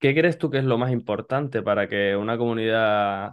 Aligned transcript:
¿qué 0.00 0.14
crees 0.14 0.38
tú 0.38 0.50
que 0.50 0.58
es 0.58 0.64
lo 0.64 0.78
más 0.78 0.92
importante 0.92 1.62
para 1.62 1.88
que 1.88 2.14
una 2.16 2.38
comunidad 2.38 3.32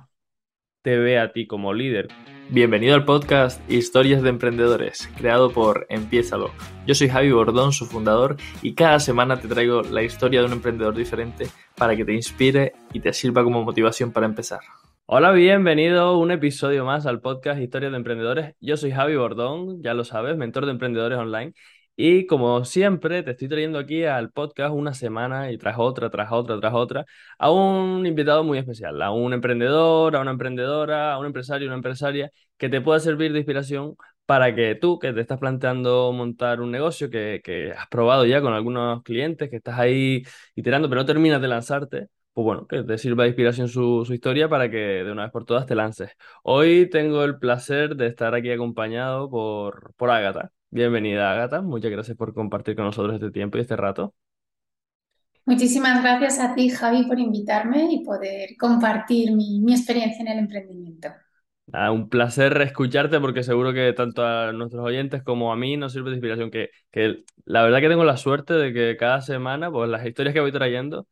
te 0.81 0.97
vea 0.97 1.23
a 1.23 1.31
ti 1.31 1.45
como 1.45 1.73
líder? 1.73 2.07
Bienvenido 2.49 2.95
al 2.95 3.05
podcast 3.05 3.59
Historias 3.69 4.21
de 4.23 4.29
Emprendedores, 4.29 5.09
creado 5.17 5.51
por 5.51 5.85
Empiézalo. 5.89 6.51
Yo 6.87 6.95
soy 6.95 7.09
Javi 7.09 7.31
Bordón, 7.31 7.71
su 7.71 7.85
fundador, 7.85 8.37
y 8.61 8.73
cada 8.73 8.99
semana 8.99 9.39
te 9.39 9.47
traigo 9.47 9.81
la 9.81 10.03
historia 10.03 10.39
de 10.39 10.47
un 10.47 10.53
emprendedor 10.53 10.95
diferente 10.95 11.47
para 11.75 11.95
que 11.95 12.05
te 12.05 12.13
inspire 12.13 12.73
y 12.93 12.99
te 12.99 13.13
sirva 13.13 13.43
como 13.43 13.63
motivación 13.63 14.11
para 14.11 14.25
empezar. 14.25 14.61
Hola, 15.07 15.31
bienvenido 15.33 16.01
a 16.01 16.17
un 16.17 16.31
episodio 16.31 16.83
más 16.83 17.05
al 17.05 17.21
podcast 17.21 17.61
Historias 17.61 17.91
de 17.91 17.97
Emprendedores. 17.97 18.55
Yo 18.59 18.75
soy 18.75 18.89
Javi 18.89 19.15
Bordón, 19.15 19.83
ya 19.83 19.93
lo 19.93 20.03
sabes, 20.03 20.35
mentor 20.35 20.65
de 20.65 20.71
emprendedores 20.71 21.19
online. 21.19 21.53
Y 21.97 22.25
como 22.25 22.65
siempre, 22.65 23.23
te 23.23 23.31
estoy 23.31 23.47
trayendo 23.47 23.79
aquí 23.79 24.03
al 24.03 24.29
podcast 24.31 24.73
una 24.73 24.93
semana 24.93 25.51
y 25.51 25.57
tras 25.57 25.77
otra, 25.77 26.09
tras 26.09 26.29
otra, 26.31 26.59
tras 26.59 26.73
otra, 26.73 27.05
a 27.37 27.51
un 27.51 28.05
invitado 28.05 28.43
muy 28.43 28.57
especial, 28.57 29.01
a 29.01 29.11
un 29.11 29.31
emprendedor, 29.33 30.15
a 30.15 30.19
una 30.19 30.31
emprendedora, 30.31 31.13
a 31.13 31.19
un 31.19 31.25
empresario, 31.27 31.67
una 31.67 31.77
empresaria 31.77 32.31
que 32.57 32.67
te 32.67 32.81
pueda 32.81 32.99
servir 32.99 33.31
de 33.31 33.39
inspiración 33.39 33.95
para 34.25 34.53
que 34.53 34.75
tú, 34.75 34.99
que 34.99 35.13
te 35.13 35.21
estás 35.21 35.39
planteando 35.39 36.11
montar 36.11 36.59
un 36.59 36.71
negocio, 36.71 37.09
que, 37.09 37.41
que 37.43 37.71
has 37.71 37.87
probado 37.87 38.25
ya 38.25 38.41
con 38.41 38.53
algunos 38.53 39.01
clientes, 39.03 39.49
que 39.49 39.57
estás 39.57 39.79
ahí 39.79 40.23
iterando, 40.55 40.89
pero 40.89 41.01
no 41.01 41.05
terminas 41.05 41.41
de 41.41 41.47
lanzarte, 41.47 42.07
pues 42.33 42.43
bueno, 42.43 42.67
que 42.67 42.83
te 42.83 42.97
sirva 42.97 43.23
de 43.23 43.29
inspiración 43.29 43.69
su, 43.69 44.03
su, 44.05 44.13
historia 44.13 44.49
para 44.49 44.69
que 44.69 44.77
de 44.77 45.11
una 45.11 45.23
vez 45.23 45.31
por 45.31 45.45
todas 45.45 45.65
te 45.65 45.75
lances. 45.75 46.11
Hoy 46.43 46.89
tengo 46.89 47.23
el 47.23 47.37
placer 47.39 47.95
de 47.95 48.07
estar 48.07 48.35
aquí 48.35 48.51
acompañado 48.51 49.29
por, 49.29 49.93
por 49.95 50.09
Ágata. 50.09 50.51
Bienvenida, 50.69 51.31
Agatha. 51.31 51.61
Muchas 51.61 51.89
gracias 51.91 52.15
por 52.17 52.33
compartir 52.35 52.75
con 52.75 52.85
nosotros 52.85 53.15
este 53.15 53.31
tiempo 53.31 53.57
y 53.57 53.61
este 53.61 53.75
rato. 53.75 54.13
Muchísimas 55.47 56.03
gracias 56.03 56.37
a 56.39 56.53
ti, 56.53 56.69
Javi, 56.69 57.07
por 57.07 57.17
invitarme 57.19 57.87
y 57.91 58.03
poder 58.05 58.55
compartir 58.59 59.31
mi, 59.31 59.59
mi 59.59 59.73
experiencia 59.73 60.21
en 60.21 60.27
el 60.27 60.37
emprendimiento. 60.39 61.09
Ah, 61.73 61.91
un 61.91 62.09
placer 62.09 62.61
escucharte 62.61 63.19
porque 63.19 63.41
seguro 63.43 63.73
que 63.73 63.91
tanto 63.93 64.23
a 64.25 64.51
nuestros 64.53 64.83
oyentes 64.85 65.23
como 65.23 65.51
a 65.51 65.55
mí 65.55 65.77
nos 65.77 65.93
sirve 65.93 66.11
de 66.11 66.15
inspiración. 66.17 66.51
Que, 66.51 66.69
que 66.91 67.23
la 67.45 67.63
verdad 67.63 67.79
que 67.81 67.89
tengo 67.89 68.03
la 68.05 68.17
suerte 68.17 68.53
de 68.53 68.71
que 68.71 68.95
cada 68.97 69.21
semana, 69.21 69.71
pues 69.71 69.89
las 69.89 70.05
historias 70.05 70.33
que 70.33 70.41
voy 70.41 70.51
trayendo, 70.51 71.07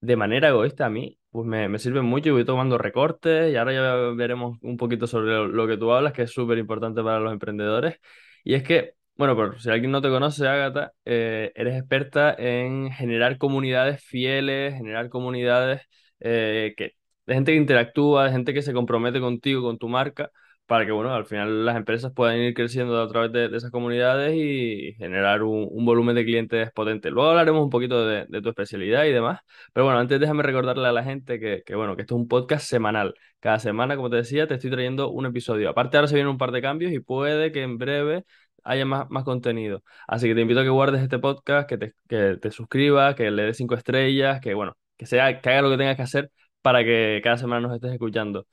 de 0.00 0.16
manera 0.16 0.48
egoísta 0.50 0.86
a 0.86 0.90
mí, 0.90 1.18
pues 1.30 1.46
me, 1.46 1.68
me 1.68 1.78
sirven 1.78 2.04
mucho 2.06 2.30
y 2.30 2.32
voy 2.32 2.44
tomando 2.46 2.78
recortes 2.78 3.52
y 3.52 3.56
ahora 3.56 3.72
ya 3.74 3.94
veremos 4.16 4.58
un 4.62 4.76
poquito 4.78 5.06
sobre 5.06 5.32
lo, 5.34 5.48
lo 5.48 5.66
que 5.68 5.78
tú 5.78 5.92
hablas, 5.92 6.12
que 6.14 6.22
es 6.22 6.32
súper 6.32 6.58
importante 6.58 7.02
para 7.02 7.20
los 7.20 7.32
emprendedores. 7.32 7.98
Y 8.44 8.54
es 8.54 8.62
que, 8.62 8.94
bueno, 9.16 9.36
por 9.36 9.60
si 9.60 9.70
alguien 9.70 9.90
no 9.92 10.02
te 10.02 10.08
conoce, 10.10 10.46
Agatha, 10.48 10.92
eh, 11.04 11.52
eres 11.54 11.76
experta 11.78 12.34
en 12.38 12.90
generar 12.92 13.38
comunidades 13.38 14.02
fieles, 14.04 14.74
generar 14.74 15.08
comunidades 15.08 15.82
eh, 16.20 16.74
que, 16.76 16.92
de 17.26 17.34
gente 17.34 17.52
que 17.52 17.58
interactúa, 17.58 18.26
de 18.26 18.32
gente 18.32 18.54
que 18.54 18.62
se 18.62 18.72
compromete 18.74 19.20
contigo, 19.20 19.62
con 19.62 19.78
tu 19.78 19.88
marca, 19.88 20.30
para 20.66 20.86
que, 20.86 20.92
bueno, 20.92 21.14
al 21.14 21.26
final 21.26 21.66
las 21.66 21.76
empresas 21.76 22.12
puedan 22.12 22.38
ir 22.38 22.54
creciendo 22.54 23.00
a 23.02 23.08
través 23.08 23.32
de, 23.32 23.54
esas 23.56 23.70
comunidades 23.70 24.34
y 24.34 24.94
generar 24.98 25.42
un, 25.42 25.84
volumen 25.84 26.14
de 26.14 26.24
clientes 26.24 26.70
potente. 26.72 27.10
Luego 27.10 27.30
hablaremos 27.30 27.62
un 27.62 27.70
poquito 27.70 28.06
de, 28.06 28.26
tu 28.42 28.48
especialidad 28.48 29.04
y 29.04 29.12
demás, 29.12 29.40
pero 29.72 29.84
bueno, 29.84 29.98
antes 30.00 30.18
déjame 30.20 30.42
recordarle 30.42 30.88
a 30.88 30.92
la 30.92 31.04
gente 31.04 31.38
que, 31.38 31.62
que, 31.64 31.74
bueno, 31.74 31.96
que 31.96 32.02
esto 32.02 32.14
es 32.14 32.20
un 32.20 32.28
podcast 32.28 32.66
semanal. 32.66 33.14
Cada 33.40 33.58
semana, 33.58 33.96
como 33.96 34.10
te 34.10 34.16
decía, 34.16 34.46
te 34.46 34.54
estoy 34.54 34.70
trayendo 34.70 35.10
un 35.10 35.26
episodio. 35.26 35.68
Aparte, 35.70 35.96
ahora 35.96 36.08
se 36.08 36.14
vienen 36.14 36.30
un 36.30 36.38
par 36.38 36.50
de 36.52 36.62
cambios 36.62 36.92
y 36.92 37.00
puede 37.00 37.52
que 37.52 37.62
en 37.62 37.76
breve 37.78 38.24
haya 38.64 38.86
más, 38.86 39.08
más 39.10 39.24
contenido. 39.24 39.82
Así 40.08 40.26
que 40.26 40.34
te 40.34 40.40
invito 40.40 40.60
a 40.60 40.62
que 40.64 40.70
guardes 40.70 41.02
este 41.02 41.18
podcast, 41.18 41.68
que 41.68 41.78
te, 41.78 41.94
que 42.08 42.38
te 42.40 42.50
suscribas, 42.50 43.14
que 43.14 43.30
le 43.30 43.44
des 43.44 43.56
cinco 43.56 43.74
estrellas, 43.74 44.40
que 44.40 44.54
bueno, 44.54 44.76
que 44.96 45.06
sea, 45.06 45.40
que 45.40 45.50
haga 45.50 45.62
lo 45.62 45.70
que 45.70 45.76
tengas 45.78 45.96
que 45.96 46.02
hacer 46.02 46.30
para 46.62 46.82
que 46.84 47.20
cada 47.22 47.36
semana 47.38 47.68
nos 47.68 47.74
estés 47.76 47.92
escuchando. 47.92 48.46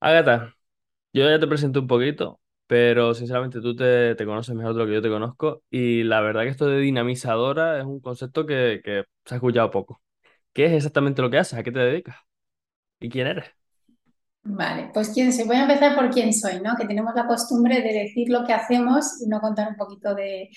Agatha, 0.00 0.54
yo 1.12 1.28
ya 1.28 1.38
te 1.38 1.46
presento 1.46 1.80
un 1.80 1.86
poquito, 1.86 2.40
pero 2.66 3.14
sinceramente 3.14 3.60
tú 3.60 3.76
te, 3.76 4.14
te, 4.14 4.24
conoces 4.26 4.54
mejor 4.54 4.74
de 4.74 4.80
lo 4.80 4.86
que 4.86 4.94
yo 4.94 5.02
te 5.02 5.08
conozco 5.08 5.62
y 5.70 6.02
la 6.04 6.20
verdad 6.20 6.42
que 6.42 6.48
esto 6.48 6.66
de 6.66 6.80
dinamizadora 6.80 7.78
es 7.78 7.84
un 7.84 8.00
concepto 8.00 8.46
que, 8.46 8.80
que 8.84 9.04
se 9.24 9.34
ha 9.34 9.36
escuchado 9.36 9.70
poco. 9.70 10.02
¿Qué 10.52 10.66
es 10.66 10.72
exactamente 10.72 11.22
lo 11.22 11.30
que 11.30 11.38
haces? 11.38 11.58
¿A 11.58 11.62
qué 11.62 11.72
te 11.72 11.80
dedicas? 11.80 12.16
¿Y 13.00 13.08
quién 13.10 13.26
eres? 13.26 13.46
Vale, 14.44 14.90
pues 14.92 15.10
quién 15.10 15.32
soy. 15.32 15.46
Voy 15.46 15.56
a 15.56 15.62
empezar 15.62 15.94
por 15.94 16.10
quién 16.10 16.32
soy, 16.32 16.60
¿no? 16.60 16.76
Que 16.76 16.86
tenemos 16.86 17.14
la 17.14 17.26
costumbre 17.26 17.80
de 17.80 17.92
decir 17.92 18.28
lo 18.28 18.44
que 18.44 18.52
hacemos 18.52 19.22
y 19.24 19.28
no 19.28 19.40
contar 19.40 19.68
un 19.68 19.76
poquito 19.76 20.14
de, 20.14 20.50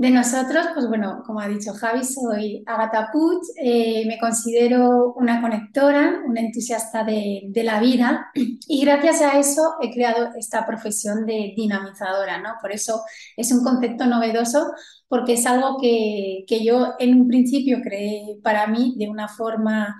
de 0.00 0.10
nosotros, 0.10 0.68
pues 0.72 0.88
bueno, 0.88 1.22
como 1.26 1.40
ha 1.40 1.48
dicho 1.48 1.74
Javi, 1.74 2.02
soy 2.06 2.64
Agatha 2.66 3.10
Puig, 3.12 3.40
eh, 3.62 4.06
me 4.06 4.18
considero 4.18 5.12
una 5.12 5.42
conectora, 5.42 6.22
una 6.24 6.40
entusiasta 6.40 7.04
de, 7.04 7.42
de, 7.48 7.62
la 7.62 7.80
vida 7.80 8.30
y 8.34 8.82
gracias 8.82 9.20
a 9.20 9.38
eso 9.38 9.74
he 9.82 9.92
creado 9.92 10.30
esta 10.38 10.64
profesión 10.66 11.26
de 11.26 11.52
dinamizadora, 11.54 12.40
¿no? 12.40 12.54
Por 12.62 12.72
eso 12.72 13.02
es 13.36 13.52
un 13.52 13.62
concepto 13.62 14.06
novedoso 14.06 14.72
porque 15.10 15.32
es 15.34 15.44
algo 15.44 15.76
que, 15.78 16.44
que 16.46 16.64
yo 16.64 16.94
en 17.00 17.20
un 17.20 17.28
principio 17.28 17.80
creé 17.82 18.38
para 18.42 18.68
mí 18.68 18.94
de 18.96 19.08
una 19.08 19.28
forma 19.28 19.96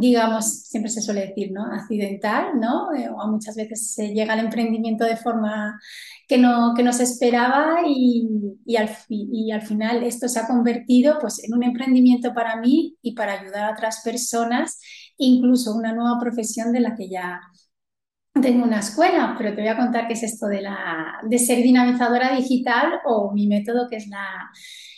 digamos, 0.00 0.62
siempre 0.62 0.90
se 0.90 1.02
suele 1.02 1.26
decir, 1.26 1.52
¿no? 1.52 1.64
Accidental, 1.66 2.58
¿no? 2.58 2.92
Eh, 2.94 3.08
o 3.10 3.28
muchas 3.28 3.54
veces 3.54 3.92
se 3.92 4.08
llega 4.08 4.32
al 4.32 4.40
emprendimiento 4.40 5.04
de 5.04 5.16
forma 5.16 5.78
que 6.26 6.38
no, 6.38 6.72
que 6.74 6.82
no 6.82 6.92
se 6.92 7.02
esperaba 7.02 7.80
y, 7.86 8.28
y, 8.64 8.76
al, 8.76 9.62
final 9.62 10.02
esto 10.04 10.28
se 10.28 10.40
ha 10.40 10.46
convertido 10.46 11.18
pues, 11.20 11.42
en 11.44 11.54
un 11.54 11.62
emprendimiento 11.62 12.32
para 12.32 12.56
mí 12.56 12.96
y 13.02 13.14
para 13.14 13.40
ayudar 13.40 13.64
a 13.64 13.72
otras 13.72 14.00
personas, 14.02 14.80
incluso 15.18 15.74
una 15.74 15.92
nueva 15.92 16.18
profesión 16.18 16.72
de 16.72 16.80
la 16.80 16.94
que 16.94 17.08
ya 17.08 17.40
tengo 18.40 18.64
una 18.64 18.80
escuela, 18.80 19.34
pero 19.36 19.54
te 19.54 19.60
voy 19.60 19.68
a 19.70 19.76
contar 19.76 20.06
qué 20.06 20.14
es 20.14 20.22
esto 20.22 20.46
de, 20.46 20.62
la, 20.62 21.20
de 21.22 21.38
ser 21.38 21.58
dinamizadora 21.58 22.34
digital 22.36 23.00
o 23.04 23.32
mi 23.32 23.46
método 23.46 23.88
que 23.88 23.96
es 23.96 24.08
la 24.08 24.50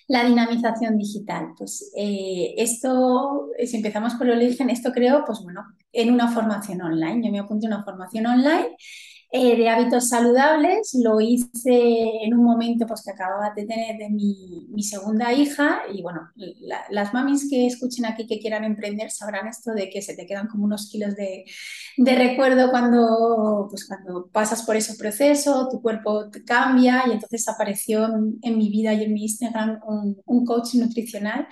la 0.08 0.24
dinamización 0.24 0.98
digital. 0.98 1.54
Pues 1.56 1.90
eh, 1.96 2.54
esto, 2.58 3.48
si 3.64 3.76
empezamos 3.76 4.14
por 4.14 4.28
el 4.28 4.36
origen, 4.36 4.68
esto 4.70 4.92
creo, 4.92 5.24
pues 5.24 5.40
bueno, 5.42 5.64
en 5.92 6.12
una 6.12 6.28
formación 6.28 6.82
online. 6.82 7.24
Yo 7.24 7.32
me 7.32 7.38
apunté 7.38 7.66
a 7.66 7.70
una 7.70 7.84
formación 7.84 8.26
online 8.26 8.76
eh, 9.34 9.56
de 9.56 9.68
hábitos 9.70 10.10
saludables. 10.10 10.92
Lo 11.02 11.18
hice 11.18 12.22
en 12.22 12.34
un 12.34 12.44
momento 12.44 12.86
pues, 12.86 13.02
que 13.02 13.12
acababa 13.12 13.50
de 13.56 13.64
tener 13.64 13.96
de 13.96 14.10
mi, 14.10 14.66
mi 14.70 14.82
segunda 14.82 15.32
hija 15.32 15.80
y 15.90 16.02
bueno, 16.02 16.30
las 16.90 17.14
mamis 17.14 17.48
que 17.48 17.66
escuchen 17.66 18.04
aquí 18.04 18.26
que 18.26 18.38
quieran 18.38 18.64
emprender 18.64 19.10
sabrán 19.10 19.48
esto 19.48 19.72
de 19.72 19.88
que 19.88 20.02
se 20.02 20.14
te 20.14 20.26
quedan 20.26 20.48
como 20.48 20.64
unos 20.66 20.90
kilos 20.90 21.16
de, 21.16 21.46
de 21.96 22.14
recuerdo 22.14 22.70
cuando, 22.70 23.68
pues, 23.70 23.86
cuando 23.86 24.28
pasas 24.30 24.64
por 24.64 24.76
ese 24.76 24.96
proceso, 24.96 25.66
tu 25.70 25.80
cuerpo 25.80 26.26
cambia 26.44 27.04
y 27.08 27.12
entonces 27.12 27.48
apareció 27.48 28.04
en, 28.04 28.38
en 28.42 28.58
mi 28.58 28.68
vida 28.68 28.92
y 28.92 29.04
en 29.04 29.14
mi 29.14 29.22
Instagram 29.22 29.80
un, 29.86 30.20
un 30.26 30.44
coach 30.44 30.74
nutricional 30.74 31.48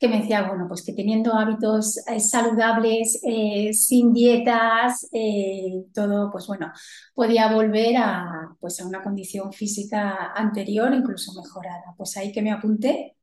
que 0.00 0.08
me 0.08 0.20
decía, 0.20 0.48
bueno, 0.48 0.66
pues 0.66 0.82
que 0.82 0.94
teniendo 0.94 1.34
hábitos 1.34 1.98
eh, 2.08 2.18
saludables, 2.20 3.20
eh, 3.22 3.72
sin 3.74 4.14
dietas, 4.14 5.06
eh, 5.12 5.84
todo, 5.92 6.30
pues 6.32 6.46
bueno, 6.46 6.72
podía 7.14 7.52
volver 7.52 7.98
a, 7.98 8.56
pues 8.58 8.80
a 8.80 8.86
una 8.86 9.02
condición 9.02 9.52
física 9.52 10.32
anterior, 10.34 10.92
incluso 10.94 11.34
mejorada. 11.34 11.94
Pues 11.98 12.16
ahí 12.16 12.32
que 12.32 12.40
me 12.40 12.50
apunté. 12.50 13.14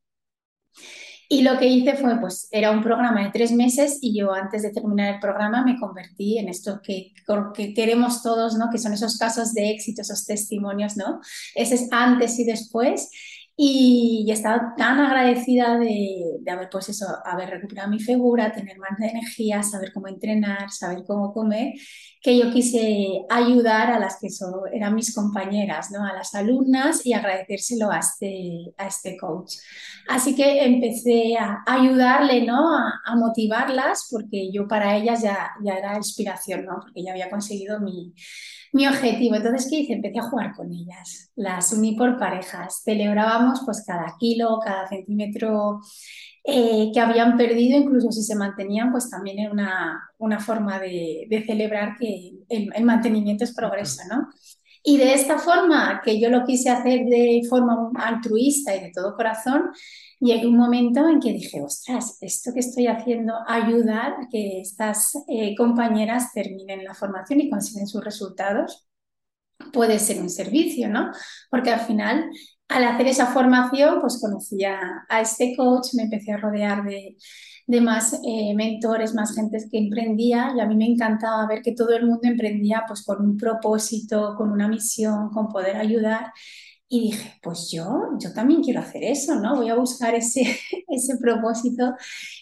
Y 1.30 1.42
lo 1.42 1.58
que 1.58 1.66
hice 1.66 1.94
fue, 1.94 2.18
pues 2.20 2.48
era 2.52 2.70
un 2.70 2.82
programa 2.82 3.22
de 3.22 3.30
tres 3.30 3.52
meses 3.52 3.98
y 4.00 4.18
yo 4.18 4.32
antes 4.32 4.62
de 4.62 4.70
terminar 4.70 5.14
el 5.14 5.20
programa 5.20 5.62
me 5.62 5.78
convertí 5.78 6.38
en 6.38 6.48
esto 6.48 6.80
que, 6.82 7.12
que 7.54 7.74
queremos 7.74 8.22
todos, 8.22 8.56
¿no? 8.56 8.70
Que 8.70 8.78
son 8.78 8.94
esos 8.94 9.18
casos 9.18 9.52
de 9.52 9.70
éxito, 9.70 10.00
esos 10.00 10.24
testimonios, 10.24 10.96
¿no? 10.96 11.20
Ese 11.54 11.74
es 11.74 11.88
antes 11.90 12.38
y 12.38 12.44
después. 12.44 13.10
Y, 13.60 14.30
estaba 14.30 14.72
tan 14.76 15.00
agradecida 15.00 15.76
de, 15.78 16.36
de, 16.40 16.50
haber, 16.52 16.70
pues 16.70 16.90
eso, 16.90 17.06
haber 17.24 17.50
recuperado 17.50 17.90
mi 17.90 17.98
figura, 17.98 18.52
tener 18.52 18.78
más 18.78 19.00
energía, 19.00 19.64
saber 19.64 19.92
cómo 19.92 20.06
entrenar, 20.06 20.70
saber 20.70 21.02
cómo 21.04 21.32
comer, 21.32 21.72
que 22.22 22.38
yo 22.38 22.52
quise 22.52 23.24
ayudar 23.28 23.90
a 23.90 23.98
las 23.98 24.20
que 24.20 24.28
eran 24.72 24.94
mis 24.94 25.12
compañeras, 25.12 25.90
¿no? 25.90 26.04
a 26.04 26.12
las 26.12 26.36
alumnas 26.36 27.04
y 27.04 27.14
agradecérselo 27.14 27.90
a 27.90 27.98
este, 27.98 28.72
a 28.76 28.86
este 28.86 29.16
coach. 29.16 29.54
Así 30.08 30.36
que 30.36 30.64
empecé 30.64 31.36
a 31.36 31.64
ayudarle, 31.66 32.46
¿no? 32.46 32.76
a, 32.76 33.00
a 33.04 33.16
motivarlas, 33.16 34.06
porque 34.08 34.52
yo 34.52 34.68
para 34.68 34.96
ellas 34.96 35.20
ya, 35.20 35.50
ya 35.64 35.74
era 35.74 35.96
inspiración, 35.96 36.64
¿no? 36.64 36.78
porque 36.80 37.02
ya 37.02 37.10
había 37.10 37.28
conseguido 37.28 37.80
mi, 37.80 38.14
mi 38.72 38.86
objetivo. 38.86 39.36
Entonces, 39.36 39.68
¿qué 39.70 39.80
hice? 39.80 39.94
Empecé 39.94 40.18
a 40.18 40.30
jugar 40.30 40.54
con 40.54 40.72
ellas. 40.72 41.30
Las 41.36 41.72
uní 41.72 41.96
por 41.96 42.18
parejas. 42.18 42.82
Celebrábamos 42.84 43.62
pues 43.64 43.84
cada 43.86 44.14
kilo, 44.18 44.60
cada 44.64 44.86
centímetro 44.88 45.80
eh, 46.44 46.90
que 46.94 47.00
habían 47.00 47.36
perdido, 47.36 47.78
incluso 47.78 48.10
si 48.10 48.22
se 48.22 48.34
mantenían, 48.34 48.90
pues 48.90 49.10
también 49.10 49.38
era 49.38 49.52
una, 49.52 50.10
una 50.16 50.40
forma 50.40 50.78
de, 50.78 51.26
celebrar 51.46 51.96
que 51.98 52.32
el, 52.48 52.84
mantenimiento 52.84 53.44
es 53.44 53.54
progreso, 53.54 54.02
¿no? 54.08 54.28
Y 54.88 54.96
de 54.96 55.12
esta 55.12 55.38
forma, 55.38 56.00
que 56.02 56.18
yo 56.18 56.30
lo 56.30 56.46
quise 56.46 56.70
hacer 56.70 57.04
de 57.04 57.42
forma 57.46 57.90
altruista 57.94 58.74
y 58.74 58.80
de 58.80 58.90
todo 58.90 59.14
corazón, 59.14 59.70
llegué 60.18 60.46
un 60.46 60.56
momento 60.56 61.06
en 61.06 61.20
que 61.20 61.30
dije, 61.30 61.60
ostras, 61.60 62.16
esto 62.22 62.54
que 62.54 62.60
estoy 62.60 62.86
haciendo 62.86 63.34
ayuda 63.46 64.16
a 64.18 64.28
que 64.32 64.62
estas 64.62 65.12
eh, 65.28 65.54
compañeras 65.56 66.32
terminen 66.32 66.84
la 66.84 66.94
formación 66.94 67.38
y 67.42 67.50
consiguen 67.50 67.86
sus 67.86 68.02
resultados. 68.02 68.88
Puede 69.74 69.98
ser 69.98 70.22
un 70.22 70.30
servicio, 70.30 70.88
¿no? 70.88 71.12
Porque 71.50 71.68
al 71.68 71.80
final 71.80 72.30
al 72.68 72.84
hacer 72.84 73.08
esa 73.08 73.26
formación, 73.26 74.00
pues 74.00 74.18
conocí 74.18 74.64
a, 74.64 75.04
este 75.20 75.54
coach, 75.54 75.88
me 75.94 76.04
empecé 76.04 76.32
a 76.32 76.38
rodear 76.38 76.84
de, 76.84 77.16
más 77.68 78.14
eh, 78.24 78.54
mentores, 78.54 79.14
más 79.14 79.34
gente 79.34 79.58
que 79.70 79.78
emprendía 79.78 80.52
y 80.56 80.60
a 80.60 80.66
mí 80.66 80.74
me 80.74 80.86
encantaba 80.86 81.46
ver 81.46 81.62
que 81.62 81.72
todo 81.72 81.90
el 81.90 82.06
mundo 82.06 82.22
emprendía 82.24 82.84
pues 82.88 83.04
con 83.04 83.22
un 83.22 83.36
propósito, 83.36 84.34
con 84.36 84.50
una 84.50 84.68
misión, 84.68 85.30
con 85.30 85.48
poder 85.48 85.76
ayudar. 85.76 86.32
Y 86.90 87.02
dije, 87.02 87.38
pues 87.42 87.70
yo, 87.70 87.84
yo 88.18 88.32
también 88.32 88.62
quiero 88.62 88.80
hacer 88.80 89.04
eso, 89.04 89.34
¿no? 89.34 89.56
Voy 89.56 89.68
a 89.68 89.74
buscar 89.74 90.14
ese, 90.14 90.42
ese 90.88 91.18
propósito 91.18 91.94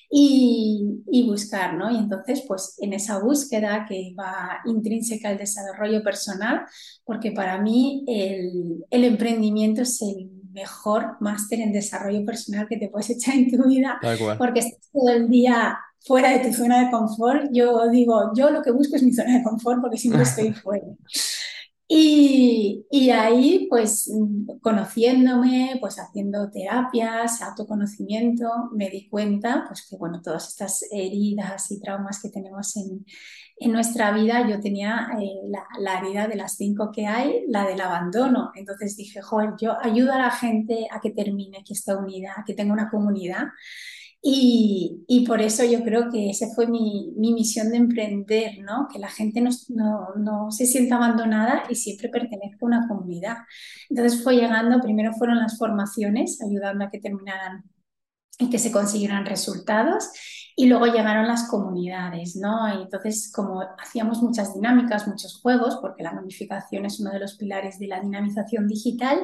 y, 0.09 1.03
y, 1.11 1.27
buscar, 1.29 1.75
¿no? 1.75 1.91
Y 1.91 1.99
entonces, 1.99 2.45
pues 2.47 2.77
en 2.79 2.93
esa 2.93 3.19
búsqueda 3.19 3.85
que 3.89 4.15
va 4.17 4.61
intrínseca 4.67 5.31
al 5.31 5.39
desarrollo 5.39 6.05
personal, 6.05 6.61
porque 7.05 7.33
para 7.33 7.61
mí 7.61 8.05
el, 8.07 8.85
el 8.91 9.05
emprendimiento 9.05 9.83
es 9.83 10.01
el 10.03 10.31
mejor 10.57 11.19
máster 11.21 11.61
en 11.61 11.71
desarrollo 11.71 12.25
personal 12.25 12.67
que 12.67 12.79
te 12.79 12.89
puedes 12.89 13.11
echar 13.11 13.35
en 13.35 13.51
tu 13.51 13.69
vida, 13.69 14.01
porque 14.39 14.61
estás 14.61 14.91
todo 14.91 15.11
el 15.11 15.29
día 15.29 15.79
fuera 16.01 16.31
de 16.31 16.39
tu 16.39 16.53
zona 16.55 16.85
de 16.85 16.91
confort. 16.91 17.51
Yo 17.53 17.91
digo, 17.91 18.33
yo 18.35 18.51
lo 18.51 18.63
que 18.63 18.71
busco 18.71 18.97
es 18.97 19.03
mi 19.03 19.13
zona 19.13 19.37
de 19.37 19.45
confort 19.45 19.83
porque 19.83 19.99
siempre 19.99 20.23
estoy 20.31 20.53
fuera. 20.55 20.87
Y, 21.89 22.85
y, 22.91 23.11
ahí, 23.11 23.69
pues, 23.71 24.11
conociéndome, 24.61 25.77
pues 25.81 26.01
haciendo 26.01 26.51
terapias, 26.51 27.41
autoconocimiento, 27.43 28.49
me 28.73 28.91
di 28.91 29.09
cuenta, 29.09 29.67
pues 29.69 29.87
que, 29.89 29.97
bueno, 29.97 30.21
todas 30.21 30.49
estas 30.49 30.85
heridas 30.91 31.71
y 31.71 31.79
traumas 31.79 32.21
que 32.21 32.31
tenemos 32.31 32.77
en, 32.77 33.07
en 33.59 33.73
nuestra 33.73 34.13
vida, 34.13 34.47
yo 34.49 34.61
tenía 34.61 35.09
eh, 35.21 35.49
la, 35.49 35.67
la, 35.79 35.99
herida 35.99 36.29
de 36.29 36.37
las 36.37 36.57
cinco 36.57 36.91
que 36.93 37.07
hay, 37.07 37.45
la 37.49 37.67
del 37.67 37.81
abandono. 37.81 38.51
Entonces 38.55 38.97
dije, 38.97 39.23
joder, 39.23 39.51
yo 39.61 39.77
ayudo 39.83 40.13
a 40.13 40.19
la 40.19 40.31
gente 40.31 40.87
a 40.91 41.01
que 41.01 41.11
termine, 41.11 41.65
que 41.65 41.73
esté 41.73 41.95
unida, 41.95 42.45
que 42.47 42.55
tenga 42.55 42.75
una 42.75 42.91
comunidad. 42.91 43.45
Y, 44.23 45.05
y, 45.07 45.25
por 45.25 45.41
eso 45.41 45.65
yo 45.65 45.85
creo 45.85 46.11
que 46.11 46.31
esa 46.31 46.49
fue 46.55 46.67
mi, 46.67 47.13
mi 47.17 47.33
misión 47.33 47.71
de 47.71 47.77
emprender, 47.77 48.59
¿no? 48.59 48.89
Que 48.93 48.99
la 48.99 49.09
gente 49.09 49.41
no, 49.41 49.51
no, 49.69 50.15
no, 50.17 50.51
se 50.51 50.67
sienta 50.67 50.97
abandonada 50.97 51.63
y 51.71 51.77
siempre 51.77 52.09
pertenezca 52.09 52.59
a 52.63 52.67
una 52.67 52.89
comunidad. 52.89 53.37
Entonces 53.89 54.23
fue 54.25 54.35
llegando, 54.35 54.81
primero 54.81 55.13
fueron 55.13 55.39
las 55.39 55.57
formaciones, 55.57 56.43
ayudando 56.43 56.85
a 56.85 56.91
que 56.91 56.99
terminaran 56.99 57.65
y 58.39 58.51
que 58.51 58.59
se 58.59 58.73
consiguieran 58.73 59.27
resultados. 59.27 60.11
Y 60.59 60.67
luego 60.67 60.87
llegaron 60.87 61.29
las 61.29 61.49
comunidades, 61.49 62.35
¿no? 62.37 62.67
Y 62.75 62.83
entonces, 62.83 63.31
como 63.31 63.61
hacíamos 63.79 64.23
muchas 64.23 64.55
dinámicas, 64.55 65.07
muchos 65.07 65.39
juegos, 65.43 65.77
porque 65.83 66.03
la 66.03 66.15
gamificación 66.15 66.87
es 66.87 66.99
uno 66.99 67.11
de 67.11 67.21
los 67.21 67.37
pilares 67.37 67.79
de 67.79 67.89
la 67.89 68.01
dinamización 68.01 68.67
digital, 68.67 69.19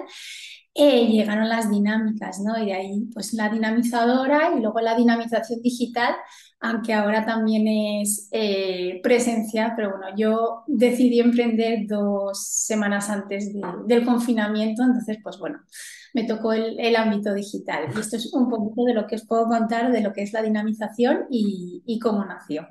eh, 0.75 1.06
llegaron 1.06 1.50
las 1.50 1.70
dinámicas, 1.70 2.40
¿no? 2.40 2.56
Y 2.62 2.67
de 2.67 2.73
ahí, 2.73 3.00
pues 3.12 3.34
la 3.34 3.50
dinamizadora 3.50 4.52
y 4.56 4.61
luego 4.61 4.81
la 4.81 4.94
dinamización 4.94 5.61
digital, 5.61 6.14
aunque 6.61 6.94
ahora 6.94 7.26
también 7.26 7.67
es 7.69 8.29
eh, 8.31 9.00
presencial, 9.02 9.75
pero 9.76 9.90
bueno, 9.90 10.14
yo 10.17 10.64
decidí 10.67 11.20
emprender 11.20 11.87
dos 11.87 12.46
semanas 12.46 13.11
antes 13.11 13.52
del 13.87 14.05
confinamiento, 14.06 14.82
entonces, 14.82 15.19
pues 15.23 15.38
bueno, 15.38 15.61
me 16.14 16.25
tocó 16.25 16.52
el, 16.52 16.96
ámbito 16.96 17.34
digital. 17.34 17.84
Y 17.94 18.00
esto 18.00 18.17
es 18.17 18.32
un 18.32 18.49
poquito 18.49 18.84
de 18.84 18.94
lo 18.94 19.06
que 19.06 19.17
os 19.17 19.26
puedo 19.26 19.46
contar 19.46 19.93
de 19.93 20.00
lo 20.00 20.12
que 20.12 20.23
es 20.23 20.32
la 20.32 20.43
dinamización 20.43 21.21
y, 21.30 21.98
cómo 22.00 22.24
nació. 22.24 22.69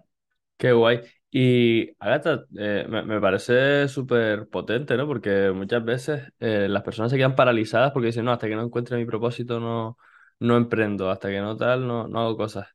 Qué 0.58 0.72
guay. 0.72 1.02
Y 1.32 1.92
Agatha, 2.00 2.46
eh, 2.58 2.86
me, 2.90 3.22
parece 3.22 3.88
súper 3.88 4.48
potente, 4.50 4.98
¿no? 4.98 5.08
Porque 5.08 5.52
muchas 5.52 5.84
veces 5.84 6.32
eh, 6.40 6.68
las 6.70 6.84
personas 6.84 7.12
se 7.12 7.18
quedan 7.18 7.36
paralizadas 7.36 7.92
porque 7.92 8.08
dicen, 8.08 8.26
no, 8.26 8.32
hasta 8.32 8.48
que 8.48 8.56
no 8.56 8.64
encuentre 8.64 8.98
mi 8.98 9.06
propósito 9.06 9.60
no, 9.60 9.98
no 10.40 10.58
emprendo, 10.58 11.10
hasta 11.10 11.30
que 11.30 11.40
no 11.40 11.56
tal, 11.56 11.88
no, 11.88 12.08
no 12.08 12.20
hago 12.20 12.38
cosas. 12.38 12.68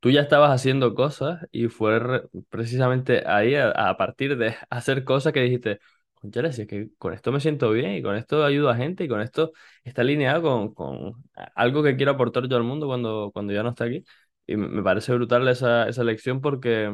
Tú 0.00 0.10
ya 0.10 0.22
estabas 0.22 0.50
haciendo 0.50 0.94
cosas 0.94 1.46
y 1.52 1.68
fue 1.68 2.28
precisamente 2.48 3.22
ahí, 3.26 3.54
a, 3.54 3.96
partir 3.98 4.36
de 4.38 4.56
hacer 4.70 5.04
cosas 5.04 5.32
que 5.32 5.42
dijiste, 5.42 5.80
conchale, 6.14 6.52
si 6.52 6.66
que 6.66 6.90
con 6.98 7.12
esto 7.12 7.32
me 7.32 7.40
siento 7.40 7.70
bien 7.70 7.92
y 7.92 8.02
con 8.02 8.16
esto 8.16 8.44
ayudo 8.44 8.70
a 8.70 8.76
gente 8.76 9.04
y 9.04 9.08
con 9.08 9.20
esto 9.20 9.52
está 9.84 10.02
alineado 10.02 10.42
con, 10.42 10.74
con 10.74 11.24
algo 11.54 11.82
que 11.82 11.96
quiero 11.96 12.12
aportar 12.12 12.48
yo 12.48 12.56
al 12.56 12.64
mundo 12.64 12.86
cuando, 12.86 13.30
cuando 13.32 13.52
ya 13.52 13.62
no 13.62 13.70
está 13.70 13.84
aquí. 13.84 14.04
Y 14.46 14.56
me 14.56 14.82
parece 14.82 15.12
brutal 15.14 15.46
esa, 15.48 15.88
esa 15.88 16.04
lección 16.04 16.40
porque 16.40 16.90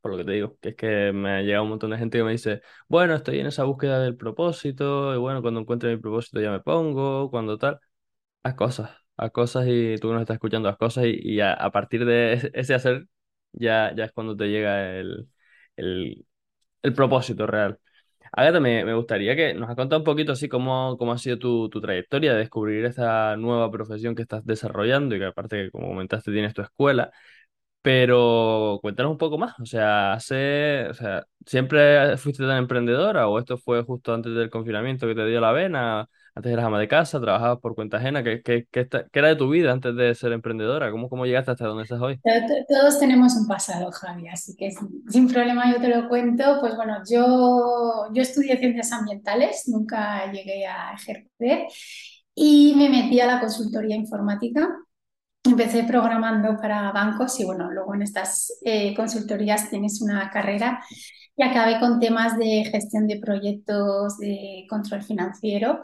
por 0.00 0.12
lo 0.12 0.16
que 0.18 0.24
te 0.24 0.32
digo, 0.32 0.56
que 0.60 0.70
es 0.70 0.76
que 0.76 1.12
me 1.12 1.30
ha 1.32 1.42
llegado 1.42 1.64
un 1.64 1.70
montón 1.70 1.90
de 1.90 1.98
gente 1.98 2.18
que 2.18 2.24
me 2.24 2.32
dice, 2.32 2.62
bueno, 2.88 3.14
estoy 3.14 3.40
en 3.40 3.46
esa 3.46 3.64
búsqueda 3.64 4.00
del 4.00 4.16
propósito, 4.16 5.14
y 5.14 5.18
bueno, 5.18 5.42
cuando 5.42 5.60
encuentre 5.60 5.90
mi 5.94 6.00
propósito 6.00 6.40
ya 6.40 6.50
me 6.52 6.60
pongo, 6.60 7.30
cuando 7.30 7.58
tal, 7.58 7.80
haz 8.42 8.54
cosas, 8.54 8.90
haz 9.16 9.30
cosas 9.32 9.66
y 9.68 9.96
tú 9.98 10.12
nos 10.12 10.22
estás 10.22 10.36
escuchando, 10.36 10.68
haz 10.68 10.76
cosas 10.78 11.06
y, 11.06 11.18
y 11.22 11.40
a, 11.40 11.56
partir 11.72 12.04
de 12.04 12.50
ese 12.54 12.74
hacer 12.74 13.06
ya, 13.52 13.94
ya 13.96 14.04
es 14.06 14.12
cuando 14.12 14.36
te 14.36 14.48
llega 14.48 14.96
el, 14.98 15.28
el, 15.76 16.26
el 16.82 16.94
propósito 16.94 17.46
real. 17.46 17.80
Agatha, 18.32 18.60
me, 18.60 18.84
me 18.84 18.94
gustaría 18.94 19.34
que 19.36 19.54
nos 19.54 19.68
has 19.70 19.76
contado 19.76 20.00
un 20.00 20.04
poquito 20.04 20.32
así 20.32 20.48
cómo, 20.48 20.96
cómo 20.98 21.12
ha 21.12 21.18
sido 21.18 21.38
tu, 21.38 21.68
tu 21.68 21.80
trayectoria 21.80 22.32
de 22.32 22.38
descubrir 22.40 22.84
esta 22.84 23.36
nueva 23.36 23.70
profesión 23.70 24.14
que 24.14 24.22
estás 24.22 24.44
desarrollando 24.44 25.14
y 25.16 25.18
que 25.18 25.26
aparte, 25.26 25.70
como 25.70 25.88
comentaste, 25.88 26.32
tienes 26.32 26.54
tu 26.54 26.62
escuela. 26.62 27.10
Pero 27.82 28.78
cuéntanos 28.82 29.12
un 29.12 29.18
poco 29.18 29.38
más, 29.38 29.58
o 29.60 29.66
sea, 29.66 30.12
hace, 30.14 30.88
o 30.90 30.94
sea, 30.94 31.24
¿siempre 31.46 32.16
fuiste 32.18 32.44
tan 32.46 32.58
emprendedora 32.58 33.28
o 33.28 33.38
esto 33.38 33.58
fue 33.58 33.82
justo 33.84 34.14
antes 34.14 34.34
del 34.34 34.50
confinamiento 34.50 35.06
que 35.06 35.14
te 35.14 35.26
dio 35.26 35.40
la 35.40 35.52
vena? 35.52 36.08
Antes 36.38 36.52
eras 36.52 36.66
ama 36.66 36.78
de 36.78 36.86
casa, 36.86 37.20
trabajabas 37.20 37.58
por 37.58 37.74
cuenta 37.74 37.96
ajena, 37.96 38.22
¿qué, 38.22 38.42
qué, 38.44 38.64
qué, 38.70 38.88
era 39.12 39.26
de 39.26 39.34
tu 39.34 39.50
vida 39.50 39.72
antes 39.72 39.96
de 39.96 40.14
ser 40.14 40.30
emprendedora? 40.30 40.88
¿Cómo, 40.92 41.08
cómo 41.08 41.26
llegaste 41.26 41.50
hasta 41.50 41.66
donde 41.66 41.82
estás 41.82 42.00
hoy? 42.00 42.20
Todos 42.68 43.00
tenemos 43.00 43.34
un 43.34 43.48
pasado, 43.48 43.90
Javi, 43.90 44.28
así 44.28 44.54
que 44.54 44.70
sin 45.08 45.26
problema 45.26 45.68
yo 45.72 45.80
te 45.80 45.88
lo 45.88 46.08
cuento. 46.08 46.58
Pues 46.60 46.76
bueno, 46.76 46.98
yo, 47.10 48.04
yo 48.14 48.22
estudié 48.22 48.56
ciencias 48.56 48.92
ambientales, 48.92 49.64
nunca 49.66 50.30
llegué 50.30 50.64
a 50.64 50.92
ejercer 50.92 51.66
y 52.36 52.72
me 52.76 52.88
metí 52.88 53.18
a 53.18 53.26
la 53.26 53.40
consultoría 53.40 53.96
informática 53.96 54.68
empecé 55.42 55.84
programando 55.84 56.56
para 56.60 56.92
bancos 56.92 57.40
y 57.40 57.44
bueno, 57.44 57.70
luego 57.70 57.94
en 57.94 58.02
estas 58.02 58.52
eh, 58.64 58.94
consultorías 58.94 59.70
tienes 59.70 60.02
una 60.02 60.30
carrera 60.30 60.84
y 61.36 61.42
acabé 61.42 61.80
con 61.80 61.98
temas 62.00 62.36
de 62.36 62.64
gestión 62.70 63.06
de 63.06 63.18
proyectos, 63.18 64.18
de 64.18 64.66
control 64.68 65.02
financiero 65.02 65.80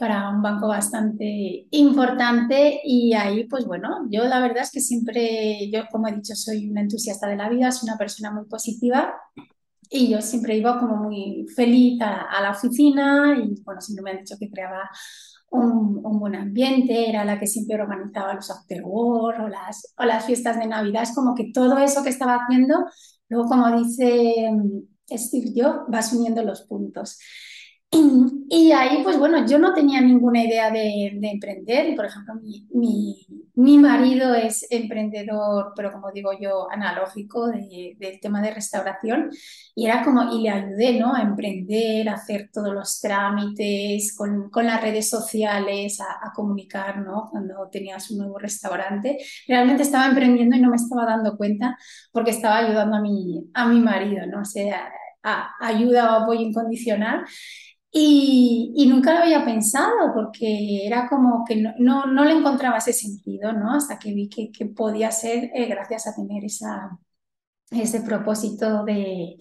para 0.00 0.30
un 0.30 0.42
banco 0.42 0.68
bastante 0.68 1.66
importante 1.70 2.80
y 2.84 3.12
ahí 3.14 3.44
pues 3.44 3.66
bueno, 3.66 4.06
yo 4.10 4.24
la 4.24 4.40
verdad 4.40 4.62
es 4.62 4.72
que 4.72 4.80
siempre, 4.80 5.70
yo 5.70 5.82
como 5.92 6.08
he 6.08 6.12
dicho, 6.16 6.34
soy 6.34 6.70
una 6.70 6.80
entusiasta 6.80 7.28
de 7.28 7.36
la 7.36 7.48
vida, 7.50 7.70
soy 7.70 7.88
una 7.90 7.98
persona 7.98 8.32
muy 8.32 8.46
positiva 8.46 9.14
y 9.90 10.08
yo 10.10 10.22
siempre 10.22 10.56
iba 10.56 10.80
como 10.80 10.96
muy 10.96 11.46
feliz 11.54 12.00
a, 12.00 12.22
a 12.22 12.42
la 12.42 12.52
oficina 12.52 13.36
y 13.38 13.62
bueno, 13.62 13.80
siempre 13.80 14.02
me 14.02 14.10
han 14.12 14.18
dicho 14.18 14.36
que 14.40 14.50
creaba 14.50 14.90
un, 15.50 16.18
buen 16.18 16.34
ambiente, 16.34 17.08
era 17.08 17.24
la 17.24 17.38
que 17.38 17.46
siempre 17.46 17.80
organizaba 17.80 18.34
los 18.34 18.50
after 18.50 18.82
work 18.84 19.40
o 19.42 19.48
las, 19.48 19.94
o 19.98 20.04
las 20.04 20.24
fiestas 20.24 20.58
de 20.58 20.66
Navidad. 20.66 21.02
Es 21.02 21.14
como 21.14 21.34
que 21.34 21.50
todo 21.52 21.78
eso 21.78 22.02
que 22.02 22.10
estaba 22.10 22.36
haciendo, 22.36 22.86
luego 23.28 23.48
como 23.48 23.82
dice 23.82 24.50
mm, 24.52 25.16
Steve 25.16 25.52
Jobs, 25.54 25.84
vas 25.88 26.12
uniendo 26.12 26.42
los 26.42 26.62
puntos. 26.62 27.18
Y, 27.92 28.70
ahí, 28.70 29.02
pues 29.02 29.18
bueno, 29.18 29.44
yo 29.46 29.58
no 29.58 29.74
tenía 29.74 30.00
ninguna 30.00 30.44
idea 30.44 30.70
de, 30.70 31.06
emprender. 31.22 31.88
Y 31.88 31.96
por 31.96 32.06
ejemplo, 32.06 32.34
mi, 32.36 32.66
mi, 32.72 33.26
mi, 33.56 33.78
marido 33.78 34.32
es 34.34 34.64
emprendedor, 34.70 35.72
pero 35.74 35.92
como 35.92 36.12
digo 36.12 36.30
yo, 36.40 36.70
analógico 36.70 37.48
de, 37.48 37.96
del 37.98 38.20
tema 38.20 38.42
de 38.42 38.52
restauración. 38.52 39.30
Y 39.74 39.86
era 39.86 40.04
como, 40.04 40.32
y 40.32 40.42
le 40.42 40.50
ayudé, 40.50 41.00
¿no? 41.00 41.14
A 41.14 41.22
emprender, 41.22 42.08
a 42.08 42.14
hacer 42.14 42.50
todos 42.52 42.72
los 42.72 43.00
trámites 43.00 44.14
con, 44.16 44.50
con 44.50 44.66
las 44.66 44.80
redes 44.80 45.08
sociales, 45.10 46.00
a, 46.00 46.28
a, 46.28 46.32
comunicar, 46.32 46.98
¿no? 46.98 47.28
Cuando 47.30 47.68
tenía 47.72 47.98
su 47.98 48.16
nuevo 48.16 48.38
restaurante. 48.38 49.18
Realmente 49.48 49.82
estaba 49.82 50.06
emprendiendo 50.06 50.56
y 50.56 50.60
no 50.60 50.70
me 50.70 50.76
estaba 50.76 51.06
dando 51.06 51.36
cuenta 51.36 51.76
porque 52.12 52.30
estaba 52.30 52.58
ayudando 52.58 52.96
a 52.96 53.00
mi, 53.00 53.50
a 53.54 53.66
mi 53.66 53.80
marido, 53.80 54.26
¿no? 54.26 54.42
O 54.42 54.44
sea, 54.44 54.92
a, 55.22 55.54
ayuda 55.60 56.18
o 56.18 56.22
apoyo 56.22 56.40
incondicional. 56.40 57.24
Y, 57.92 58.86
nunca 58.88 59.14
lo 59.14 59.20
había 59.20 59.44
pensado 59.44 60.12
porque 60.14 60.86
era 60.86 61.08
como 61.08 61.44
que 61.44 61.56
no, 61.56 61.72
no, 61.78 62.06
no 62.06 62.24
le 62.24 62.32
encontraba 62.32 62.78
ese 62.78 62.92
sentido, 62.92 63.52
¿no? 63.52 63.74
Hasta 63.74 63.98
que 63.98 64.14
vi 64.14 64.28
que, 64.28 64.52
que 64.52 64.66
podía 64.66 65.10
ser 65.10 65.50
eh, 65.54 65.66
gracias 65.66 66.06
a 66.06 66.14
tener 66.14 66.44
esa, 66.44 66.98
ese 67.70 68.00
propósito 68.02 68.84
de, 68.84 69.36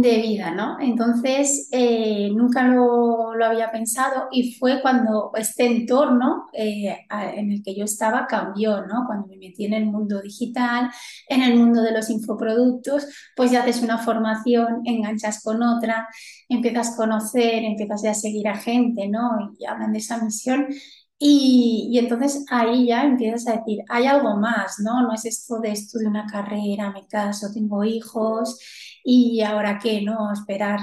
de 0.00 0.22
vida, 0.22 0.52
¿no? 0.52 0.78
Entonces, 0.80 1.68
eh, 1.70 2.30
nunca 2.34 2.66
lo, 2.66 3.34
lo, 3.34 3.44
había 3.44 3.70
pensado 3.70 4.28
y 4.30 4.54
fue 4.54 4.80
cuando 4.80 5.32
este 5.34 5.66
entorno 5.66 6.46
eh, 6.54 6.96
en 7.10 7.52
el 7.52 7.62
que 7.62 7.74
yo 7.74 7.84
estaba 7.84 8.26
cambió, 8.26 8.86
¿no? 8.86 9.04
Cuando 9.06 9.26
me 9.26 9.36
metí 9.36 9.66
en 9.66 9.74
el 9.74 9.86
mundo 9.86 10.22
digital, 10.22 10.90
en 11.28 11.42
el 11.42 11.56
mundo 11.56 11.82
de 11.82 11.92
los 11.92 12.08
infoproductos, 12.08 13.06
pues 13.36 13.50
ya 13.50 13.62
haces 13.62 13.82
una 13.82 13.98
formación, 13.98 14.80
enganchas 14.84 15.42
con 15.42 15.62
otra, 15.62 16.08
empiezas 16.48 16.94
a 16.94 16.96
conocer, 16.96 17.64
empiezas 17.64 18.04
a 18.06 18.14
seguir 18.14 18.48
a 18.48 18.56
gente, 18.56 19.08
¿no? 19.08 19.54
Y 19.58 19.66
hablan 19.66 19.92
de 19.92 19.98
esa 19.98 20.22
misión 20.24 20.68
y, 21.18 21.88
y, 21.92 21.98
entonces 21.98 22.44
ahí 22.50 22.86
ya 22.88 23.04
empiezas 23.04 23.46
a 23.46 23.58
decir, 23.58 23.80
hay 23.88 24.06
algo 24.06 24.36
más, 24.36 24.76
¿no? 24.80 25.02
No 25.02 25.14
es 25.14 25.24
esto 25.24 25.60
de 25.60 25.70
estudio 25.70 26.08
una 26.08 26.26
carrera, 26.26 26.90
me 26.90 27.06
caso, 27.06 27.48
tengo 27.52 27.84
hijos 27.84 28.58
y 29.04 29.40
ahora 29.42 29.78
qué, 29.82 30.02
¿no? 30.02 30.32
Esperar 30.32 30.80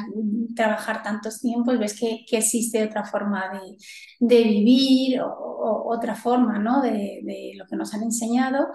trabajar 0.55 1.03
tantos 1.03 1.39
tiempos, 1.41 1.79
ves 1.79 1.97
que, 1.97 2.25
que 2.27 2.37
existe 2.37 2.83
otra 2.83 3.03
forma 3.05 3.49
de, 3.49 3.77
de 4.19 4.43
vivir 4.43 5.21
o, 5.21 5.85
otra 5.91 6.15
forma, 6.15 6.59
¿no? 6.59 6.81
De, 6.81 7.21
de, 7.23 7.53
lo 7.55 7.65
que 7.65 7.75
nos 7.75 7.93
han 7.93 8.03
enseñado. 8.03 8.67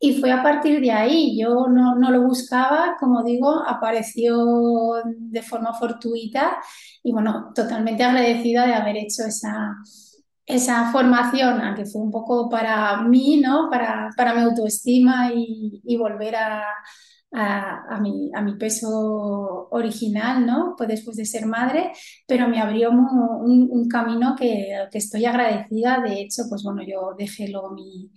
Y 0.00 0.20
fue 0.20 0.32
a 0.32 0.42
partir 0.42 0.80
de 0.80 0.90
ahí, 0.90 1.38
yo 1.38 1.68
no, 1.68 1.96
no 1.96 2.10
lo 2.10 2.22
buscaba, 2.22 2.96
como 2.98 3.22
digo, 3.22 3.62
apareció 3.66 4.94
de 5.04 5.42
forma 5.42 5.74
fortuita 5.74 6.58
y 7.02 7.12
bueno, 7.12 7.52
totalmente 7.54 8.02
agradecida 8.04 8.66
de 8.66 8.74
haber 8.74 8.96
hecho 8.96 9.24
esa 9.26 9.76
esa 10.44 10.90
formación, 10.90 11.60
aunque 11.60 11.86
fue 11.86 12.02
un 12.02 12.10
poco 12.10 12.48
para 12.50 13.00
mí, 13.02 13.40
¿no? 13.40 13.68
Para, 13.70 14.10
para 14.16 14.34
mi 14.34 14.42
autoestima 14.42 15.32
y, 15.32 15.80
y 15.84 15.96
volver 15.96 16.34
a, 16.36 16.64
a, 17.32 17.96
a, 17.96 18.00
mi, 18.00 18.30
a, 18.34 18.42
mi, 18.42 18.56
peso 18.56 19.68
original, 19.70 20.46
¿no? 20.46 20.74
Pues 20.76 20.88
después 20.88 21.16
de 21.16 21.24
ser 21.24 21.46
madre, 21.46 21.92
pero 22.26 22.48
me 22.48 22.60
abrió 22.60 22.90
un, 22.90 23.68
un 23.70 23.88
camino 23.88 24.34
que, 24.38 24.86
que, 24.90 24.98
estoy 24.98 25.24
agradecida. 25.24 26.00
De 26.00 26.20
hecho, 26.20 26.44
pues 26.48 26.62
bueno, 26.62 26.82
yo 26.82 27.14
dejé 27.18 27.48
luego 27.48 27.70
mi, 27.70 28.10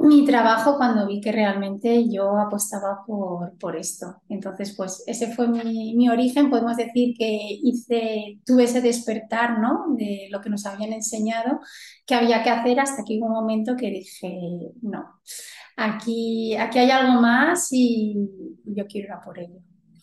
mi 0.00 0.24
trabajo 0.24 0.76
cuando 0.76 1.06
vi 1.06 1.20
que 1.20 1.30
realmente 1.30 2.08
yo 2.10 2.38
apostaba 2.38 3.04
por, 3.06 3.56
por 3.58 3.76
esto. 3.76 4.22
Entonces, 4.28 4.74
pues 4.76 5.04
ese 5.06 5.34
fue 5.34 5.46
mi, 5.48 5.94
mi, 5.94 6.08
origen. 6.08 6.48
Podemos 6.48 6.76
decir 6.76 7.14
que 7.18 7.58
hice, 7.62 8.38
tuve 8.46 8.64
ese 8.64 8.80
despertar, 8.80 9.58
¿no? 9.58 9.94
De 9.96 10.28
lo 10.30 10.40
que 10.40 10.48
nos 10.48 10.64
habían 10.64 10.92
enseñado 10.92 11.60
que 12.06 12.14
había 12.14 12.42
que 12.42 12.50
hacer 12.50 12.80
hasta 12.80 13.04
que 13.06 13.18
hubo 13.18 13.26
un 13.26 13.32
momento 13.32 13.76
que 13.76 13.90
dije, 13.90 14.40
no, 14.82 15.20
aquí, 15.76 16.56
aquí 16.56 16.78
hay 16.78 16.90
algo 16.90 17.20
más 17.20 17.68
y 17.70 18.16
yo 18.64 18.86
quiero 18.86 19.06
ir 19.06 19.12
a 19.12 19.20
por 19.20 19.38
ello. 19.38 19.60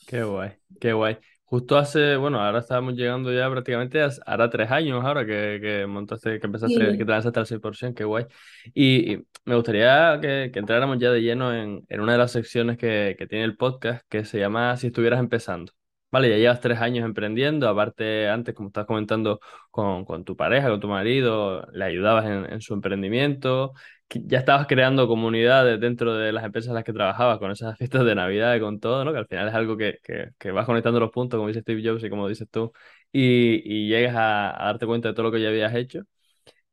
Qué 0.08 0.24
guay, 0.24 0.52
qué 0.80 0.94
guay. 0.94 1.18
Justo 1.50 1.78
hace, 1.78 2.18
bueno, 2.18 2.42
ahora 2.42 2.60
estamos 2.60 2.94
llegando 2.94 3.32
ya 3.32 3.50
prácticamente, 3.50 4.02
a, 4.02 4.10
hará 4.26 4.50
tres 4.50 4.70
años 4.70 5.02
ahora 5.06 5.26
que, 5.26 5.60
que 5.62 5.86
montaste, 5.88 6.42
que 6.42 6.46
empezaste, 6.46 6.92
sí. 6.92 6.98
que 6.98 7.06
te 7.06 7.12
lanzaste 7.12 7.40
al 7.40 7.46
6%, 7.46 7.96
qué 7.96 8.04
guay. 8.04 8.26
Y, 8.74 9.14
y 9.14 9.26
me 9.46 9.56
gustaría 9.56 10.20
que, 10.22 10.52
que, 10.52 10.60
entráramos 10.60 10.98
ya 11.00 11.10
de 11.10 11.22
lleno 11.22 11.54
en, 11.54 11.86
en 11.88 12.02
una 12.02 12.12
de 12.12 12.18
las 12.18 12.34
secciones 12.34 12.78
que, 12.78 13.16
que, 13.18 13.28
tiene 13.28 13.46
el 13.46 13.56
podcast, 13.56 14.06
que 14.10 14.26
se 14.26 14.40
llama 14.40 14.76
Si 14.76 14.88
estuvieras 14.88 15.22
empezando. 15.22 15.72
Vale, 16.12 16.30
ya 16.30 16.36
llevas 16.38 16.60
tres 16.60 16.80
años 16.80 17.06
emprendiendo, 17.06 17.70
aparte 17.70 18.28
antes, 18.28 18.54
como 18.54 18.68
estás 18.68 18.86
comentando, 18.86 19.40
con, 19.72 20.04
con 20.04 20.26
tu 20.26 20.36
pareja, 20.36 20.70
con 20.70 20.82
tu 20.82 20.90
marido, 20.90 21.66
le 21.72 21.86
ayudabas 21.86 22.26
en, 22.26 22.52
en 22.52 22.60
su 22.62 22.74
emprendimiento, 22.74 23.74
ya 24.10 24.40
estabas 24.40 24.68
creando 24.68 25.08
comunidades 25.08 25.80
dentro 25.80 26.14
de 26.16 26.32
las 26.32 26.44
empresas 26.46 26.70
en 26.70 26.76
las 26.76 26.84
que 26.84 26.94
trabajabas, 26.94 27.40
con 27.40 27.52
esas 27.52 27.78
fiestas 27.78 28.06
de 28.06 28.16
Navidad 28.16 28.56
y 28.56 28.60
con 28.60 28.80
todo, 28.80 29.04
¿no? 29.06 29.12
Que 29.12 29.20
al 29.20 29.28
final 29.28 29.48
es 29.48 29.54
algo 29.54 29.78
que, 29.78 30.00
que, 30.04 30.30
que 30.38 30.52
vas 30.52 30.66
conectando 30.66 31.00
los 31.00 31.12
puntos, 31.12 31.38
como 31.38 31.48
dice 31.50 31.62
Steve 31.62 31.82
Jobs 31.88 32.04
y 32.04 32.10
como 32.10 32.28
dices 32.28 32.48
tú, 32.50 32.72
y, 33.12 33.62
y 33.66 33.88
llegas 33.90 34.16
a, 34.16 34.56
darte 34.66 34.86
cuenta 34.86 35.10
de 35.10 35.14
todo 35.14 35.24
lo 35.28 35.32
que 35.32 35.42
ya 35.42 35.50
habías 35.50 35.76
hecho. 35.76 36.04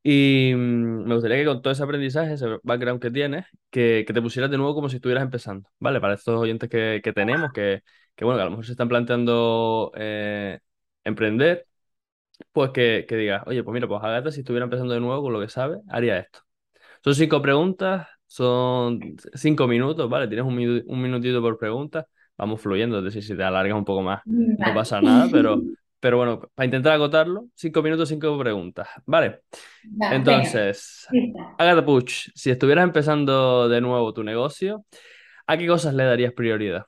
Y 0.03 0.53
mmm, 0.55 1.05
me 1.07 1.15
gustaría 1.15 1.39
que 1.39 1.45
con 1.47 1.63
todo 1.63 1.73
ese 1.73 1.83
aprendizaje, 1.83 2.35
ese 2.35 2.47
background 2.63 3.01
que 3.01 3.11
tienes, 3.11 3.47
que, 3.71 4.05
que, 4.07 4.13
te 4.13 4.23
pusieras 4.23 4.51
de 4.51 4.59
nuevo 4.59 4.75
como 4.75 4.89
si 4.89 4.97
estuvieras 4.97 5.25
empezando, 5.25 5.71
¿vale? 5.79 6.01
Para 6.01 6.15
estos 6.15 6.39
oyentes 6.39 6.69
que, 6.69 7.01
tenemos, 7.15 7.53
que, 7.53 7.83
que, 8.15 8.25
bueno, 8.25 8.39
que 8.39 8.43
a 8.43 8.45
lo 8.47 8.51
mejor 8.51 8.67
se 8.67 8.73
están 8.73 8.89
planteando 8.89 9.93
eh, 9.97 10.61
emprender, 11.05 11.67
pues 12.53 12.71
que, 12.73 13.07
que 13.09 13.17
digas, 13.17 13.43
oye, 13.47 13.63
pues 13.65 13.75
mira, 13.75 13.89
pues 13.89 14.03
Agatha, 14.03 14.31
si 14.33 14.41
estuviera 14.41 14.65
empezando 14.65 14.95
de 14.95 15.01
nuevo 15.01 15.23
con 15.23 15.33
lo 15.33 15.41
que 15.41 15.49
sabe, 15.49 15.81
haría 15.89 16.19
esto. 16.19 16.41
Son 17.05 17.15
cinco 17.15 17.43
preguntas, 17.43 18.09
son 18.27 18.99
cinco 19.35 19.67
minutos, 19.69 20.09
¿vale? 20.09 20.27
Tienes 20.27 20.47
un, 20.47 20.57
minu 20.57 20.83
un 20.87 21.03
minutito 21.03 21.43
por 21.43 21.59
pregunta, 21.59 22.07
vamos 22.39 22.61
fluyendo, 22.61 22.99
es 22.99 23.05
decir, 23.05 23.23
si 23.23 23.37
te 23.37 23.43
alargas 23.43 23.77
un 23.77 23.85
poco 23.85 24.03
más, 24.03 24.23
vale. 24.25 24.73
no 24.73 24.75
pasa 24.75 25.03
nada, 25.03 25.29
pero, 25.31 25.61
pero 26.01 26.17
bueno, 26.17 26.41
para 26.55 26.65
intentar 26.65 26.95
agotarlo, 26.95 27.49
cinco 27.55 27.83
minutos, 27.83 28.09
cinco 28.09 28.39
preguntas, 28.39 28.89
¿vale? 29.05 29.43
vale 29.83 30.17
Entonces, 30.17 31.07
Agatha 31.59 31.85
Puch, 31.85 32.31
si 32.35 32.51
estuvieras 32.51 32.85
empezando 32.85 33.69
de 33.69 33.81
nuevo 33.83 34.15
tu 34.15 34.25
negocio, 34.25 34.87
¿a 35.47 35.59
qué 35.59 35.67
cosas 35.67 35.95
le 35.95 36.05
darías 36.05 36.33
prioridad? 36.33 36.87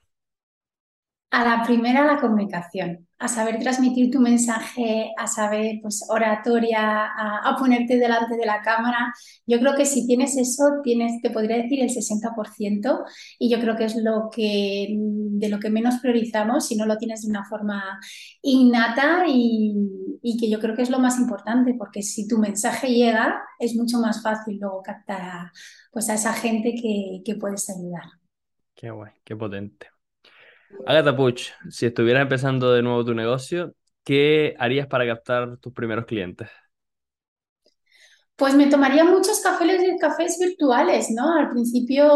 A 1.30 1.44
la 1.44 1.62
primera, 1.64 2.04
la 2.04 2.18
comunicación, 2.20 3.05
a 3.18 3.28
saber 3.28 3.58
transmitir 3.58 4.10
tu 4.10 4.20
mensaje, 4.20 5.12
a 5.16 5.26
saber, 5.26 5.78
pues, 5.80 6.04
oratoria, 6.08 7.06
a, 7.06 7.56
ponerte 7.58 7.96
delante 7.96 8.36
de 8.36 8.44
la 8.44 8.60
cámara. 8.60 9.14
Yo 9.46 9.58
creo 9.58 9.74
que 9.74 9.86
si 9.86 10.06
tienes 10.06 10.36
eso, 10.36 10.80
tienes, 10.82 11.22
te 11.22 11.30
podría 11.30 11.56
decir 11.56 11.80
el 11.80 11.90
60%, 11.90 13.04
y 13.38 13.50
yo 13.50 13.58
creo 13.60 13.76
que 13.76 13.84
es 13.84 13.96
lo 13.96 14.28
que, 14.30 14.88
de 14.98 15.48
lo 15.48 15.58
que 15.58 15.70
menos 15.70 15.98
priorizamos 16.00 16.66
si 16.66 16.76
no 16.76 16.84
lo 16.84 16.98
tienes 16.98 17.22
de 17.22 17.30
una 17.30 17.44
forma 17.44 17.98
innata 18.42 19.24
y, 19.26 19.74
y 20.22 20.36
que 20.38 20.50
yo 20.50 20.60
creo 20.60 20.76
que 20.76 20.82
es 20.82 20.90
lo 20.90 20.98
más 20.98 21.18
importante, 21.18 21.74
porque 21.74 22.02
si 22.02 22.28
tu 22.28 22.38
mensaje 22.38 22.88
llega, 22.88 23.40
es 23.58 23.74
mucho 23.76 23.98
más 23.98 24.22
fácil 24.22 24.58
luego 24.60 24.82
captar 24.82 25.22
a, 25.22 25.52
pues, 25.90 26.10
a 26.10 26.14
esa 26.14 26.34
gente 26.34 26.74
que, 26.74 27.22
que 27.24 27.36
puedes 27.36 27.70
ayudar. 27.70 28.04
Qué 28.74 28.90
guay, 28.90 29.12
qué 29.24 29.34
potente. 29.34 29.95
Agatha 30.86 31.16
Puch, 31.16 31.50
si 31.70 31.86
estuvieras 31.86 32.22
empezando 32.22 32.72
de 32.72 32.82
nuevo 32.82 33.04
tu 33.04 33.14
negocio, 33.14 33.74
¿qué 34.04 34.54
harías 34.58 34.86
para 34.86 35.06
captar 35.06 35.58
tus 35.58 35.72
primeros 35.72 36.06
clientes? 36.06 36.48
Pues 38.36 38.54
me 38.54 38.66
tomaría 38.66 39.02
muchos 39.02 39.40
cafés, 39.40 39.80
cafés 39.98 40.38
virtuales, 40.38 41.10
¿no? 41.10 41.32
Al 41.32 41.50
principio 41.50 42.06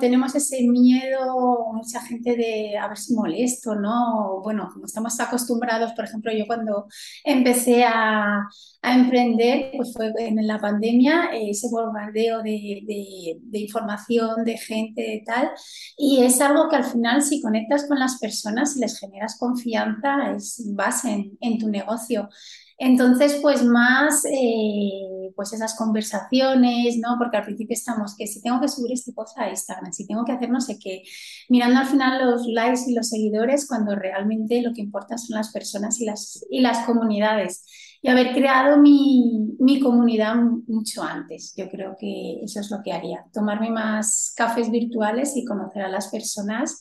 tenemos 0.00 0.34
ese 0.34 0.62
miedo, 0.66 1.66
mucha 1.74 2.00
gente 2.00 2.34
de 2.34 2.78
a 2.78 2.88
ver 2.88 2.96
si 2.96 3.14
molesto, 3.14 3.74
¿no? 3.74 4.40
Bueno, 4.42 4.70
como 4.72 4.86
estamos 4.86 5.20
acostumbrados, 5.20 5.92
por 5.92 6.06
ejemplo, 6.06 6.32
yo 6.32 6.46
cuando 6.46 6.86
empecé 7.24 7.84
a, 7.84 8.48
a 8.82 8.94
emprender, 8.94 9.72
pues 9.76 9.92
fue 9.92 10.12
en 10.16 10.46
la 10.46 10.58
pandemia, 10.58 11.30
ese 11.34 11.68
bombardeo 11.70 12.38
de, 12.42 12.82
de, 12.86 13.36
de, 13.42 13.58
información, 13.58 14.44
de 14.44 14.56
gente, 14.56 15.02
de 15.02 15.22
tal, 15.26 15.50
y 15.98 16.22
es 16.22 16.40
algo 16.40 16.70
que 16.70 16.76
al 16.76 16.84
final 16.84 17.20
si 17.22 17.42
conectas 17.42 17.86
con 17.86 17.98
las 17.98 18.18
personas 18.18 18.76
y 18.76 18.80
les 18.80 18.98
generas 18.98 19.36
confianza, 19.38 20.32
es 20.34 20.62
base 20.74 21.30
en, 21.38 21.58
tu 21.58 21.68
negocio. 21.68 22.30
Entonces, 22.78 23.38
pues 23.42 23.62
más, 23.62 24.24
eh, 24.24 25.09
pues 25.34 25.52
esas 25.52 25.76
conversaciones, 25.76 26.98
¿no? 26.98 27.16
Porque 27.18 27.36
al 27.36 27.44
principio 27.44 27.74
estamos 27.74 28.16
que 28.16 28.26
si 28.26 28.42
tengo 28.42 28.60
que 28.60 28.68
subir 28.68 28.92
este 28.92 29.12
post 29.12 29.38
a 29.38 29.48
Instagram, 29.48 29.92
si 29.92 30.06
tengo 30.06 30.24
que 30.24 30.32
hacer 30.32 30.50
no 30.50 30.60
sé 30.60 30.78
qué, 30.78 31.02
mirando 31.48 31.80
al 31.80 31.86
final 31.86 32.30
los 32.30 32.46
likes 32.46 32.82
y 32.88 32.94
los 32.94 33.08
seguidores 33.08 33.66
cuando 33.66 33.94
realmente 33.94 34.62
lo 34.62 34.72
que 34.72 34.82
importa 34.82 35.18
son 35.18 35.36
las 35.36 35.52
personas 35.52 36.00
y 36.00 36.06
las, 36.06 36.46
y 36.50 36.60
las 36.60 36.86
comunidades. 36.86 37.64
Y 38.02 38.08
haber 38.08 38.32
creado 38.32 38.78
mi, 38.78 39.56
mi 39.58 39.78
comunidad 39.78 40.34
mucho 40.66 41.02
antes, 41.02 41.52
yo 41.56 41.68
creo 41.68 41.96
que 41.98 42.40
eso 42.42 42.60
es 42.60 42.70
lo 42.70 42.82
que 42.82 42.92
haría, 42.92 43.26
tomarme 43.32 43.70
más 43.70 44.32
cafés 44.36 44.70
virtuales 44.70 45.36
y 45.36 45.44
conocer 45.44 45.82
a 45.82 45.88
las 45.88 46.08
personas 46.08 46.80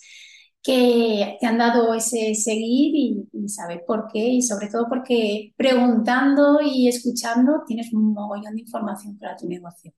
que 0.62 1.38
te 1.40 1.48
han 1.48 1.58
dado 1.58 1.94
ese 1.94 2.36
seguir 2.36 2.96
y, 2.96 3.30
y, 3.32 3.50
saber 3.50 3.84
por 3.88 4.08
qué 4.12 4.20
y 4.20 4.42
sobre 4.42 4.68
todo 4.68 4.88
porque 4.90 5.54
preguntando 5.56 6.60
y 6.62 6.88
escuchando 6.88 7.64
tienes 7.66 7.94
un 7.94 8.14
mogollón 8.14 8.56
de 8.56 8.62
información 8.62 9.18
para 9.18 9.38
tu 9.38 9.48
negocio. 9.48 9.94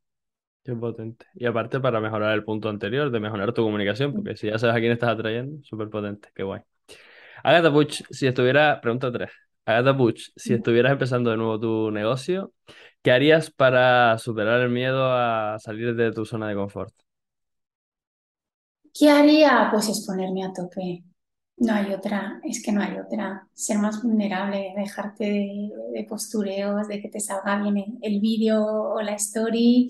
Qué 0.63 0.75
potente. 0.75 1.25
Y 1.33 1.45
aparte 1.47 1.79
para 1.79 1.99
mejorar 1.99 2.33
el 2.35 2.43
punto 2.43 2.69
anterior, 2.69 3.09
de 3.09 3.19
mejorar 3.19 3.51
tu 3.53 3.63
comunicación, 3.63 4.13
porque 4.13 4.35
si 4.35 4.47
ya 4.47 4.59
sabes 4.59 4.75
a 4.75 4.79
quién 4.79 4.91
estás 4.91 5.09
atrayendo, 5.09 5.63
súper 5.63 5.89
potente, 5.89 6.29
qué 6.35 6.43
guay. 6.43 6.61
Agatha 7.43 7.71
Puch, 7.71 8.03
si 8.11 8.27
estuviera, 8.27 8.79
pregunta 8.81 9.11
3, 9.11 9.31
Agatha 9.65 9.97
Puch, 9.97 10.31
si 10.35 10.53
estuvieras 10.53 10.91
empezando 10.91 11.31
de 11.31 11.37
nuevo 11.37 11.59
tu 11.59 11.91
negocio, 11.91 12.53
¿qué 13.01 13.11
harías 13.11 13.49
para 13.49 14.17
superar 14.19 14.61
el 14.61 14.69
miedo 14.69 15.11
a 15.11 15.57
salir 15.59 15.95
de 15.95 16.11
tu 16.11 16.25
zona 16.25 16.47
de 16.47 16.55
confort? 16.55 16.93
¿Qué 18.93 19.09
haría? 19.09 19.69
Pues 19.71 19.89
exponerme 19.89 20.43
a 20.43 20.53
tope. 20.53 21.03
No 21.57 21.73
hay 21.73 21.93
otra, 21.93 22.39
es 22.43 22.63
que 22.63 22.71
no 22.71 22.81
hay 22.81 22.97
otra. 22.99 23.47
Ser 23.53 23.77
más 23.77 24.01
vulnerable, 24.03 24.73
dejarte 24.75 25.25
de, 25.93 26.05
postureos, 26.09 26.87
de 26.87 27.01
que 27.01 27.09
te 27.09 27.19
salga 27.19 27.61
bien 27.61 27.77
el, 27.77 27.97
el 28.01 28.19
vídeo 28.19 28.63
o 28.65 29.01
la 29.01 29.13
story, 29.15 29.89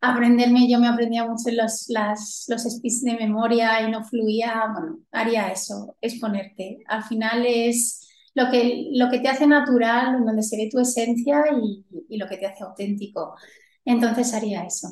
aprenderme, 0.00 0.68
yo 0.70 0.78
me 0.80 0.88
aprendía 0.88 1.24
mucho 1.26 1.50
los, 1.52 1.86
las, 1.88 2.46
los 2.48 2.62
speech 2.64 3.02
de 3.02 3.16
memoria 3.16 3.82
y 3.86 3.90
no 3.90 4.04
fluía, 4.04 4.64
bueno, 4.72 5.00
haría 5.12 5.48
eso, 5.52 5.96
exponerte. 6.00 6.78
Al 6.88 7.04
final 7.04 7.44
es 7.46 8.08
lo 8.34 8.50
que, 8.50 8.88
lo 8.92 9.10
que 9.10 9.20
te 9.20 9.28
hace 9.28 9.46
natural, 9.46 10.24
donde 10.24 10.42
se 10.42 10.56
ve 10.56 10.68
tu 10.70 10.80
esencia 10.80 11.44
y, 11.62 11.84
y 12.08 12.16
lo 12.18 12.28
que 12.28 12.36
te 12.38 12.46
hace 12.46 12.64
auténtico. 12.64 13.36
Entonces 13.84 14.34
haría 14.34 14.64
eso. 14.64 14.88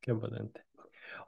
Qué 0.00 0.14
potente. 0.14 0.63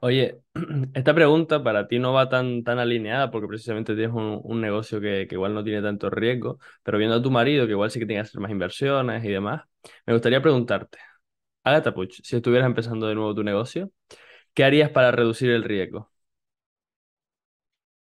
Oye, 0.01 0.39
esta 0.93 1.13
pregunta 1.13 1.63
para 1.63 1.87
ti 1.87 1.99
no 1.99 2.13
va 2.13 2.29
tan, 2.29 2.63
tan 2.63 2.79
alineada 2.79 3.31
porque 3.31 3.47
precisamente 3.47 3.95
tienes 3.95 4.15
un, 4.15 4.61
negocio 4.61 5.01
que, 5.01 5.27
que, 5.27 5.35
igual 5.35 5.53
no 5.53 5.63
tiene 5.63 5.81
tanto 5.81 6.09
riesgo, 6.09 6.59
pero 6.83 6.97
viendo 6.97 7.15
a 7.15 7.21
tu 7.21 7.31
marido 7.31 7.65
que 7.65 7.71
igual 7.71 7.91
sí 7.91 7.99
que 7.99 8.05
tiene 8.05 8.21
que 8.21 8.27
hacer 8.27 8.41
más 8.41 8.51
inversiones 8.51 9.23
y 9.23 9.29
demás, 9.29 9.63
me 10.05 10.13
gustaría 10.13 10.41
preguntarte, 10.41 10.97
Agatha 11.63 11.93
Puch, 11.93 12.21
si 12.23 12.35
estuvieras 12.37 12.67
empezando 12.67 13.07
de 13.07 13.15
nuevo 13.15 13.35
tu 13.35 13.43
negocio, 13.43 13.91
¿qué 14.53 14.63
harías 14.65 14.91
para 14.91 15.11
reducir 15.11 15.51
el 15.51 15.63
riesgo? 15.63 16.11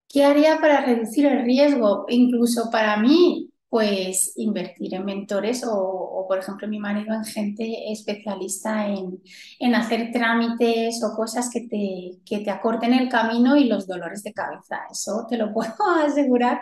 ¿Qué 0.10 0.24
haría 0.24 0.60
para 0.62 0.86
reducir 0.86 1.26
el 1.26 1.44
riesgo? 1.46 2.06
Incluso 2.10 2.70
para 2.72 2.98
mí, 2.98 3.45
pues 3.70 4.34
invertir 4.38 4.94
en 4.94 5.06
mentores 5.06 5.64
o, 5.68 6.26
por 6.28 6.40
ejemplo, 6.40 6.68
mi 6.68 6.80
marido 6.80 7.14
en 7.14 7.26
gente 7.26 7.92
especialista 7.92 8.88
en, 8.88 9.20
en, 9.60 9.76
hacer 9.76 10.12
trámites 10.12 11.04
o 11.04 11.16
cosas 11.16 11.50
que 11.52 11.62
te, 11.62 12.20
que 12.26 12.44
te 12.44 12.52
acorten 12.52 12.94
el 12.94 13.10
camino 13.10 13.58
y 13.58 13.66
los 13.66 13.88
dolores 13.88 14.24
de 14.24 14.34
cabeza. 14.34 14.80
Eso 14.92 15.26
te 15.30 15.38
lo 15.38 15.54
puedo 15.54 15.74
asegurar 16.06 16.62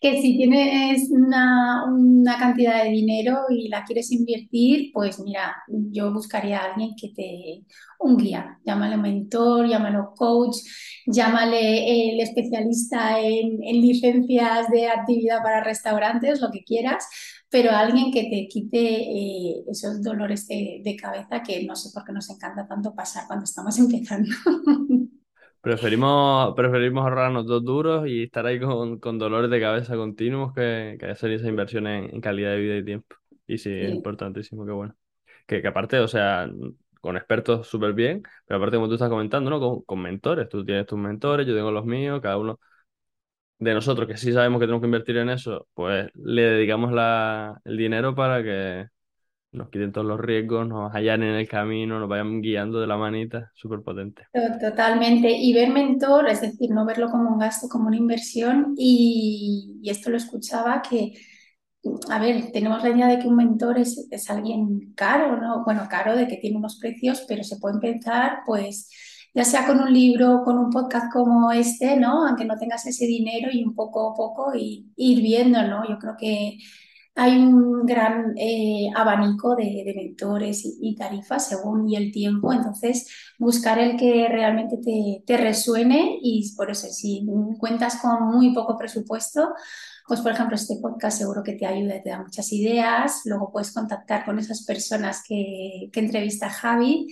que 0.00 0.20
si 0.20 0.36
tienes 0.36 1.10
una, 1.10 1.84
una 1.86 2.38
cantidad 2.38 2.84
de 2.84 2.90
dinero 2.90 3.40
y 3.48 3.68
la 3.68 3.84
quieres 3.84 4.12
invertir, 4.12 4.90
pues 4.92 5.18
mira, 5.20 5.56
yo 5.68 6.12
buscaría 6.12 6.60
a 6.60 6.72
alguien 6.72 6.94
que 7.00 7.08
te, 7.08 7.64
un 7.98 8.16
guía, 8.16 8.58
llámalo 8.64 8.98
mentor, 8.98 9.66
llámalo 9.68 10.12
coach, 10.14 10.56
llámale 11.06 12.10
el 12.10 12.20
especialista 12.20 13.20
en, 13.20 13.62
en 13.62 13.80
licencias 13.80 14.68
de 14.70 14.88
actividad 14.88 15.42
para 15.42 15.64
restaurantes, 15.64 16.25
lo 16.40 16.50
que 16.50 16.64
quieras, 16.64 17.08
pero 17.48 17.70
alguien 17.70 18.12
que 18.12 18.24
te 18.24 18.48
quite 18.48 18.78
eh, 18.78 19.64
esos 19.68 20.02
dolores 20.02 20.46
de, 20.48 20.80
de, 20.84 20.96
cabeza 20.96 21.42
que 21.42 21.64
no 21.64 21.76
sé 21.76 21.90
por 21.92 22.04
qué 22.04 22.12
nos 22.12 22.28
encanta 22.30 22.66
tanto 22.66 22.94
pasar 22.94 23.24
cuando 23.26 23.44
estamos 23.44 23.78
empezando. 23.78 24.28
Preferimos, 25.60 26.54
preferimos 26.54 27.02
ahorrarnos 27.02 27.46
dos 27.46 27.64
duros 27.64 28.06
y 28.06 28.24
estar 28.24 28.46
ahí 28.46 28.60
con, 28.60 29.00
con 29.00 29.18
dolores 29.18 29.50
de 29.50 29.60
cabeza 29.60 29.96
continuos 29.96 30.54
que, 30.54 30.96
que 30.98 31.06
hacer 31.06 31.32
esa 31.32 31.48
inversión 31.48 31.88
en, 31.88 32.14
en, 32.14 32.20
calidad 32.20 32.50
de 32.50 32.58
vida 32.58 32.76
y 32.76 32.84
tiempo. 32.84 33.16
Y 33.48 33.58
sí, 33.58 33.70
sí. 33.70 33.80
es 33.80 33.92
importantísimo, 33.92 34.64
qué 34.64 34.72
bueno. 34.72 34.94
Que, 35.46 35.62
que 35.62 35.68
aparte, 35.68 35.98
o 35.98 36.08
sea, 36.08 36.48
con 37.00 37.16
expertos 37.16 37.66
súper 37.66 37.94
bien, 37.94 38.22
pero 38.46 38.58
aparte 38.58 38.76
como 38.76 38.88
tú 38.88 38.94
estás 38.94 39.08
comentando, 39.08 39.50
¿no? 39.50 39.58
Con, 39.58 39.82
con, 39.82 40.00
mentores, 40.02 40.48
tú 40.48 40.64
tienes 40.64 40.86
tus 40.86 40.98
mentores, 40.98 41.46
yo 41.46 41.54
tengo 41.54 41.70
los 41.72 41.84
míos, 41.84 42.20
cada 42.22 42.38
uno 42.38 42.60
de 43.58 43.74
nosotros 43.74 44.06
que 44.06 44.16
sí 44.16 44.32
sabemos 44.32 44.60
que 44.60 44.66
tenemos 44.66 44.82
que 44.82 44.86
invertir 44.86 45.16
en 45.16 45.30
eso, 45.30 45.66
pues 45.74 46.08
le 46.14 46.42
dedicamos 46.42 46.92
la, 46.92 47.60
el 47.64 47.76
dinero 47.76 48.14
para 48.14 48.42
que 48.42 48.86
nos 49.56 49.70
quiten 49.70 49.92
todos 49.92 50.06
los 50.06 50.20
riesgos, 50.20 50.68
nos 50.68 50.92
hallan 50.92 51.22
en 51.22 51.34
el 51.34 51.48
camino, 51.48 51.98
nos 51.98 52.08
vayan 52.08 52.40
guiando 52.40 52.80
de 52.80 52.86
la 52.86 52.96
manita, 52.96 53.50
súper 53.54 53.80
potente. 53.80 54.26
Totalmente. 54.60 55.30
Y 55.30 55.52
ver 55.54 55.70
mentor, 55.70 56.28
es 56.28 56.42
decir, 56.42 56.70
no 56.70 56.84
verlo 56.84 57.10
como 57.10 57.30
un 57.30 57.38
gasto, 57.38 57.68
como 57.68 57.88
una 57.88 57.96
inversión. 57.96 58.74
Y, 58.76 59.78
y 59.82 59.90
esto 59.90 60.10
lo 60.10 60.18
escuchaba 60.18 60.82
que, 60.82 61.14
a 62.10 62.18
ver, 62.18 62.52
tenemos 62.52 62.82
la 62.82 62.90
idea 62.90 63.08
de 63.08 63.18
que 63.18 63.28
un 63.28 63.36
mentor 63.36 63.78
es, 63.78 64.06
es, 64.10 64.30
alguien 64.30 64.92
caro, 64.94 65.40
¿no? 65.40 65.64
Bueno, 65.64 65.86
caro 65.88 66.16
de 66.16 66.28
que 66.28 66.36
tiene 66.36 66.58
unos 66.58 66.78
precios, 66.78 67.24
pero 67.26 67.42
se 67.42 67.56
puede 67.56 67.76
empezar, 67.76 68.40
pues, 68.44 68.90
ya 69.36 69.44
sea 69.44 69.66
con 69.66 69.80
un 69.80 69.92
libro, 69.92 70.42
con 70.44 70.58
un 70.58 70.70
podcast 70.70 71.12
como 71.12 71.52
este, 71.52 71.94
¿no? 71.98 72.26
Aunque 72.26 72.46
no 72.46 72.56
tengas 72.56 72.86
ese 72.86 73.06
dinero 73.06 73.50
y 73.52 73.62
un 73.64 73.74
poco 73.74 74.10
a 74.10 74.14
poco 74.14 74.54
y, 74.54 74.90
ir 74.96 75.20
viendo, 75.22 75.62
¿no? 75.62 75.86
Yo 75.86 75.98
creo 75.98 76.16
que 76.18 76.58
hay 77.14 77.36
un 77.36 77.84
gran 77.84 78.32
eh, 78.38 78.88
abanico 78.96 79.54
de, 79.54 79.82
de 79.84 79.92
mentores 79.94 80.64
y, 80.64 80.78
y, 80.80 80.96
tarifas 80.96 81.48
según 81.48 81.86
y 81.86 81.96
el 81.96 82.12
tiempo, 82.12 82.50
entonces 82.50 83.10
buscar 83.38 83.78
el 83.78 83.98
que 83.98 84.26
realmente 84.26 84.78
te, 85.26 85.36
resuene 85.36 86.18
y 86.22 86.54
por 86.56 86.70
eso 86.70 86.86
si 86.88 87.26
cuentas 87.58 87.96
con 88.00 88.28
muy 88.28 88.54
poco 88.54 88.78
presupuesto, 88.78 89.50
pues 90.08 90.20
por 90.22 90.32
ejemplo 90.32 90.56
este 90.56 90.76
podcast 90.80 91.18
seguro 91.18 91.42
que 91.42 91.54
te 91.54 91.66
ayuda, 91.66 92.02
te 92.02 92.08
da 92.08 92.22
muchas 92.22 92.50
ideas, 92.54 93.20
luego 93.26 93.52
puedes 93.52 93.72
contactar 93.72 94.24
con 94.24 94.38
esas 94.38 94.64
personas 94.64 95.22
que, 95.26 95.90
que 95.92 96.00
entrevista 96.00 96.48
Javi 96.48 97.08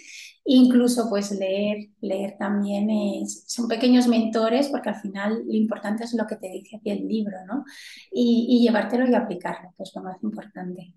Incluso 0.47 1.09
pues 1.09 1.31
leer, 1.33 1.89
leer 2.03 2.37
también 2.39 2.91
es, 2.91 3.45
son 3.47 3.67
pequeños 3.67 4.07
mentores 4.09 4.69
porque 4.69 4.91
al 4.91 4.97
final 4.97 5.43
lo 5.47 5.55
importante 5.55 6.05
es 6.05 6.15
lo 6.15 6.27
que 6.27 6.37
te 6.37 6.49
dice 6.49 6.77
aquí 6.77 6.91
el 6.91 7.09
libro, 7.09 7.37
¿no? 7.47 7.65
Y, 8.13 8.63
llevártelo 8.63 9.09
y 9.09 9.15
aplicarlo, 9.15 9.71
que 9.77 9.83
es 9.85 9.93
lo 9.95 10.03
más 10.03 10.23
importante. 10.23 10.95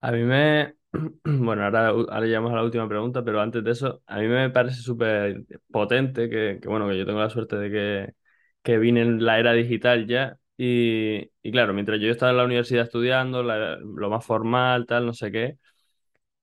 A 0.00 0.10
mí 0.10 0.24
me, 0.24 0.74
bueno, 1.24 1.64
ahora, 1.64 2.20
llegamos 2.20 2.52
a 2.52 2.56
la 2.56 2.64
última 2.64 2.88
pregunta, 2.88 3.24
pero 3.24 3.40
antes 3.40 3.62
de 3.62 3.70
eso, 3.70 4.02
a 4.06 4.18
mí 4.18 4.26
me 4.26 4.50
parece 4.50 4.82
súper 4.82 5.44
potente 5.70 6.28
que, 6.28 6.60
bueno, 6.66 6.88
que 6.88 6.98
yo 6.98 7.06
tengo 7.06 7.20
la 7.20 7.30
suerte 7.30 7.56
de 7.56 7.70
que, 7.70 8.14
que 8.62 8.78
vine 8.78 9.02
en 9.02 9.24
la 9.24 9.38
era 9.38 9.52
digital 9.52 10.06
ya 10.08 10.36
y, 10.56 11.30
y 11.42 11.52
claro, 11.52 11.72
mientras 11.74 12.00
yo 12.00 12.10
estaba 12.10 12.32
en 12.32 12.38
la 12.38 12.44
universidad 12.44 12.84
estudiando, 12.84 13.44
lo 13.44 14.10
más 14.10 14.26
formal, 14.26 14.86
tal, 14.86 15.06
no 15.06 15.12
sé 15.12 15.30
qué, 15.30 15.58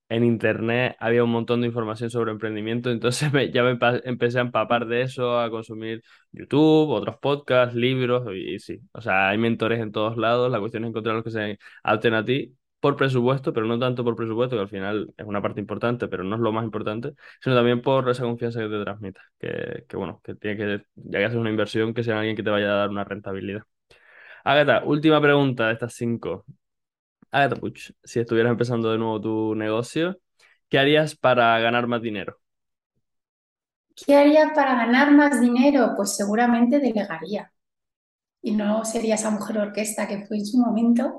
en 0.09 0.23
internet 0.23 0.95
había 0.99 1.23
un 1.23 1.31
montón 1.31 1.61
de 1.61 1.67
información 1.67 2.09
sobre 2.09 2.31
emprendimiento, 2.31 2.91
entonces 2.91 3.31
ya 3.53 3.63
me 3.63 3.77
empecé 4.03 4.37
a 4.39 4.41
empapar 4.41 4.85
de 4.87 5.01
eso, 5.01 5.39
a 5.39 5.49
consumir 5.49 6.03
YouTube, 6.31 6.89
otros 6.89 7.17
podcasts, 7.17 7.75
libros, 7.75 8.27
y, 8.35 8.59
sí, 8.59 8.79
o 8.93 9.01
sea, 9.01 9.29
hay 9.29 9.37
mentores 9.37 9.79
en 9.79 9.91
todos 9.91 10.17
lados, 10.17 10.51
la 10.51 10.59
cuestión 10.59 10.83
es 10.83 10.89
encontrar 10.89 11.15
los 11.15 11.23
que 11.23 11.31
se 11.31 11.59
adapten 11.83 12.13
a 12.13 12.25
ti 12.25 12.55
por 12.79 12.95
presupuesto, 12.95 13.51
pero 13.51 13.65
no 13.65 13.79
tanto 13.79 14.03
por 14.03 14.15
presupuesto, 14.15 14.55
que 14.55 14.61
al 14.61 14.69
final 14.69 15.11
es 15.17 15.25
una 15.25 15.41
parte 15.41 15.59
importante, 15.59 16.07
pero 16.07 16.23
no 16.23 16.35
es 16.35 16.41
lo 16.41 16.51
más 16.51 16.63
importante, 16.63 17.13
sino 17.41 17.55
también 17.55 17.81
por 17.81 18.07
esa 18.09 18.23
confianza 18.23 18.59
que 18.59 18.69
te 18.69 18.83
transmita, 18.83 19.21
que, 19.39 19.85
que 19.89 19.97
bueno, 19.97 20.21
que 20.23 20.35
tiene 20.35 20.57
que, 20.57 20.85
ya 20.95 21.19
que 21.19 21.25
haces 21.25 21.37
una 21.39 21.49
inversión, 21.49 21.93
que 21.95 22.03
sea 22.03 22.19
alguien 22.19 22.35
que 22.35 22.43
te 22.43 22.51
vaya 22.51 22.71
a 22.71 22.75
dar 22.75 22.89
una 22.89 23.03
rentabilidad. 23.03 23.63
Agatha, 24.43 24.83
última 24.85 25.21
pregunta 25.21 25.67
de 25.67 25.73
estas 25.73 25.93
cinco. 25.95 26.45
Puch, 27.59 27.91
si 28.03 28.19
estuvieras 28.19 28.51
empezando 28.51 28.91
de 28.91 28.97
nuevo 28.97 29.19
tu 29.21 29.55
negocio, 29.55 30.19
¿qué 30.69 30.79
harías 30.79 31.15
para 31.15 31.59
ganar 31.59 31.87
más 31.87 32.01
dinero? 32.01 32.39
¿Qué 33.95 34.15
haría 34.15 34.51
para 34.53 34.75
ganar 34.75 35.11
más 35.11 35.39
dinero? 35.41 35.93
Pues 35.95 36.15
seguramente 36.15 36.79
delegaría. 36.79 37.51
Y 38.41 38.53
no 38.53 38.85
sería 38.85 39.15
esa 39.15 39.31
mujer 39.31 39.57
orquesta 39.59 40.07
que 40.07 40.25
fue 40.27 40.37
en 40.37 40.45
su 40.45 40.59
momento. 40.59 41.17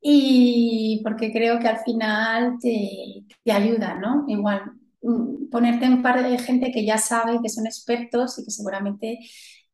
Y 0.00 1.00
porque 1.04 1.32
creo 1.32 1.58
que 1.60 1.68
al 1.68 1.78
final 1.80 2.58
te, 2.60 3.24
te 3.44 3.52
ayuda, 3.52 3.94
¿no? 3.96 4.24
Igual, 4.28 4.62
mm, 5.02 5.50
ponerte 5.50 5.86
en 5.86 6.02
par 6.02 6.22
de 6.22 6.38
gente 6.38 6.70
que 6.72 6.84
ya 6.84 6.98
sabe, 6.98 7.40
que 7.42 7.48
son 7.48 7.66
expertos 7.66 8.38
y 8.38 8.44
que 8.44 8.50
seguramente 8.50 9.18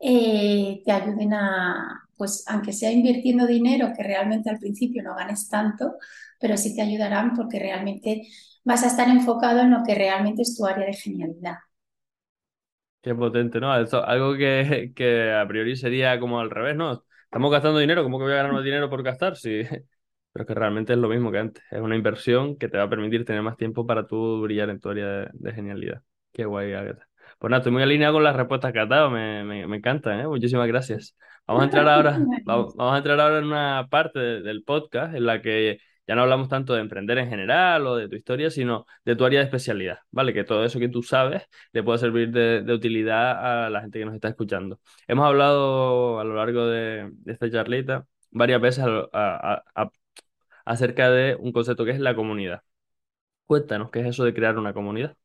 eh, 0.01 0.83
te 0.85 0.93
ayuden 0.93 1.35
a, 1.35 2.09
pues 2.21 2.45
aunque 2.49 2.75
sea 2.75 2.93
invirtiendo 2.93 3.49
dinero, 3.49 3.93
que 3.97 4.05
realmente 4.05 4.51
al 4.51 4.61
principio 4.61 5.03
no 5.03 5.17
ganes 5.17 5.49
tanto, 5.51 5.95
pero 6.41 6.59
sí 6.59 6.77
te 6.77 6.83
ayudarán 6.83 7.35
porque 7.35 7.59
realmente 7.61 8.29
vas 8.65 8.85
a 8.85 8.89
estar 8.89 9.09
enfocado 9.09 9.61
en 9.63 9.73
lo 9.73 9.85
que 9.87 9.97
realmente 9.97 10.43
es 10.43 10.57
tu 10.57 10.67
área 10.67 10.87
de 10.87 10.95
genialidad. 10.95 11.57
Qué 13.03 13.15
potente, 13.15 13.61
¿no? 13.61 13.73
Algo 13.73 14.37
que, 14.37 14.93
que, 14.95 15.33
a 15.33 15.47
priori 15.49 15.75
sería 15.77 16.21
como 16.21 16.39
al 16.41 16.51
revés, 16.51 16.77
¿no? 16.77 17.03
Estamos 17.25 17.51
gastando 17.51 17.79
dinero, 17.79 18.03
¿cómo 18.03 18.19
que 18.19 18.25
voy 18.25 18.33
a 18.35 18.37
ganar 18.37 18.53
más 18.53 18.65
dinero 18.65 18.91
por 18.91 19.03
gastar? 19.03 19.37
Sí, 19.37 19.63
pero 20.33 20.45
que 20.47 20.55
realmente 20.55 20.93
es 20.93 20.99
lo 20.99 21.09
mismo 21.09 21.33
que 21.33 21.39
antes. 21.39 21.65
Es 21.71 21.81
una 21.81 21.97
inversión 21.97 22.57
que 22.59 22.69
te 22.69 22.77
va 22.77 22.85
a 22.85 22.91
permitir 22.91 23.25
tener 23.25 23.43
más 23.43 23.57
tiempo 23.57 23.87
para 23.87 24.07
tú 24.07 24.43
brillar 24.43 24.69
en 24.71 24.81
tu 24.81 24.91
área 24.91 25.07
de, 25.07 25.31
de 25.33 25.53
genialidad. 25.55 26.03
Qué 26.33 26.45
guay, 26.45 26.75
Agatha. 26.75 27.10
Pues 27.41 27.51
nada, 27.51 27.61
estoy 27.61 27.73
muy 27.73 27.83
alineado 27.83 28.15
con 28.15 28.25
las 28.25 28.37
respuestas 28.37 28.73
que 28.73 28.81
has 28.81 28.89
dado, 28.89 29.11
me, 29.11 29.45
me, 29.45 29.67
me 29.67 29.77
encantan, 29.79 30.21
¿eh? 30.21 30.29
Muchísimas 30.29 30.69
gracias. 30.69 31.17
Vamos 31.47 31.63
a 31.63 31.65
entrar 31.67 31.89
ahora, 31.89 32.29
vamos, 32.45 32.75
vamos 32.77 32.95
a 32.95 32.99
entrar 32.99 33.21
ahora 33.21 33.39
en 33.39 33.47
una 33.47 33.89
parte 33.91 34.19
de, 34.21 34.43
del 34.43 34.63
podcast 34.65 35.15
en 35.15 35.27
la 35.27 35.43
que 35.43 35.81
ya 36.07 36.15
no 36.17 36.23
hablamos 36.23 36.49
tanto 36.51 36.75
de 36.75 36.83
emprender 36.83 37.19
en 37.19 37.31
general 37.31 37.87
o 37.89 37.97
de 37.97 38.09
tu 38.11 38.17
historia, 38.17 38.51
sino 38.51 38.87
de 39.07 39.17
tu 39.17 39.25
área 39.25 39.41
de 39.41 39.47
especialidad, 39.47 40.01
¿vale? 40.13 40.35
Que 40.35 40.45
todo 40.45 40.65
eso 40.65 40.79
que 40.79 40.89
tú 40.91 41.03
sabes 41.03 41.45
le 41.73 41.83
puede 41.83 41.99
servir 41.99 42.31
de, 42.31 42.63
de 42.63 42.75
utilidad 42.75 43.67
a 43.67 43.71
la 43.71 43.83
gente 43.83 43.99
que 44.01 44.07
nos 44.07 44.15
está 44.15 44.29
escuchando. 44.29 44.81
Hemos 45.09 45.27
hablado 45.27 46.21
a 46.21 46.25
lo 46.25 46.35
largo 46.37 46.67
de, 46.69 47.11
de 47.13 47.33
esta 47.33 47.51
charlita 47.51 48.07
varias 48.33 48.61
veces 48.63 48.85
a, 48.87 49.09
a, 49.13 49.65
a, 49.75 49.91
acerca 50.67 51.11
de 51.11 51.37
un 51.37 51.53
concepto 51.53 51.85
que 51.87 51.93
es 51.93 52.01
la 52.01 52.17
comunidad. 52.17 52.63
Cuéntanos, 53.47 53.91
¿qué 53.93 54.01
es 54.01 54.07
eso 54.09 54.25
de 54.25 54.35
crear 54.35 54.59
una 54.59 54.75
comunidad? 54.75 55.17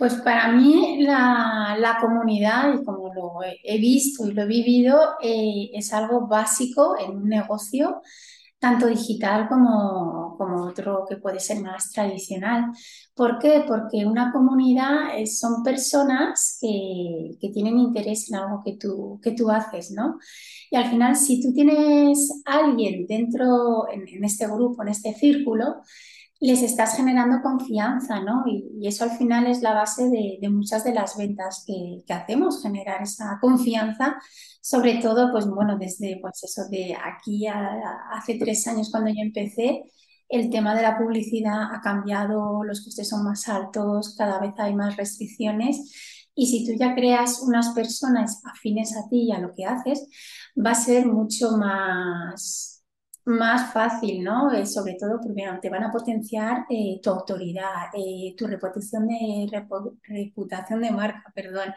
Pues 0.00 0.14
para 0.14 0.50
mí 0.50 1.02
la, 1.02 1.76
la, 1.78 1.98
comunidad, 2.00 2.72
y 2.72 2.82
como 2.86 3.12
lo 3.12 3.32
he, 3.44 3.78
visto 3.78 4.26
y 4.26 4.32
lo 4.32 4.44
he 4.44 4.46
vivido, 4.46 4.98
eh, 5.22 5.68
es 5.74 5.92
algo 5.92 6.26
básico 6.26 6.96
en 6.98 7.18
un 7.18 7.28
negocio 7.28 8.00
tanto 8.58 8.86
digital 8.86 9.46
como, 9.46 10.36
como 10.38 10.64
otro 10.64 11.04
que 11.06 11.16
puede 11.18 11.38
ser 11.38 11.60
más 11.60 11.92
tradicional. 11.92 12.72
¿Por 13.14 13.38
qué? 13.38 13.62
Porque 13.68 14.06
una 14.06 14.32
comunidad 14.32 15.18
eh, 15.18 15.26
son 15.26 15.62
personas 15.62 16.56
que, 16.62 17.36
que, 17.38 17.50
tienen 17.50 17.78
interés 17.78 18.30
en 18.30 18.36
algo 18.36 18.62
que 18.64 18.78
tú, 18.78 19.20
que 19.22 19.32
tú 19.32 19.50
haces, 19.50 19.90
¿no? 19.90 20.18
Y 20.70 20.76
al 20.76 20.88
final, 20.88 21.14
si 21.14 21.42
tú 21.42 21.52
tienes 21.52 22.42
alguien 22.46 23.06
dentro, 23.06 23.86
en, 23.92 24.08
en 24.08 24.24
este 24.24 24.46
grupo, 24.46 24.82
en 24.82 24.88
este 24.88 25.12
círculo, 25.12 25.82
les 26.40 26.62
estás 26.62 26.96
generando 26.96 27.42
confianza, 27.42 28.20
¿no? 28.20 28.44
Y, 28.46 28.86
eso 28.86 29.04
al 29.04 29.10
final 29.12 29.46
es 29.46 29.60
la 29.60 29.74
base 29.74 30.08
de, 30.08 30.48
muchas 30.48 30.84
de 30.84 30.94
las 30.94 31.16
ventas 31.16 31.64
que, 31.66 32.02
hacemos, 32.12 32.62
generar 32.62 33.02
esa 33.02 33.38
confianza, 33.40 34.16
sobre 34.62 34.94
todo, 34.96 35.30
pues 35.32 35.46
bueno, 35.46 35.76
desde 35.78 36.18
pues 36.20 36.42
eso 36.42 36.62
de 36.70 36.96
aquí 36.96 37.46
a, 37.46 37.78
hace 38.12 38.38
tres 38.38 38.66
años 38.66 38.90
cuando 38.90 39.10
yo 39.10 39.20
empecé, 39.22 39.82
el 40.30 40.48
tema 40.48 40.74
de 40.74 40.82
la 40.82 40.96
publicidad 40.96 41.74
ha 41.74 41.80
cambiado, 41.80 42.64
los 42.64 42.84
costes 42.84 43.08
son 43.08 43.24
más 43.24 43.48
altos, 43.48 44.14
cada 44.16 44.38
vez 44.38 44.54
hay 44.58 44.74
más 44.74 44.96
restricciones. 44.96 46.28
Y 46.34 46.46
si 46.46 46.64
tú 46.64 46.72
ya 46.78 46.94
creas 46.94 47.42
unas 47.42 47.70
personas 47.70 48.40
afines 48.44 48.96
a 48.96 49.08
ti 49.08 49.24
y 49.24 49.32
a 49.32 49.40
lo 49.40 49.52
que 49.54 49.64
haces, 49.66 50.06
va 50.56 50.70
a 50.70 50.74
ser 50.74 51.06
mucho 51.06 51.56
más, 51.56 52.69
más 53.24 53.72
fácil, 53.72 54.22
¿no? 54.24 54.52
Eh, 54.52 54.66
sobre 54.66 54.94
todo, 54.94 55.20
primero, 55.20 55.58
te 55.60 55.70
van 55.70 55.84
a 55.84 55.92
potenciar 55.92 56.66
eh, 56.70 57.00
tu 57.02 57.10
autoridad, 57.10 57.88
eh, 57.94 58.34
tu 58.36 58.46
reputación 58.46 59.08
de, 59.08 59.48
reputación 60.02 60.80
de 60.82 60.90
marca, 60.90 61.32
perdón. 61.34 61.74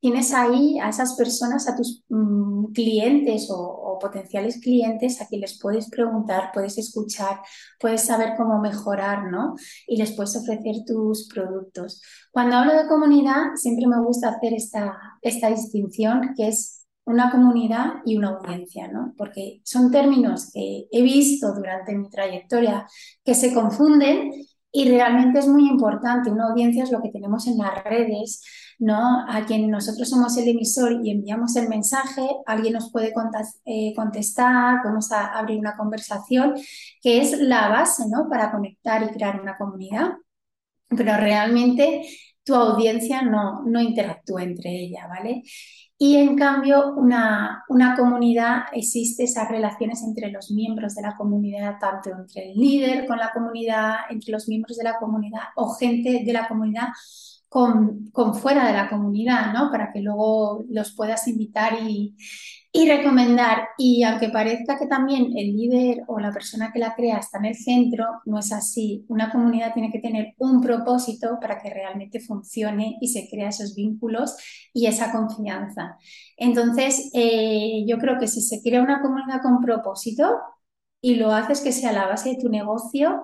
tienes 0.00 0.32
ahí 0.32 0.78
a 0.78 0.88
esas 0.88 1.14
personas, 1.14 1.68
a 1.68 1.76
tus 1.76 2.02
mm, 2.08 2.72
clientes 2.72 3.48
o, 3.50 3.98
potenciales 4.00 4.58
clientes 4.62 5.20
a 5.20 5.26
quienes 5.26 5.52
les 5.52 5.60
puedes 5.60 5.90
preguntar, 5.90 6.52
puedes 6.54 6.78
escuchar, 6.78 7.40
puedes 7.78 8.02
saber 8.02 8.32
cómo 8.34 8.58
mejorar, 8.58 9.30
¿no? 9.30 9.56
Y 9.86 9.98
les 9.98 10.12
puedes 10.12 10.34
ofrecer 10.36 10.76
tus 10.86 11.28
productos. 11.28 12.00
Cuando 12.32 12.56
hablo 12.56 12.72
de 12.74 12.88
comunidad, 12.88 13.56
siempre 13.56 13.86
me 13.86 14.00
gusta 14.00 14.30
hacer 14.30 14.54
esta, 14.54 14.98
esta 15.20 15.50
distinción 15.50 16.32
que 16.34 16.48
es 16.48 16.79
una 17.10 17.30
comunidad 17.30 17.94
y 18.04 18.16
una 18.16 18.28
audiencia, 18.28 18.88
¿no? 18.88 19.14
Porque 19.16 19.60
son 19.64 19.90
términos 19.90 20.50
que 20.52 20.86
he 20.90 21.02
visto 21.02 21.52
durante 21.54 21.94
mi 21.94 22.08
trayectoria 22.08 22.86
que 23.24 23.34
se 23.34 23.52
confunden 23.52 24.32
y 24.72 24.88
realmente 24.88 25.40
es 25.40 25.48
muy 25.48 25.68
importante. 25.68 26.30
Una 26.30 26.48
audiencia 26.50 26.84
es 26.84 26.92
lo 26.92 27.02
que 27.02 27.10
tenemos 27.10 27.46
en 27.46 27.58
las 27.58 27.82
redes, 27.84 28.42
¿no? 28.78 29.24
A 29.28 29.44
quien 29.46 29.70
nosotros 29.70 30.08
somos 30.08 30.36
el 30.36 30.48
emisor 30.48 31.00
y 31.04 31.10
enviamos 31.10 31.56
el 31.56 31.68
mensaje, 31.68 32.26
alguien 32.46 32.74
nos 32.74 32.90
puede 32.92 33.12
eh, 33.64 33.92
contestar, 33.94 34.78
vamos 34.84 35.10
a 35.12 35.26
abrir 35.38 35.58
una 35.58 35.76
conversación, 35.76 36.54
que 37.02 37.20
es 37.20 37.38
la 37.40 37.68
base, 37.68 38.04
¿no? 38.08 38.28
Para 38.28 38.52
conectar 38.52 39.02
y 39.02 39.12
crear 39.12 39.40
una 39.40 39.58
comunidad. 39.58 40.12
Pero 40.88 41.16
realmente 41.16 42.02
tu 42.50 42.56
audiencia 42.56 43.22
no, 43.22 43.62
no 43.64 43.80
interactúa 43.80 44.42
entre 44.42 44.70
ella, 44.70 45.06
¿vale? 45.06 45.44
Y 45.96 46.16
en 46.16 46.34
cambio, 46.34 46.94
una, 46.96 47.62
una, 47.68 47.94
comunidad 47.94 48.62
existe 48.72 49.24
esas 49.24 49.48
relaciones 49.48 50.02
entre 50.02 50.32
los 50.32 50.50
miembros 50.50 50.94
de 50.94 51.02
la 51.02 51.14
comunidad, 51.14 51.76
tanto 51.78 52.10
entre 52.10 52.50
el 52.50 52.58
líder 52.58 53.06
con 53.06 53.18
la 53.18 53.30
comunidad, 53.32 53.96
entre 54.08 54.32
los 54.32 54.48
miembros 54.48 54.78
de 54.78 54.84
la 54.84 54.98
comunidad 54.98 55.42
o 55.56 55.74
gente 55.74 56.22
de 56.24 56.32
la 56.32 56.48
comunidad 56.48 56.88
con, 57.48 58.10
con 58.12 58.34
fuera 58.34 58.66
de 58.66 58.72
la 58.72 58.88
comunidad, 58.88 59.52
¿no? 59.52 59.70
Para 59.70 59.92
que 59.92 60.00
luego 60.00 60.64
los 60.70 60.92
puedas 60.94 61.28
invitar 61.28 61.74
y, 61.82 62.16
y 62.72 62.88
recomendar, 62.88 63.68
y 63.78 64.04
aunque 64.04 64.28
parezca 64.28 64.78
que 64.78 64.86
también 64.86 65.36
el 65.36 65.56
líder 65.56 66.04
o 66.06 66.20
la 66.20 66.30
persona 66.30 66.70
que 66.72 66.78
la 66.78 66.94
crea 66.94 67.18
está 67.18 67.38
en 67.38 67.46
el 67.46 67.56
centro, 67.56 68.06
no 68.26 68.38
es 68.38 68.52
así. 68.52 69.04
Una 69.08 69.30
comunidad 69.32 69.74
tiene 69.74 69.90
que 69.90 69.98
tener 69.98 70.34
un 70.38 70.60
propósito 70.60 71.38
para 71.40 71.60
que 71.60 71.70
realmente 71.70 72.20
funcione 72.20 72.96
y 73.00 73.08
se 73.08 73.28
crea 73.28 73.48
esos 73.48 73.74
vínculos 73.74 74.36
y 74.72 74.86
esa 74.86 75.10
confianza. 75.10 75.96
Entonces, 76.36 77.10
eh, 77.12 77.84
yo 77.88 77.98
creo 77.98 78.18
que 78.20 78.28
si 78.28 78.40
se 78.40 78.62
crea 78.62 78.82
una 78.82 79.02
comunidad 79.02 79.42
con 79.42 79.60
propósito 79.60 80.38
y 81.00 81.16
lo 81.16 81.32
haces 81.32 81.60
que 81.62 81.72
sea 81.72 81.92
la 81.92 82.06
base 82.06 82.30
de 82.30 82.36
tu 82.40 82.48
negocio, 82.48 83.22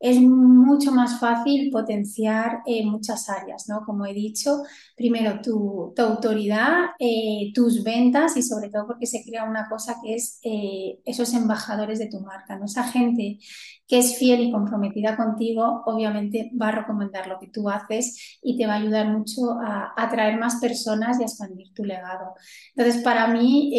es 0.00 0.20
mucho 0.20 0.92
más 0.92 1.18
fácil 1.18 1.70
potenciar 1.70 2.60
eh, 2.66 2.84
muchas 2.84 3.28
áreas, 3.28 3.68
¿no? 3.68 3.84
Como 3.86 4.04
he 4.06 4.12
dicho, 4.12 4.62
primero 4.96 5.40
tu, 5.40 5.94
autoridad, 5.96 6.90
eh, 6.98 7.52
tus 7.54 7.82
ventas 7.82 8.36
y 8.36 8.42
sobre 8.42 8.68
todo 8.70 8.86
porque 8.86 9.06
se 9.06 9.24
crea 9.24 9.44
una 9.44 9.68
cosa 9.68 9.96
que 10.02 10.14
es 10.14 10.40
eh, 10.42 10.98
esos 11.04 11.32
embajadores 11.34 11.98
de 11.98 12.08
tu 12.08 12.20
marca, 12.20 12.56
¿no? 12.58 12.66
Esa 12.66 12.84
gente 12.84 13.38
que 13.86 13.98
es 13.98 14.16
fiel 14.16 14.40
y 14.40 14.50
comprometida 14.50 15.16
contigo, 15.16 15.82
obviamente 15.86 16.50
va 16.60 16.68
a 16.68 16.72
recomendar 16.72 17.26
lo 17.26 17.38
que 17.38 17.48
tú 17.48 17.68
haces 17.68 18.38
y 18.42 18.56
te 18.56 18.66
va 18.66 18.74
a 18.74 18.76
ayudar 18.76 19.08
mucho 19.08 19.52
a 19.60 19.92
atraer 19.96 20.38
más 20.38 20.56
personas 20.56 21.18
y 21.18 21.22
a 21.22 21.26
expandir 21.26 21.72
tu 21.74 21.84
legado. 21.84 22.34
Entonces, 22.74 23.02
para 23.02 23.28
mí, 23.28 23.72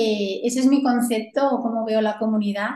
ese 0.43 0.59
es 0.59 0.67
mi 0.67 0.83
concepto 0.83 1.49
o 1.49 1.61
cómo 1.61 1.85
veo 1.85 2.01
la 2.01 2.19
comunidad 2.19 2.69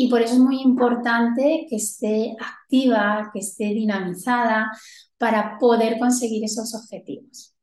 y 0.00 0.08
por 0.08 0.22
eso 0.22 0.34
es 0.34 0.38
muy 0.38 0.62
importante 0.62 1.66
que 1.68 1.74
esté 1.74 2.36
activa, 2.38 3.30
que 3.32 3.40
esté 3.40 3.64
dinamizada 3.74 4.70
para 5.16 5.58
poder 5.58 5.98
conseguir 5.98 6.44
esos 6.44 6.72
objetivos. 6.72 7.56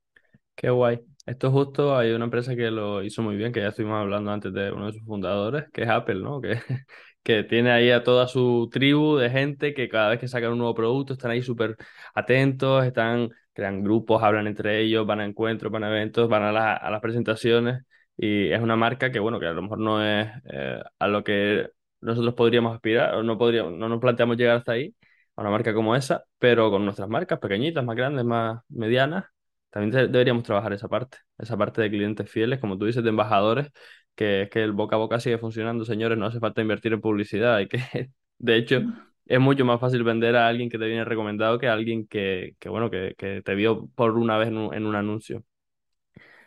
Qué 0.53 0.69
guay. 0.69 0.99
Esto 1.25 1.49
justo 1.49 1.95
hay 1.95 2.11
una 2.11 2.25
empresa 2.25 2.53
que 2.53 2.69
lo 2.71 3.01
hizo 3.03 3.21
muy 3.21 3.37
bien, 3.37 3.53
que 3.53 3.61
ya 3.61 3.69
estuvimos 3.69 4.01
hablando 4.01 4.31
antes 4.31 4.51
de 4.51 4.69
uno 4.69 4.87
de 4.87 4.91
sus 4.91 5.03
fundadores, 5.05 5.63
que 5.71 5.83
es 5.83 5.89
Apple, 5.89 6.15
¿no? 6.15 6.41
Que, 6.41 6.59
que 7.23 7.45
tiene 7.45 7.71
ahí 7.71 7.89
a 7.89 8.03
toda 8.03 8.27
su 8.27 8.67
tribu 8.69 9.15
de 9.15 9.29
gente 9.29 9.73
que 9.73 9.87
cada 9.87 10.09
vez 10.09 10.19
que 10.19 10.27
sacan 10.27 10.51
un 10.51 10.57
nuevo 10.57 10.75
producto 10.75 11.13
están 11.13 11.31
ahí 11.31 11.41
súper 11.41 11.77
atentos, 12.13 12.83
están, 12.83 13.29
crean 13.53 13.81
grupos, 13.81 14.21
hablan 14.21 14.47
entre 14.47 14.81
ellos, 14.81 15.07
van 15.07 15.21
a 15.21 15.25
encuentros, 15.25 15.71
van 15.71 15.85
a 15.85 15.89
eventos, 15.89 16.27
van 16.27 16.43
a, 16.43 16.51
las 16.51 17.01
presentaciones. 17.01 17.85
Y 18.17 18.49
es 18.51 18.59
una 18.59 18.75
marca 18.75 19.09
que, 19.09 19.19
bueno, 19.19 19.39
que 19.39 19.45
a 19.45 19.53
lo 19.53 19.61
mejor 19.61 19.79
no 19.79 20.05
es 20.05 20.27
eh, 20.51 20.81
a 20.99 21.07
lo 21.07 21.23
que 21.23 21.69
nosotros 22.05 22.33
podríamos 22.35 22.73
aspirar, 22.75 23.15
o 23.15 23.23
no, 23.23 23.37
podríamos, 23.37 23.73
no 23.73 23.89
nos 23.89 23.99
planteamos 23.99 24.37
llegar 24.37 24.57
hasta 24.57 24.73
ahí, 24.73 24.95
a 25.35 25.41
una 25.41 25.49
marca 25.51 25.73
como 25.73 25.95
esa, 25.95 26.23
pero 26.39 26.69
con 26.71 26.85
nuestras 26.85 27.09
marcas 27.09 27.39
pequeñitas, 27.39 27.83
más 27.83 27.95
grandes, 27.95 28.25
más 28.25 28.61
medianas, 28.69 29.25
también 29.69 30.11
deberíamos 30.11 30.43
trabajar 30.43 30.73
esa 30.73 30.87
parte, 30.87 31.17
esa 31.37 31.57
parte 31.57 31.81
de 31.81 31.89
clientes 31.89 32.29
fieles, 32.29 32.59
como 32.59 32.77
tú 32.77 32.85
dices, 32.85 33.03
de 33.03 33.09
embajadores, 33.09 33.69
que 34.15 34.43
es 34.43 34.49
que 34.49 34.63
el 34.63 34.71
boca 34.71 34.95
a 34.95 34.99
boca 34.99 35.19
sigue 35.19 35.37
funcionando, 35.37 35.83
señores, 35.85 36.17
no 36.17 36.27
hace 36.27 36.39
falta 36.39 36.61
invertir 36.61 36.93
en 36.93 37.01
publicidad, 37.01 37.59
y 37.59 37.67
que 37.67 37.79
de 38.37 38.55
hecho 38.55 38.83
es 39.25 39.39
mucho 39.39 39.65
más 39.65 39.79
fácil 39.79 40.03
vender 40.03 40.35
a 40.35 40.47
alguien 40.47 40.69
que 40.69 40.77
te 40.77 40.85
viene 40.85 41.03
recomendado 41.05 41.59
que 41.59 41.67
a 41.67 41.73
alguien 41.73 42.07
que, 42.07 42.55
que 42.59 42.69
bueno, 42.69 42.89
que, 42.89 43.15
que, 43.17 43.41
te 43.41 43.55
vio 43.55 43.87
por 43.95 44.17
una 44.17 44.37
vez 44.37 44.49
en 44.49 44.57
un, 44.57 44.73
en 44.73 44.85
un 44.85 44.95
anuncio. 44.95 45.43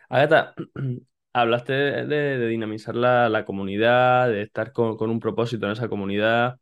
Agatha, 0.08 0.54
hablaste 1.32 1.72
de, 1.72 2.48
dinamizar 2.48 2.94
la, 2.96 3.44
comunidad, 3.44 4.28
de 4.28 4.42
estar 4.42 4.72
con, 4.72 5.10
un 5.10 5.20
propósito 5.20 5.66
en 5.66 5.72
esa 5.72 5.88
comunidad. 5.88 6.58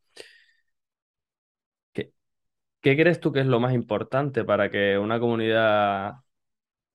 ¿Qué, 1.93 2.13
¿Qué 2.83 2.97
crees 2.97 3.21
tú 3.21 3.33
que 3.33 3.41
es 3.41 3.47
lo 3.47 3.61
más 3.61 3.75
importante 3.75 4.45
para 4.45 4.71
que 4.71 4.99
una 4.99 5.21
comunidad 5.21 6.15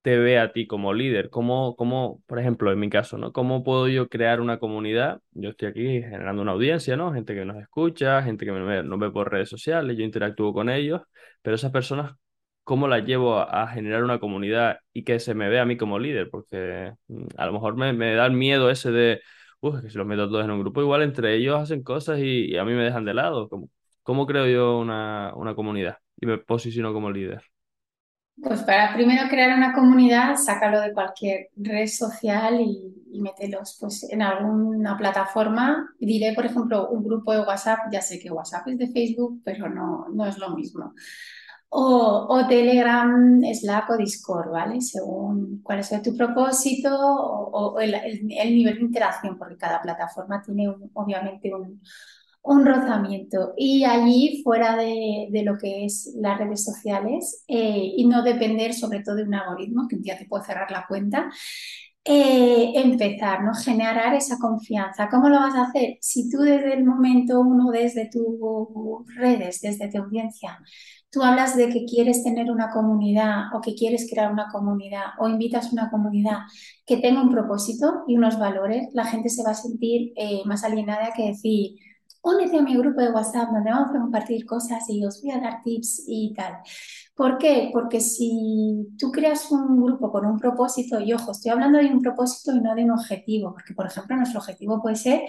te 0.01 0.17
vea 0.17 0.43
a 0.43 0.53
ti 0.53 0.67
como 0.67 0.93
líder? 0.93 1.29
¿Cómo, 1.29 1.75
cómo, 1.75 2.23
por 2.27 2.39
ejemplo, 2.39 2.71
en 2.71 2.79
mi 2.79 2.89
caso, 2.89 3.17
¿no? 3.17 3.33
¿Cómo 3.33 3.63
puedo 3.63 3.87
yo 3.87 4.09
crear 4.09 4.41
una 4.41 4.59
comunidad? 4.59 5.21
Yo 5.31 5.51
estoy 5.51 5.69
aquí 5.69 5.83
generando 6.01 6.41
una 6.41 6.53
audiencia, 6.53 6.97
¿no? 6.97 7.13
Gente 7.13 7.35
que 7.35 7.45
nos 7.45 7.57
escucha, 7.57 8.23
gente 8.23 8.45
que 8.45 8.51
me, 8.53 8.83
nos 8.83 8.99
ve 8.99 9.11
por 9.11 9.31
redes 9.31 9.49
sociales, 9.49 9.97
yo 9.97 10.03
interactúo 10.03 10.53
con 10.53 10.69
ellos, 10.69 11.01
pero 11.41 11.55
esas 11.55 11.71
personas, 11.71 12.15
cómo 12.63 12.87
la 12.87 12.99
llevo 12.99 13.39
a, 13.39 13.67
generar 13.67 14.03
una 14.03 14.19
comunidad 14.19 14.79
y 14.93 15.03
que 15.03 15.19
se 15.19 15.33
me 15.33 15.49
vea 15.49 15.63
a 15.63 15.65
mí 15.65 15.77
como 15.77 15.99
líder, 15.99 16.29
porque 16.29 16.93
mm, 17.07 17.25
a 17.37 17.45
lo 17.45 17.53
mejor 17.53 17.75
me, 17.75 18.15
da 18.15 18.25
el 18.25 18.33
miedo 18.33 18.69
ese 18.69 18.91
de, 18.91 19.21
uff, 19.61 19.81
que 19.81 19.89
si 19.89 19.97
los 19.97 20.07
meto 20.07 20.29
todos 20.29 20.45
en 20.45 20.51
un 20.51 20.61
grupo, 20.61 20.81
igual 20.81 21.01
entre 21.03 21.35
ellos 21.35 21.59
hacen 21.59 21.83
cosas 21.83 22.19
y, 22.19 22.57
a 22.57 22.65
mí 22.65 22.73
me 22.73 22.83
dejan 22.83 23.05
de 23.05 23.13
lado. 23.13 23.49
¿Cómo, 23.49 23.69
cómo 24.03 24.25
creo 24.27 24.47
yo 24.47 24.79
una, 24.79 25.33
una 25.35 25.55
comunidad 25.55 25.97
y 26.19 26.25
me 26.25 26.37
posiciono 26.37 26.93
como 26.93 27.11
líder? 27.11 27.43
Pues 28.41 28.63
para 28.63 28.93
primero 28.93 29.27
crear 29.29 29.55
una 29.55 29.73
comunidad, 29.73 30.35
sácalo 30.35 30.79
de 30.81 30.93
cualquier 30.93 31.49
red 31.57 31.85
social 31.85 32.59
y, 32.59 33.03
y 33.11 33.21
mételos 33.21 33.77
pues, 33.79 34.09
en 34.09 34.21
alguna 34.21 34.97
plataforma. 34.97 35.93
Diré, 35.99 36.33
por 36.33 36.45
ejemplo, 36.45 36.89
un 36.89 37.03
grupo 37.03 37.33
de 37.33 37.41
WhatsApp, 37.41 37.79
ya 37.91 38.01
sé 38.01 38.19
que 38.19 38.31
WhatsApp 38.31 38.67
es 38.69 38.77
de 38.79 38.87
Facebook, 38.87 39.41
pero 39.43 39.69
no, 39.69 40.07
no 40.11 40.25
es 40.25 40.39
lo 40.39 40.55
mismo 40.55 40.93
o, 41.73 42.45
Telegram, 42.49 43.41
Slack 43.53 43.89
o 43.91 43.97
Discord, 43.97 44.51
¿vale? 44.51 44.81
Según 44.81 45.61
cuál 45.63 45.83
sea 45.83 46.01
tu 46.01 46.15
propósito 46.17 46.89
o, 46.93 47.79
el, 47.79 47.91
nivel 48.25 48.75
de 48.75 48.81
interacción, 48.81 49.37
porque 49.37 49.57
cada 49.57 49.81
plataforma 49.81 50.41
tiene 50.41 50.67
obviamente 50.93 51.51
un, 52.43 52.65
rozamiento. 52.65 53.53
Y 53.55 53.85
allí, 53.85 54.41
fuera 54.43 54.75
de, 54.75 55.29
lo 55.45 55.57
que 55.57 55.85
es 55.85 56.13
las 56.19 56.37
redes 56.39 56.63
sociales, 56.65 57.45
eh, 57.47 57.93
y 57.95 58.05
no 58.05 58.21
depender 58.23 58.73
sobre 58.73 59.01
todo 59.01 59.15
de 59.15 59.23
un 59.23 59.35
algoritmo 59.35 59.87
que 59.87 59.95
un 59.95 60.01
día 60.01 60.17
te 60.17 60.25
puede 60.25 60.43
cerrar 60.43 60.71
la 60.71 60.85
cuenta, 60.87 61.29
eh, 62.03 62.73
empezar, 62.75 63.43
¿no? 63.43 63.53
Generar 63.53 64.15
esa 64.15 64.37
confianza. 64.39 65.07
¿Cómo 65.09 65.29
lo 65.29 65.35
vas 65.39 65.55
a 65.55 65.63
hacer? 65.65 65.97
Si 66.01 66.29
tú 66.29 66.39
desde 66.39 66.73
el 66.73 66.83
momento 66.83 67.39
uno, 67.41 67.71
desde 67.71 68.09
tus 68.09 69.05
redes, 69.15 69.61
desde 69.61 69.89
tu 69.89 69.99
audiencia, 69.99 70.59
tú 71.11 71.21
hablas 71.23 71.55
de 71.55 71.69
que 71.69 71.85
quieres 71.85 72.23
tener 72.23 72.49
una 72.51 72.71
comunidad 72.71 73.53
o 73.53 73.61
que 73.61 73.75
quieres 73.75 74.07
crear 74.09 74.31
una 74.31 74.47
comunidad 74.51 75.07
o 75.19 75.27
invitas 75.27 75.71
una 75.73 75.91
comunidad 75.91 76.39
que 76.85 76.97
tenga 76.97 77.21
un 77.21 77.29
propósito 77.29 78.03
y 78.07 78.15
unos 78.17 78.39
valores, 78.39 78.89
la 78.93 79.05
gente 79.05 79.29
se 79.29 79.43
va 79.43 79.51
a 79.51 79.53
sentir 79.55 80.13
eh, 80.15 80.41
más 80.45 80.63
alienada 80.63 81.11
que 81.15 81.27
decir, 81.27 81.75
únete 82.21 82.57
a 82.57 82.61
mi 82.61 82.75
grupo 82.77 83.01
de 83.01 83.11
WhatsApp 83.11 83.51
donde 83.51 83.71
vamos 83.71 83.95
a 83.95 83.99
compartir 83.99 84.45
cosas 84.45 84.83
y 84.89 85.03
os 85.05 85.21
voy 85.21 85.31
a 85.31 85.39
dar 85.39 85.61
tips 85.63 86.03
y 86.07 86.33
tal. 86.33 86.57
¿Por 87.15 87.37
qué? 87.37 87.69
Porque 87.73 87.99
si 87.99 88.87
tú 88.97 89.11
creas 89.11 89.51
un 89.51 89.81
grupo 89.81 90.11
con 90.11 90.25
un 90.25 90.39
propósito, 90.39 90.99
y 90.99 91.13
ojo, 91.13 91.31
estoy 91.31 91.51
hablando 91.51 91.77
de 91.77 91.85
un 91.87 92.01
propósito 92.01 92.55
y 92.55 92.61
no 92.61 92.73
de 92.73 92.83
un 92.83 92.91
objetivo, 92.91 93.53
porque 93.53 93.73
por 93.73 93.85
ejemplo 93.87 94.15
nuestro 94.15 94.39
objetivo 94.39 94.81
puede 94.81 94.95
ser 94.95 95.21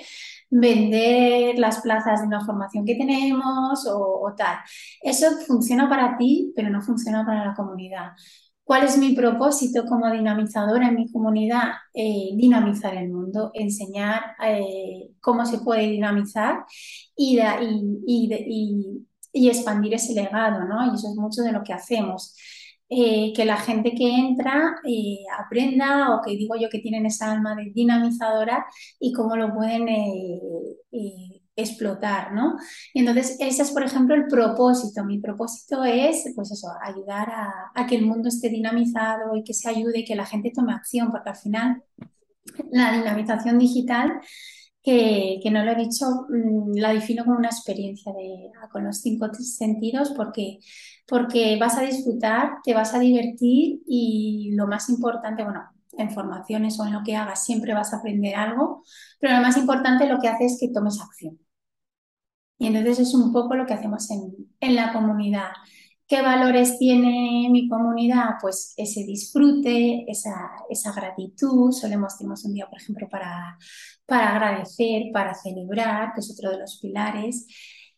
vender 0.50 1.58
las 1.58 1.80
plazas 1.80 2.20
de 2.20 2.26
una 2.26 2.44
formación 2.44 2.84
que 2.84 2.94
tenemos 2.94 3.86
o, 3.90 4.32
tal. 4.36 4.58
Eso 5.02 5.26
funciona 5.46 5.88
para 5.88 6.16
ti, 6.16 6.52
pero 6.54 6.70
no 6.70 6.82
funciona 6.82 7.24
para 7.24 7.46
la 7.46 7.54
comunidad. 7.54 8.12
¿Cuál 8.64 8.84
es 8.84 8.96
mi 8.96 9.14
propósito 9.14 9.84
como 9.86 10.10
dinamizadora 10.10 10.88
en 10.88 10.94
mi 10.94 11.10
comunidad? 11.10 11.72
Eh, 11.92 12.30
dinamizar 12.36 12.94
el 12.94 13.10
mundo, 13.10 13.50
enseñar 13.54 14.36
eh, 14.44 15.10
cómo 15.20 15.44
se 15.44 15.58
puede 15.58 15.88
dinamizar 15.88 16.64
y, 17.16 17.38
y, 18.06 19.06
y, 19.32 19.48
expandir 19.48 19.94
ese 19.94 20.14
legado, 20.14 20.64
¿no? 20.64 20.86
Y 20.86 20.94
eso 20.94 21.08
es 21.08 21.16
mucho 21.16 21.42
de 21.42 21.52
lo 21.52 21.62
que 21.64 21.72
hacemos. 21.72 22.36
Eh, 22.88 23.32
que 23.34 23.44
la 23.46 23.56
gente 23.56 23.92
que 23.92 24.06
entra 24.16 24.76
aprenda 25.38 26.14
o 26.14 26.20
que 26.22 26.36
digo 26.36 26.56
yo 26.60 26.68
que 26.68 26.78
tienen 26.78 27.06
esa 27.06 27.32
alma 27.32 27.54
de 27.56 27.70
dinamizadora 27.72 28.66
y 29.00 29.12
cómo 29.14 29.34
lo 29.36 29.54
pueden 29.54 29.88
explotar, 31.56 32.32
¿no? 32.32 32.56
Y 32.94 33.00
entonces 33.00 33.36
ese 33.40 33.62
es, 33.62 33.70
por 33.72 33.82
ejemplo, 33.82 34.14
el 34.14 34.26
propósito. 34.26 35.04
Mi 35.04 35.18
propósito 35.18 35.84
es, 35.84 36.24
pues 36.34 36.50
eso, 36.50 36.68
ayudar 36.82 37.30
a, 37.74 37.86
que 37.86 37.96
el 37.96 38.06
mundo 38.06 38.28
esté 38.28 38.48
dinamizado 38.48 39.36
y 39.36 39.44
que 39.44 39.54
se 39.54 39.68
ayude 39.68 40.00
y 40.00 40.04
que 40.04 40.16
la 40.16 40.26
gente 40.26 40.52
tome 40.54 40.72
acción, 40.72 41.10
porque 41.10 41.30
al 41.30 41.36
final 41.36 41.82
la 42.70 42.92
dinamización 42.92 43.58
digital, 43.58 44.20
que, 44.82 45.40
no 45.52 45.64
lo 45.64 45.72
he 45.72 45.76
dicho, 45.76 46.06
mm, 46.28 46.76
la 46.76 46.92
defino 46.92 47.24
como 47.24 47.38
una 47.38 47.48
experiencia 47.48 48.12
de, 48.12 48.50
con 48.72 48.84
los 48.84 49.00
cinco 49.00 49.32
sentidos, 49.34 50.12
porque, 50.16 50.58
porque 51.06 51.56
vas 51.58 51.76
a 51.78 51.82
disfrutar, 51.82 52.56
te 52.64 52.74
vas 52.74 52.94
a 52.94 52.98
divertir 52.98 53.80
y 53.86 54.50
lo 54.54 54.66
más 54.66 54.88
importante, 54.88 55.44
bueno, 55.44 55.62
en 55.98 56.10
formaciones 56.10 56.78
o 56.80 56.86
en 56.86 56.92
lo 56.92 57.02
que 57.04 57.16
hagas 57.16 57.44
siempre 57.44 57.74
vas 57.74 57.92
a 57.92 57.98
aprender 57.98 58.34
algo, 58.34 58.82
pero 59.20 59.36
lo 59.36 59.42
más 59.42 59.56
importante 59.56 60.06
lo 60.06 60.18
que 60.18 60.28
hace 60.28 60.46
es 60.46 60.58
que 60.60 60.68
tomes 60.68 61.00
acción. 61.00 61.38
Y 62.58 62.66
entonces 62.68 63.00
es 63.00 63.14
un 63.14 63.32
poco 63.32 63.54
lo 63.56 63.66
que 63.66 63.74
hacemos 63.74 64.08
en, 64.10 64.76
la 64.76 64.92
comunidad. 64.92 65.50
¿Qué 66.06 66.22
valores 66.22 66.78
tiene 66.78 67.48
mi 67.50 67.68
comunidad? 67.68 68.36
Pues 68.40 68.74
ese 68.76 69.04
disfrute, 69.04 70.04
esa, 70.08 70.92
gratitud. 70.94 71.72
Solemos, 71.72 72.16
tenemos 72.18 72.44
un 72.44 72.54
día, 72.54 72.68
por 72.68 72.80
ejemplo, 72.80 73.08
para, 73.08 73.58
para 74.06 74.30
agradecer, 74.30 75.10
para 75.12 75.34
celebrar, 75.34 76.12
que 76.14 76.20
es 76.20 76.30
otro 76.30 76.50
de 76.50 76.58
los 76.58 76.78
pilares 76.80 77.46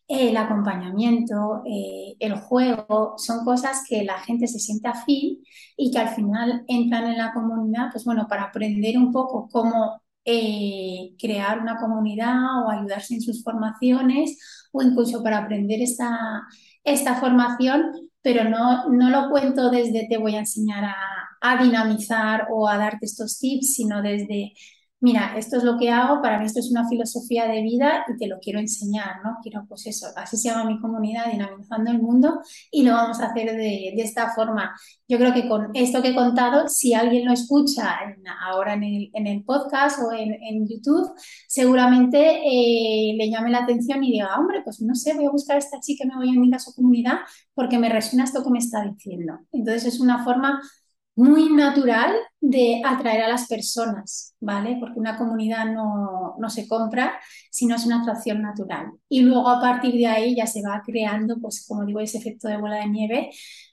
el 0.07 0.37
acompañamiento, 0.37 1.63
eh, 1.65 2.15
el 2.19 2.35
juego, 2.35 3.15
son 3.17 3.43
cosas 3.43 3.83
que 3.89 4.03
la 4.03 4.19
gente 4.19 4.47
se 4.47 4.59
siente 4.59 4.87
afín 4.87 5.43
y 5.77 5.91
que 5.91 5.99
al 5.99 6.09
final 6.09 6.63
entran 6.67 7.07
en 7.07 7.17
la 7.17 7.33
comunidad, 7.33 7.89
pues 7.91 8.05
bueno, 8.05 8.27
para 8.29 8.43
aprender 8.43 8.97
un 8.97 9.11
poco 9.11 9.47
cómo 9.51 10.01
eh, 10.23 11.15
crear 11.19 11.59
una 11.59 11.77
comunidad 11.79 12.65
o 12.65 12.69
ayudarse 12.69 13.15
en 13.15 13.21
sus 13.21 13.43
formaciones 13.43 14.37
o 14.71 14.81
incluso 14.81 15.23
para 15.23 15.39
aprender 15.39 15.81
esta, 15.81 16.43
esta 16.83 17.15
formación, 17.15 17.91
pero 18.21 18.49
no, 18.49 18.89
no 18.89 19.09
lo 19.09 19.29
cuento 19.29 19.69
desde 19.71 20.07
te 20.07 20.17
voy 20.17 20.35
a 20.35 20.39
enseñar 20.39 20.83
a, 20.85 20.95
a 21.41 21.63
dinamizar 21.63 22.47
o 22.51 22.67
a 22.67 22.77
darte 22.77 23.05
estos 23.05 23.39
tips, 23.39 23.75
sino 23.75 24.01
desde 24.01 24.53
mira, 24.99 25.37
esto 25.37 25.57
es 25.57 25.63
lo 25.63 25.77
que 25.77 25.89
hago, 25.91 26.21
para 26.21 26.39
mí 26.39 26.45
esto 26.45 26.59
es 26.59 26.71
una 26.71 26.87
filosofía 26.87 27.47
de 27.47 27.61
vida 27.61 28.05
y 28.07 28.17
te 28.17 28.27
lo 28.27 28.39
quiero 28.39 28.59
enseñar, 28.59 29.17
¿no? 29.23 29.37
Quiero, 29.41 29.65
pues 29.67 29.85
eso, 29.87 30.07
así 30.15 30.37
se 30.37 30.49
llama 30.49 30.65
mi 30.65 30.79
comunidad, 30.79 31.31
dinamizando 31.31 31.91
el 31.91 32.01
mundo, 32.01 32.41
y 32.71 32.83
lo 32.83 32.93
vamos 32.93 33.19
a 33.19 33.27
hacer 33.27 33.55
de, 33.55 33.93
esta 33.97 34.33
forma. 34.33 34.75
Yo 35.07 35.17
creo 35.17 35.33
que 35.33 35.47
con 35.47 35.69
esto 35.73 36.01
que 36.01 36.09
he 36.09 36.15
contado, 36.15 36.67
si 36.67 36.93
alguien 36.93 37.25
lo 37.25 37.33
escucha 37.33 37.97
ahora 38.41 38.73
en 38.73 39.27
el, 39.27 39.43
podcast 39.43 39.99
o 39.99 40.11
en, 40.11 40.67
YouTube, 40.67 41.11
seguramente 41.47 42.17
eh, 42.19 43.15
le 43.15 43.29
llame 43.29 43.51
la 43.51 43.59
atención 43.59 44.03
y 44.03 44.13
diga, 44.13 44.39
hombre, 44.39 44.61
pues 44.63 44.81
no 44.81 44.95
sé, 44.95 45.13
voy 45.13 45.25
a 45.25 45.29
buscar 45.29 45.57
a 45.57 45.59
esta 45.59 45.79
chica 45.79 46.05
me 46.05 46.15
voy 46.15 46.29
a 46.29 46.39
unir 46.39 46.55
a 46.55 46.59
su 46.59 46.73
comunidad 46.73 47.19
porque 47.53 47.77
me 47.77 47.89
resuena 47.89 48.23
esto 48.23 48.43
que 48.43 48.49
me 48.49 48.59
está 48.59 48.83
diciendo. 48.83 49.39
Entonces 49.51 49.85
es 49.85 49.99
una 49.99 50.23
forma 50.23 50.61
muy 51.15 51.49
natural 51.49 52.13
de 52.41 52.81
atraer 52.85 53.23
a 53.23 53.29
las 53.29 53.47
personas, 53.47 54.35
¿vale? 54.39 54.77
Porque 54.79 54.99
una 54.99 55.17
comunidad 55.17 55.65
no, 55.65 56.35
se 56.49 56.67
compra, 56.67 57.19
sino 57.49 57.75
es 57.75 57.85
una 57.85 58.01
atracción 58.01 58.41
natural. 58.41 58.91
Y 59.09 59.21
luego 59.21 59.49
a 59.49 59.61
partir 59.61 59.93
de 59.93 60.07
ahí 60.07 60.35
ya 60.35 60.45
se 60.45 60.61
va 60.61 60.81
creando, 60.85 61.37
pues 61.39 61.65
como 61.67 61.85
digo, 61.85 61.99
ese 62.01 62.17
efecto 62.17 62.47
de 62.47 62.57
bola 62.57 62.77
de 62.77 62.89
nieve. 62.89 63.29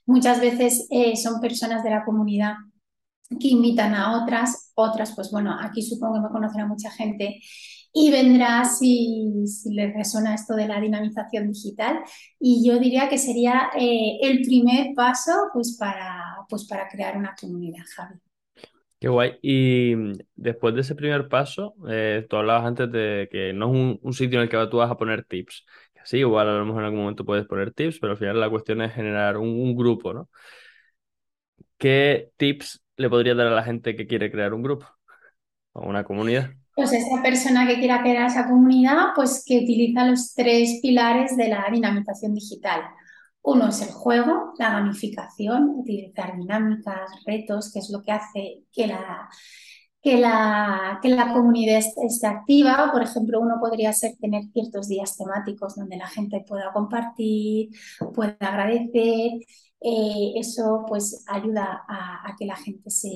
Muchas 0.07 0.41
veces 0.41 0.87
eh, 0.91 1.17
son 1.17 1.41
personas 1.41 1.83
de 1.83 1.91
la 1.91 2.05
comunidad 2.05 2.55
que 3.41 3.49
invitan 3.49 3.95
a 3.95 4.23
otras, 4.23 4.73
otras, 4.75 5.15
pues 5.15 5.31
bueno, 5.31 5.57
aquí 5.61 5.83
supongo 5.83 6.15
que 6.15 6.21
me 6.21 6.31
conocerá 6.31 6.67
mucha 6.67 6.91
gente 6.91 7.41
y 7.93 8.11
vendrá 8.11 8.65
si, 8.65 9.47
si 9.47 9.75
les 9.75 9.93
resuena 9.95 10.35
esto 10.35 10.55
de 10.55 10.69
la 10.69 10.81
dinamización 10.81 11.53
digital. 11.53 12.01
Y 12.41 12.67
yo 12.67 12.79
diría 12.79 13.09
que 13.09 13.19
sería 13.19 13.71
eh, 13.79 14.19
el 14.23 14.43
primer 14.43 14.95
paso 14.95 15.33
pues 15.53 15.77
para, 15.79 16.32
pues 16.53 16.67
para 16.67 16.87
crear 16.87 17.17
una 17.17 17.35
comunidad, 17.35 17.83
Javi. 17.97 18.17
Qué 19.01 19.09
guay. 19.09 19.39
Y 19.41 19.97
mm, 19.97 20.13
después 20.35 20.75
de 20.75 20.83
ese 20.83 20.95
primer 20.95 21.27
paso, 21.29 21.75
eh, 21.89 22.27
tú 22.29 22.37
hablabas 22.37 22.67
antes 22.67 22.93
de 22.93 23.27
que 23.33 23.55
no 23.55 23.75
es 23.75 23.99
un, 24.03 24.13
sitio 24.13 24.39
en 24.39 24.43
el 24.43 24.49
que 24.51 24.67
tú 24.71 24.77
vas 24.77 24.91
a 24.91 24.99
poner 24.99 25.25
tips. 25.25 25.65
Sí, 26.05 26.19
igual 26.19 26.51
a 26.51 26.59
lo 26.59 26.67
mejor 26.67 26.83
en 26.83 26.87
algún 26.89 27.01
momento 27.01 27.25
puedes 27.25 27.47
poner 27.47 27.73
tips, 27.73 27.99
pero 28.01 28.13
al 28.13 28.19
final 28.19 28.39
la 28.39 28.51
cuestión 28.51 28.83
es 28.83 28.93
generar 28.93 29.39
un, 29.39 29.49
un 29.49 29.75
grupo, 29.75 30.13
¿no? 30.13 30.29
¿Qué 31.79 32.33
tips 32.37 32.85
le 32.99 33.09
podrías 33.09 33.35
dar 33.39 33.47
a 33.47 33.55
la 33.55 33.63
gente 33.63 33.97
que 33.97 34.07
quiere 34.07 34.31
crear 34.31 34.53
un 34.53 34.63
grupo 34.63 34.87
o 35.73 35.89
una 35.89 36.05
comunidad? 36.05 36.51
Pues 36.75 36.93
esa 36.93 37.23
persona 37.23 37.67
que 37.67 37.79
quiera 37.79 38.03
crear 38.03 38.27
esa 38.27 38.47
comunidad, 38.47 39.15
pues 39.15 39.43
que 39.47 39.57
utiliza 39.57 40.05
los 40.05 40.35
tres 40.35 40.81
pilares 40.83 41.35
de 41.35 41.49
la 41.49 41.67
dinamización 41.73 42.35
digital. 42.35 42.83
Uno 43.43 43.69
es 43.69 43.83
el 43.83 43.91
juego, 43.93 44.53
la 44.59 44.71
gamificación, 44.73 45.71
utilizar 45.81 46.37
dinámicas, 46.37 47.11
retos, 47.27 47.73
que 47.73 47.81
es 47.81 47.91
lo 47.91 48.03
que 48.03 48.13
hace 48.13 48.63
que 48.73 48.87
la, 48.87 49.29
que 50.03 50.19
la, 50.19 50.99
que 51.03 51.09
la 51.09 51.33
comunidad 51.33 51.79
esté 51.79 52.27
activa. 52.27 52.91
Por 52.93 53.03
ejemplo, 53.03 53.41
uno 53.41 53.57
podría 53.61 53.93
ser 53.93 54.13
tener 54.21 54.45
ciertos 54.53 54.89
días 54.89 55.17
temáticos 55.17 55.75
donde 55.77 55.97
la 55.97 56.09
gente 56.09 56.45
pueda 56.47 56.73
compartir, 56.73 57.71
pueda 58.15 58.37
agradecer. 58.41 59.33
Eh, 59.81 60.35
eso 60.37 60.85
pues 60.89 61.25
ayuda 61.27 61.85
a 61.89 62.37
que 62.39 62.47
la 62.47 62.55
gente 62.55 62.89
se, 62.91 63.09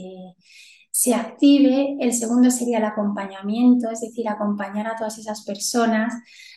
se 0.97 1.13
active. 1.13 1.99
El 2.01 2.15
segundo 2.15 2.51
sería 2.51 2.79
el 2.79 2.85
acompañamiento, 2.85 3.91
es 3.91 4.01
decir, 4.01 4.27
acompañar 4.31 4.87
a 4.87 4.97
todas 4.97 5.19
esas 5.19 5.45
personas, 5.45 6.15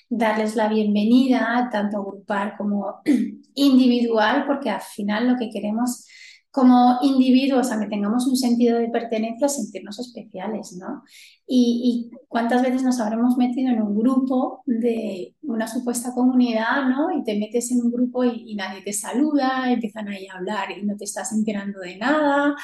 darles 0.07 0.55
la 0.55 0.69
bienvenida, 0.69 1.67
tanto 1.69 2.01
grupal 2.05 2.53
como 2.57 3.01
individual, 3.55 4.45
porque 4.47 4.69
al 4.69 4.79
final 4.79 5.27
lo 5.27 5.35
que 5.37 5.49
queremos 5.49 6.07
como 6.51 6.99
individuos, 7.01 7.69
a 7.69 7.79
que 7.81 7.87
tengamos 7.87 8.27
un 8.27 8.37
sentido 8.37 8.79
de 8.79 8.87
pertenencia, 8.87 9.49
sentirnos 9.49 9.99
especiales, 9.99 10.73
¿no? 10.79 11.03
Y, 11.45 12.09
cuántas 12.29 12.61
veces 12.61 12.81
nos 12.81 12.99
habremos 13.01 13.35
metido 13.35 13.71
en 13.71 13.81
un 13.81 13.93
grupo 13.93 14.63
de 14.65 15.35
una 15.41 15.67
supuesta 15.67 16.13
comunidad, 16.13 16.87
¿no? 16.87 17.11
Y 17.11 17.23
te 17.25 17.37
metes 17.37 17.71
en 17.71 17.81
un 17.81 17.91
grupo 17.91 18.23
y, 18.23 18.51
y 18.51 18.55
nadie 18.55 18.81
te 18.83 18.93
saluda, 18.93 19.69
empiezan 19.69 20.07
ahí 20.07 20.27
a 20.27 20.37
hablar 20.37 20.71
y 20.71 20.85
no 20.85 20.95
te 20.95 21.03
estás 21.03 21.33
enterando 21.33 21.81
de 21.81 21.97
nada, 21.97 22.55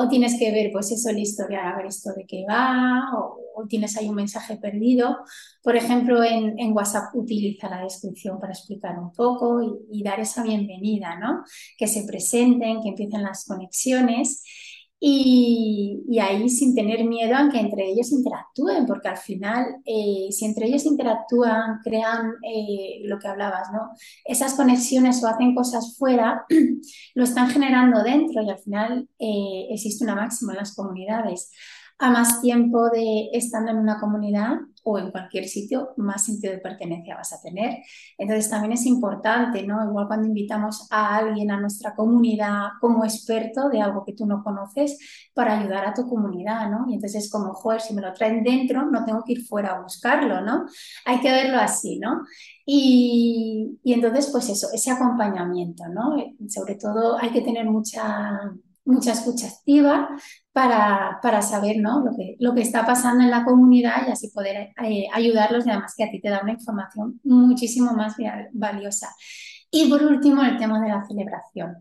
o 0.00 0.08
tienes 0.08 0.38
que 0.38 0.52
ver, 0.52 0.70
pues 0.72 0.92
eso, 0.92 1.10
la 1.10 1.18
historia, 1.18 1.70
a 1.70 1.76
ver 1.76 1.86
esto 1.86 2.12
de 2.14 2.24
qué 2.24 2.44
va, 2.48 3.02
o, 3.18 3.66
tienes 3.68 3.96
ahí 3.96 4.08
un 4.08 4.14
mensaje 4.14 4.56
perdido. 4.56 5.16
Por 5.60 5.74
ejemplo, 5.74 6.22
en, 6.22 6.72
WhatsApp 6.72 7.12
utiliza 7.14 7.68
la 7.68 7.82
descripción 7.82 8.38
para 8.38 8.52
explicar 8.52 8.96
un 8.96 9.12
poco 9.12 9.60
y, 9.60 9.98
y, 9.98 10.04
dar 10.04 10.20
esa 10.20 10.44
bienvenida, 10.44 11.18
¿no? 11.18 11.42
Que 11.76 11.88
se 11.88 12.04
presenten, 12.04 12.80
que 12.80 12.90
empiecen 12.90 13.24
las 13.24 13.44
conexiones 13.44 14.44
y, 15.00 16.18
ahí 16.20 16.48
sin 16.48 16.74
tener 16.74 17.04
miedo 17.04 17.36
a 17.36 17.48
que 17.48 17.60
entre 17.60 17.90
ellos 17.90 18.10
interactúen, 18.10 18.86
porque 18.86 19.08
al 19.08 19.16
final, 19.16 19.64
eh, 19.84 20.28
si 20.30 20.44
entre 20.44 20.66
ellos 20.66 20.84
interactúan, 20.84 21.78
crean 21.84 22.32
eh, 22.42 23.02
lo 23.04 23.18
que 23.18 23.28
hablabas, 23.28 23.68
¿no? 23.72 23.90
Esas 24.24 24.54
conexiones 24.54 25.22
o 25.22 25.28
hacen 25.28 25.54
cosas 25.54 25.96
fuera, 25.96 26.44
lo 27.14 27.24
están 27.24 27.50
generando 27.50 28.02
dentro 28.02 28.42
y 28.42 28.50
al 28.50 28.58
final 28.58 29.08
eh, 29.18 29.68
existe 29.70 30.04
una 30.04 30.16
máxima 30.16 30.52
en 30.52 30.58
las 30.58 30.74
comunidades. 30.74 31.50
A 31.98 32.10
más 32.10 32.40
tiempo 32.40 32.88
de 32.90 33.30
estando 33.32 33.72
en 33.72 33.78
una 33.78 33.98
comunidad 33.98 34.58
o 34.84 34.98
en 34.98 35.10
cualquier 35.10 35.46
sitio, 35.46 35.90
más 35.96 36.24
sentido 36.24 36.52
de 36.52 36.60
pertenencia 36.60 37.16
vas 37.16 37.32
a 37.32 37.40
tener. 37.42 37.78
Entonces 38.16 38.48
también 38.48 38.72
es 38.72 38.86
importante, 38.86 39.62
¿no? 39.64 39.84
Igual 39.84 40.06
cuando 40.06 40.28
invitamos 40.28 40.86
a 40.90 41.16
alguien 41.16 41.50
a 41.50 41.60
nuestra 41.60 41.94
comunidad 41.94 42.68
como 42.80 43.04
experto 43.04 43.68
de 43.68 43.82
algo 43.82 44.04
que 44.04 44.14
tú 44.14 44.26
no 44.26 44.42
conoces 44.42 44.98
para 45.34 45.58
ayudar 45.58 45.86
a 45.86 45.94
tu 45.94 46.08
comunidad, 46.08 46.70
¿no? 46.70 46.86
Y 46.88 46.94
entonces 46.94 47.30
como, 47.30 47.52
joder, 47.52 47.80
si 47.80 47.94
me 47.94 48.00
lo 48.00 48.12
traen 48.12 48.44
dentro, 48.44 48.86
no 48.86 49.04
tengo 49.04 49.24
que 49.24 49.32
ir 49.32 49.44
fuera 49.44 49.74
a 49.74 49.82
buscarlo, 49.82 50.40
¿no? 50.40 50.66
Hay 51.04 51.20
que 51.20 51.30
verlo 51.30 51.58
así, 51.58 51.98
¿no? 51.98 52.22
Y, 52.64 53.78
y 53.82 53.92
entonces, 53.92 54.28
pues 54.30 54.48
eso, 54.48 54.68
ese 54.72 54.90
acompañamiento, 54.90 55.88
¿no? 55.88 56.16
Sobre 56.48 56.76
todo 56.76 57.18
hay 57.18 57.30
que 57.30 57.40
tener 57.40 57.66
mucha 57.66 58.52
mucha 58.88 59.12
escucha 59.12 59.46
activa 59.46 60.08
para, 60.52 61.18
para 61.22 61.42
saber 61.42 61.76
¿no? 61.78 62.04
lo, 62.04 62.16
que, 62.16 62.36
lo 62.40 62.54
que 62.54 62.62
está 62.62 62.84
pasando 62.84 63.22
en 63.22 63.30
la 63.30 63.44
comunidad 63.44 64.08
y 64.08 64.10
así 64.10 64.30
poder 64.30 64.72
eh, 64.82 65.06
ayudarlos 65.12 65.66
y 65.66 65.70
además 65.70 65.94
que 65.96 66.04
a 66.04 66.10
ti 66.10 66.20
te 66.20 66.30
da 66.30 66.40
una 66.42 66.52
información 66.52 67.20
muchísimo 67.22 67.92
más 67.92 68.16
valiosa. 68.52 69.08
Y 69.70 69.88
por 69.90 70.02
último, 70.02 70.42
el 70.42 70.56
tema 70.56 70.80
de 70.80 70.88
la 70.88 71.04
celebración. 71.06 71.76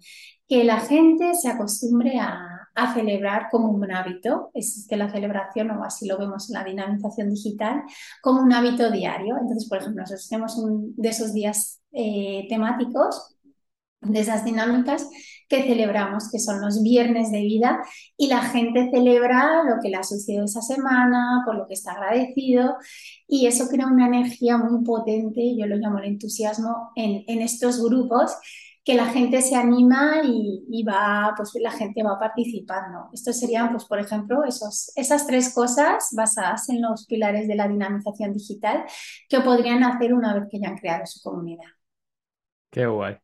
Que 0.48 0.64
la 0.64 0.80
gente 0.80 1.34
se 1.34 1.50
acostumbre 1.50 2.20
a, 2.20 2.54
celebrar 2.94 3.48
como 3.50 3.70
un 3.70 3.92
hábito. 3.92 4.52
Existe 4.54 4.98
la 4.98 5.10
celebración, 5.10 5.72
o 5.72 5.84
así 5.84 6.08
lo 6.08 6.20
vemos 6.20 6.48
en 6.50 6.54
la 6.54 6.64
dinamización 6.64 7.32
digital, 7.32 7.82
como 8.22 8.42
un 8.42 8.54
hábito 8.54 8.92
diario. 8.92 9.36
Entonces, 9.42 9.68
por 9.68 9.80
ejemplo, 9.80 10.02
nosotros 10.02 10.30
tenemos 10.30 10.62
de 10.96 11.10
esos 11.10 11.34
días 11.34 11.82
eh, 11.92 12.46
temáticos, 12.50 13.36
de 14.02 14.20
esas 14.20 14.46
dinámicas, 14.46 15.10
que 15.48 15.64
celebramos, 15.64 16.30
que 16.32 16.40
son 16.40 16.62
los 16.62 16.82
viernes 16.84 17.32
de 17.32 17.42
vida, 17.42 17.82
y 18.18 18.28
la 18.28 18.42
gente 18.42 18.90
celebra 18.92 19.64
lo 19.64 19.82
que 19.82 19.90
le 19.90 19.98
ha 19.98 20.04
sucedido 20.04 20.46
esa 20.46 20.62
semana, 20.62 21.44
por 21.46 21.56
lo 21.56 21.68
que 21.68 21.74
está 21.74 21.94
agradecido, 21.94 22.76
y 23.28 23.48
eso 23.48 23.68
crea 23.70 23.88
una 23.88 24.08
energía 24.08 24.58
muy 24.58 24.84
potente, 24.84 25.56
yo 25.58 25.66
lo 25.66 25.78
llamo 25.78 26.00
el 26.00 26.06
entusiasmo, 26.06 26.92
en, 26.96 27.24
en 27.28 27.42
estos 27.42 27.82
grupos 27.84 28.38
que 28.88 28.94
la 28.94 29.08
gente 29.08 29.42
se 29.42 29.54
anima 29.58 30.22
y, 30.24 30.82
va, 30.88 31.34
pues 31.36 31.52
la 31.60 31.72
gente 31.72 32.04
va 32.04 32.18
participando. 32.18 33.10
Estos 33.12 33.38
serían, 33.38 33.70
pues, 33.70 33.84
por 33.84 34.00
ejemplo, 34.00 34.46
esos, 34.46 34.94
esas 34.96 35.28
tres 35.28 35.54
cosas 35.54 36.08
basadas 36.16 36.70
en 36.70 36.82
los 36.82 37.06
pilares 37.06 37.50
de 37.50 37.56
la 37.56 37.68
dinamización 37.68 38.32
digital 38.32 38.86
que 39.28 39.42
podrían 39.42 39.84
hacer 39.84 40.14
una 40.14 40.34
vez 40.34 40.46
que 40.50 40.62
ya 40.62 40.70
han 40.70 40.78
creado 40.78 41.06
su 41.06 41.20
comunidad. 41.22 41.66
Qué 42.72 42.88
guay, 42.88 43.18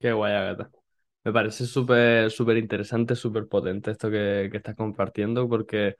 qué 0.00 0.12
guay, 0.12 0.32
Agatha. 0.32 0.83
Me 1.24 1.32
parece 1.32 1.64
súper, 1.66 2.30
súper 2.30 2.58
interesante, 2.58 3.16
súper 3.16 3.48
potente 3.48 3.90
esto 3.90 4.10
que, 4.10 4.48
que 4.50 4.58
estás 4.58 4.76
compartiendo, 4.76 5.48
porque, 5.48 5.96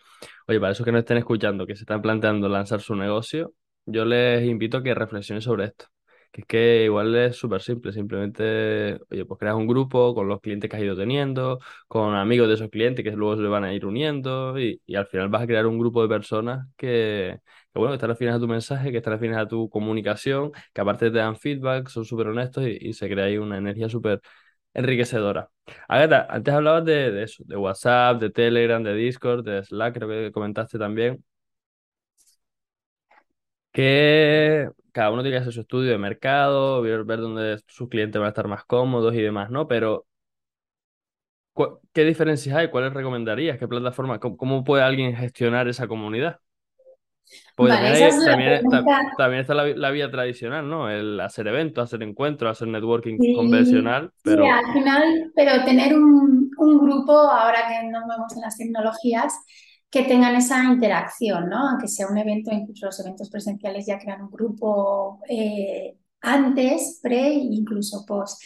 oye, 0.47 0.61
para 0.61 0.73
esos 0.73 0.85
que 0.85 0.93
no 0.93 0.99
estén 0.99 1.17
escuchando, 1.17 1.67
que 1.67 1.75
se 1.77 1.83
están 1.85 2.03
planteando 2.03 2.47
lanzar 2.49 2.81
su 2.83 2.95
negocio, 2.95 3.55
yo 3.87 4.05
les 4.05 4.45
invito 4.47 4.77
a 4.79 4.83
que 4.83 4.95
reflexionen 4.95 5.41
sobre 5.41 5.65
esto. 5.67 5.87
Que 6.31 6.41
es 6.43 6.47
que 6.47 6.85
igual 6.85 7.15
es 7.15 7.37
súper 7.37 7.63
simple, 7.63 7.93
simplemente, 7.93 8.99
oye, 9.11 9.25
pues 9.25 9.39
creas 9.39 9.55
un 9.55 9.67
grupo 9.69 10.15
con 10.15 10.29
los 10.29 10.41
clientes 10.41 10.69
que 10.69 10.77
has 10.77 10.83
ido 10.83 10.97
teniendo, 10.97 11.59
con 11.89 12.15
amigos 12.15 12.49
de 12.49 12.55
esos 12.55 12.69
clientes 12.71 13.03
que 13.05 13.13
luego 13.13 13.37
se 13.37 13.43
van 13.45 13.65
a 13.65 13.73
ir 13.73 13.87
uniendo 13.87 14.59
y, 14.59 14.83
y 14.85 14.97
al 14.97 15.07
final 15.07 15.29
vas 15.29 15.43
a 15.43 15.47
crear 15.47 15.65
un 15.67 15.79
grupo 15.79 16.03
de 16.03 16.09
personas 16.09 16.67
que, 16.77 17.39
que 17.73 17.79
bueno, 17.79 17.93
que 17.93 17.95
están 17.97 18.11
afines 18.11 18.35
a 18.35 18.41
tu 18.41 18.49
mensaje, 18.49 18.91
que 18.91 18.99
están 18.99 19.13
afines 19.15 19.37
a 19.39 19.47
tu 19.49 19.69
comunicación, 19.71 20.51
que 20.73 20.81
aparte 20.81 21.11
te 21.11 21.19
dan 21.19 21.37
feedback, 21.37 21.89
son 21.89 22.05
súper 22.05 22.27
honestos 22.27 22.65
y, 22.67 22.79
y 22.81 22.93
se 22.95 23.09
crea 23.09 23.27
ahí 23.27 23.39
una 23.39 23.57
energía 23.59 23.89
súper 23.89 24.21
enriquecedora. 24.75 25.51
Agatha, 25.89 26.27
antes 26.31 26.55
hablabas 26.55 26.85
de, 26.85 27.23
eso, 27.23 27.43
de 27.47 27.57
WhatsApp, 27.57 28.21
de 28.21 28.31
Telegram, 28.31 28.83
de 28.83 28.95
Discord, 28.95 29.45
de 29.45 29.65
Slack, 29.65 29.95
creo 29.95 30.09
que 30.09 30.33
comentaste 30.33 30.79
también. 30.79 31.25
Que 33.73 34.71
cada 34.93 35.11
uno 35.11 35.23
tiene 35.23 35.37
que 35.37 35.41
hacer 35.43 35.53
su 35.53 35.61
estudio 35.63 35.91
de 35.91 35.99
mercado, 35.99 36.81
ver, 36.83 37.05
ver 37.05 37.21
dónde 37.21 37.59
sus 37.67 37.89
clientes 37.89 38.19
van 38.21 38.27
a 38.27 38.29
estar 38.31 38.47
más 38.49 38.65
cómodos 38.65 39.15
y 39.15 39.21
demás, 39.23 39.51
¿no? 39.51 39.67
Pero, 39.69 40.07
¿qué 41.93 42.05
diferencias 42.05 42.57
hay? 42.57 42.71
¿Cuáles 42.71 42.93
recomendarías? 42.93 43.59
¿Qué 43.59 43.69
plataforma? 43.69 44.19
¿Cómo, 44.21 44.37
cómo 44.37 44.65
puede 44.65 44.83
alguien 44.83 45.15
gestionar 45.17 45.69
esa 45.69 45.87
comunidad? 45.89 46.41
Porque 47.57 47.73
también, 49.17 49.41
está 49.41 49.55
la, 49.55 49.91
vía 49.91 50.11
tradicional, 50.11 50.69
¿no? 50.69 50.91
El 50.91 51.21
hacer 51.21 51.47
eventos, 51.47 51.85
hacer 51.85 52.03
encuentros, 52.03 52.51
hacer 52.51 52.69
networking 52.69 53.17
convencional. 53.35 54.11
Pero... 54.23 54.45
Sí, 54.45 54.51
al 54.51 54.73
final, 54.73 55.33
pero 55.35 55.65
tener 55.65 55.95
un, 55.97 56.51
un, 56.57 56.79
grupo, 56.79 57.13
ahora 57.13 57.69
que 57.69 57.89
nos 57.89 58.03
vemos 58.09 58.35
en 58.35 58.41
las 58.41 58.57
tecnologías, 58.57 59.35
que 59.89 60.03
tengan 60.03 60.35
esa 60.35 60.65
interacción, 60.65 61.49
¿no? 61.49 61.69
Aunque 61.69 61.87
sea 61.87 62.09
un 62.09 62.19
evento, 62.19 62.53
incluso 62.53 62.87
los 62.87 62.99
eventos 62.99 63.31
presenciales 63.31 63.87
ya 63.87 63.99
crean 63.99 64.23
un 64.23 64.31
grupo 64.31 65.21
eh, 65.29 65.97
antes, 66.21 66.99
pre 67.01 67.29
e 67.29 67.35
incluso 67.35 68.05
post. 68.05 68.43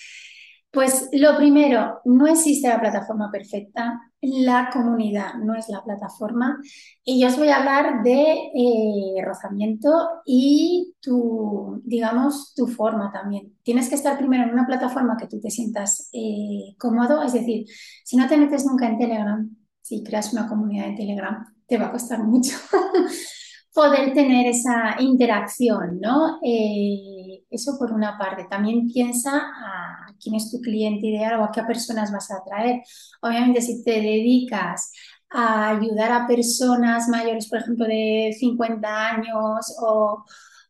Pues 0.71 1.09
lo 1.13 1.37
primero, 1.37 2.01
no 2.05 2.27
existe 2.27 2.69
la 2.69 2.79
plataforma 2.79 3.31
perfecta, 3.33 3.99
la 4.21 4.69
comunidad 4.71 5.35
no 5.43 5.55
es 5.55 5.69
la 5.71 5.83
plataforma 5.83 6.59
y 7.05 7.21
yo 7.21 7.29
os 7.29 7.39
voy 7.39 7.49
a 7.49 7.59
hablar 7.59 8.03
de 8.03 8.51
eh, 8.55 9.25
rozamiento 9.25 9.89
y 10.27 10.95
tu, 11.01 11.81
digamos, 11.85 12.53
tu 12.55 12.67
forma 12.67 13.11
también. 13.11 13.57
Tienes 13.63 13.89
que 13.89 13.95
estar 13.95 14.19
primero 14.19 14.45
en 14.45 14.51
una 14.51 14.67
plataforma 14.67 15.17
que 15.17 15.27
tú 15.27 15.41
te 15.41 15.51
sientas 15.51 16.11
eh, 16.13 16.75
cómodo, 16.79 17.23
es 17.23 17.33
decir, 17.33 17.65
si 18.05 18.17
no 18.17 18.29
te 18.29 18.37
metes 18.37 18.67
nunca 18.67 18.89
en 18.89 18.99
Telegram, 18.99 19.57
si 19.81 20.03
creas 20.03 20.35
una 20.35 20.49
comunidad 20.49 20.89
en 20.89 20.97
Telegram, 20.97 21.47
te 21.67 21.79
va 21.79 21.87
a 21.87 21.93
costar 21.93 22.23
mucho 22.25 22.57
poder 23.73 24.13
tener 24.13 24.47
esa 24.49 24.97
interacción, 24.99 25.99
¿no? 26.01 26.41
Eh, 26.43 27.45
eso 27.51 27.79
por 27.79 27.93
una 27.93 28.19
parte. 28.19 28.47
También 28.51 28.87
piensa 28.89 29.31
a 29.39 30.08
quién 30.21 30.35
es 30.35 30.51
tu 30.51 30.61
cliente 30.61 31.07
ideal 31.07 31.41
o 31.41 31.45
a 31.45 31.53
qué 31.53 31.63
personas 31.63 32.13
vas 32.13 32.31
a 32.31 32.39
atraer. 32.39 32.83
Obviamente, 33.23 33.61
si 33.61 33.83
te 33.83 33.93
dedicas 33.93 34.93
a 35.31 35.71
ayudar 35.71 36.13
a 36.13 36.27
personas 36.27 37.09
mayores, 37.09 37.49
por 37.49 37.59
ejemplo, 37.59 37.87
de 37.87 38.35
50 38.39 39.09
años 39.11 39.77
o 39.83 40.25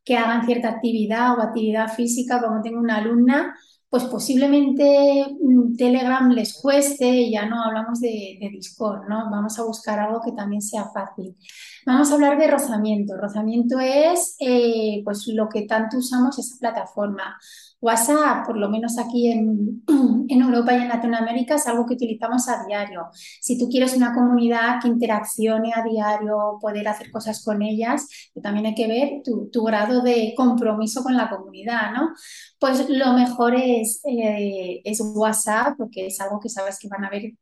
que 0.04 0.16
hagan 0.16 0.46
cierta 0.46 0.70
actividad 0.70 1.38
o 1.38 1.42
actividad 1.42 1.92
física, 1.92 2.40
como 2.40 2.62
tengo 2.62 2.80
una 2.80 2.96
alumna, 2.96 3.54
pues 3.90 4.04
posiblemente 4.04 5.36
mm, 5.40 5.76
Telegram 5.76 6.30
les 6.30 6.60
cueste, 6.60 7.30
ya 7.30 7.46
no 7.46 7.62
hablamos 7.62 8.00
de, 8.00 8.38
de, 8.40 8.50
Discord, 8.50 9.08
¿no? 9.08 9.30
Vamos 9.30 9.58
a 9.58 9.64
buscar 9.64 9.98
algo 9.98 10.20
que 10.20 10.32
también 10.32 10.60
sea 10.60 10.86
fácil. 10.92 11.36
Vamos 11.86 12.10
a 12.10 12.14
hablar 12.14 12.38
de 12.38 12.48
rozamiento. 12.48 13.16
Rozamiento 13.16 13.78
es 13.80 14.36
eh, 14.40 15.00
pues 15.04 15.26
lo 15.28 15.48
que 15.48 15.62
tanto 15.62 15.98
usamos 15.98 16.38
esa 16.38 16.56
plataforma. 16.58 17.38
WhatsApp, 17.80 18.44
por 18.44 18.56
lo 18.56 18.68
menos 18.68 18.98
aquí 18.98 19.30
en, 19.30 19.82
en, 20.28 20.42
Europa 20.42 20.72
y 20.72 20.82
en 20.82 20.88
Latinoamérica, 20.88 21.54
es 21.54 21.66
algo 21.66 21.86
que 21.86 21.94
utilizamos 21.94 22.48
a 22.48 22.64
diario. 22.66 23.08
Si 23.40 23.56
tú 23.58 23.68
quieres 23.68 23.96
una 23.96 24.12
comunidad 24.14 24.80
que 24.82 24.88
interaccione 24.88 25.72
a 25.74 25.82
diario, 25.84 26.58
poder 26.60 26.88
hacer 26.88 27.10
cosas 27.10 27.44
con 27.44 27.62
ellas, 27.62 28.08
también 28.42 28.66
hay 28.66 28.74
que 28.74 28.88
ver 28.88 29.22
tu, 29.24 29.48
tu, 29.50 29.62
grado 29.62 30.02
de 30.02 30.34
compromiso 30.36 31.02
con 31.02 31.16
la 31.16 31.30
comunidad, 31.30 31.92
¿no? 31.92 32.10
Pues 32.58 32.88
lo 32.88 33.12
mejor 33.12 33.54
es, 33.54 34.00
eh, 34.04 34.80
es 34.84 35.00
WhatsApp, 35.00 35.76
porque 35.78 36.06
es 36.06 36.20
algo 36.20 36.40
que 36.40 36.48
sabes 36.48 36.78
que 36.80 36.88
van 36.88 37.04
a 37.04 37.10
ver 37.10 37.32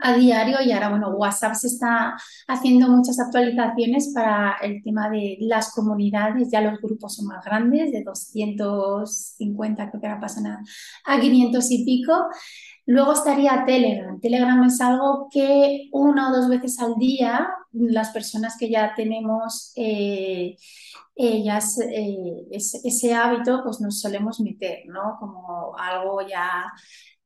a 0.00 0.14
diario 0.14 0.58
y 0.64 0.72
ahora, 0.72 0.90
bueno, 0.90 1.10
WhatsApp 1.10 1.54
se 1.54 1.68
está 1.68 2.16
haciendo 2.46 2.88
muchas 2.88 3.18
actualizaciones 3.18 4.12
para 4.14 4.56
el 4.62 4.82
tema 4.82 5.08
de 5.08 5.36
las 5.40 5.72
comunidades, 5.72 6.50
ya 6.50 6.60
los 6.60 6.80
grupos 6.80 7.16
son 7.16 7.26
más 7.26 7.44
grandes, 7.44 7.92
de 7.92 8.02
250 8.02 9.90
creo 9.90 10.00
que 10.00 10.06
ahora 10.06 10.20
pasan 10.20 10.46
a, 10.46 10.62
a 11.06 11.20
500 11.20 11.70
y 11.70 11.84
pico. 11.84 12.12
Luego 12.86 13.14
estaría 13.14 13.64
Telegram. 13.64 14.20
Telegram 14.20 14.62
es 14.64 14.80
algo 14.80 15.28
que 15.30 15.88
una 15.92 16.30
o 16.30 16.36
dos 16.36 16.48
veces 16.48 16.78
al 16.80 16.96
día 16.96 17.48
las 17.72 18.10
personas 18.10 18.56
que 18.58 18.70
ya 18.70 18.94
tenemos 18.94 19.72
eh, 19.76 20.56
ellas, 21.16 21.78
eh, 21.80 22.46
ese, 22.50 23.14
hábito, 23.14 23.62
pues 23.64 23.80
nos 23.80 24.00
solemos 24.00 24.40
meter, 24.40 24.80
¿no? 24.86 25.16
Como 25.18 25.76
algo 25.78 26.26
ya 26.26 26.72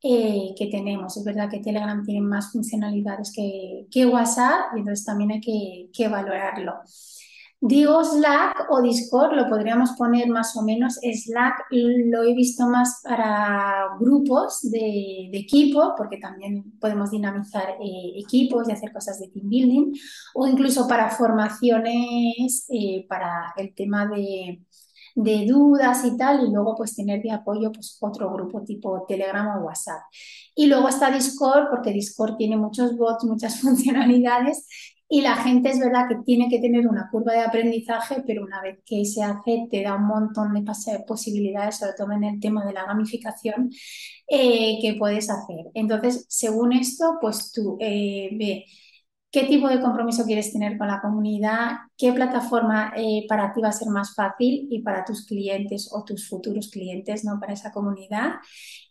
eh, 0.02 0.54
que 0.56 0.66
tenemos. 0.68 1.16
Es 1.16 1.24
verdad 1.24 1.50
que 1.50 1.60
Telegram 1.60 2.04
tiene 2.04 2.20
más 2.20 2.52
funcionalidades 2.52 3.32
que, 3.34 3.86
que 3.90 4.06
WhatsApp 4.06 4.76
entonces 4.76 5.04
también 5.04 5.32
hay 5.32 5.40
que, 5.40 5.90
que, 5.92 6.08
valorarlo. 6.08 6.74
Digo 7.60 8.04
Slack 8.04 8.68
o 8.70 8.80
Discord, 8.80 9.34
lo 9.34 9.48
podríamos 9.48 9.90
poner 9.98 10.28
más 10.28 10.56
o 10.56 10.62
menos. 10.62 11.00
Slack 11.02 11.64
lo 11.70 12.22
he 12.22 12.32
visto 12.32 12.68
más 12.68 13.00
para 13.02 13.96
grupos 13.98 14.60
de, 14.62 15.28
de 15.32 15.38
equipo, 15.38 15.94
porque 15.96 16.18
también 16.18 16.78
podemos 16.78 17.10
dinamizar 17.10 17.70
eh, 17.80 18.12
equipos 18.16 18.68
y 18.68 18.72
hacer 18.72 18.92
cosas 18.92 19.18
de 19.18 19.28
team 19.28 19.48
building, 19.48 19.92
o 20.34 20.46
incluso 20.46 20.86
para 20.86 21.10
formaciones, 21.10 22.66
eh, 22.68 23.04
para 23.08 23.52
el 23.56 23.74
tema 23.74 24.06
de, 24.06 24.60
de 25.18 25.46
dudas 25.46 26.04
y 26.04 26.16
tal, 26.16 26.46
y 26.46 26.52
luego 26.52 26.74
pues 26.76 26.94
tener 26.94 27.22
de 27.22 27.32
apoyo 27.32 27.72
pues 27.72 27.98
otro 28.00 28.32
grupo 28.32 28.62
tipo 28.62 29.04
Telegram 29.06 29.58
o 29.58 29.66
WhatsApp. 29.66 30.02
Y 30.54 30.66
luego 30.66 30.88
está 30.88 31.10
Discord, 31.10 31.68
porque 31.70 31.92
Discord 31.92 32.36
tiene 32.36 32.56
muchos 32.56 32.96
bots, 32.96 33.24
muchas 33.24 33.60
funcionalidades 33.60 34.66
y 35.10 35.22
la 35.22 35.36
gente 35.36 35.70
es 35.70 35.78
verdad 35.80 36.06
que 36.08 36.16
tiene 36.24 36.48
que 36.50 36.58
tener 36.58 36.86
una 36.86 37.08
curva 37.10 37.32
de 37.32 37.40
aprendizaje, 37.40 38.22
pero 38.26 38.44
una 38.44 38.60
vez 38.60 38.78
que 38.84 39.06
se 39.06 39.22
hace 39.22 39.66
te 39.70 39.82
da 39.82 39.96
un 39.96 40.06
montón 40.06 40.52
de 40.52 40.64
posibilidades, 41.06 41.78
sobre 41.78 41.94
todo 41.94 42.12
en 42.12 42.24
el 42.24 42.40
tema 42.40 42.64
de 42.66 42.74
la 42.74 42.84
gamificación, 42.84 43.70
eh, 44.28 44.78
que 44.82 44.96
puedes 44.98 45.30
hacer. 45.30 45.66
Entonces, 45.72 46.26
según 46.28 46.74
esto, 46.74 47.16
pues 47.22 47.52
tú 47.52 47.78
eh, 47.80 48.28
ve 48.32 48.66
qué 49.30 49.44
tipo 49.44 49.68
de 49.68 49.80
compromiso 49.80 50.24
quieres 50.24 50.52
tener 50.52 50.78
con 50.78 50.88
la 50.88 51.00
comunidad, 51.00 51.72
qué 51.96 52.12
plataforma 52.12 52.92
eh, 52.96 53.26
para 53.28 53.52
ti 53.52 53.60
va 53.60 53.68
a 53.68 53.72
ser 53.72 53.88
más 53.88 54.14
fácil 54.14 54.68
y 54.70 54.82
para 54.82 55.04
tus 55.04 55.26
clientes 55.26 55.90
o 55.92 56.04
tus 56.04 56.28
futuros 56.28 56.70
clientes, 56.70 57.24
¿no? 57.24 57.38
Para 57.38 57.52
esa 57.52 57.72
comunidad. 57.72 58.34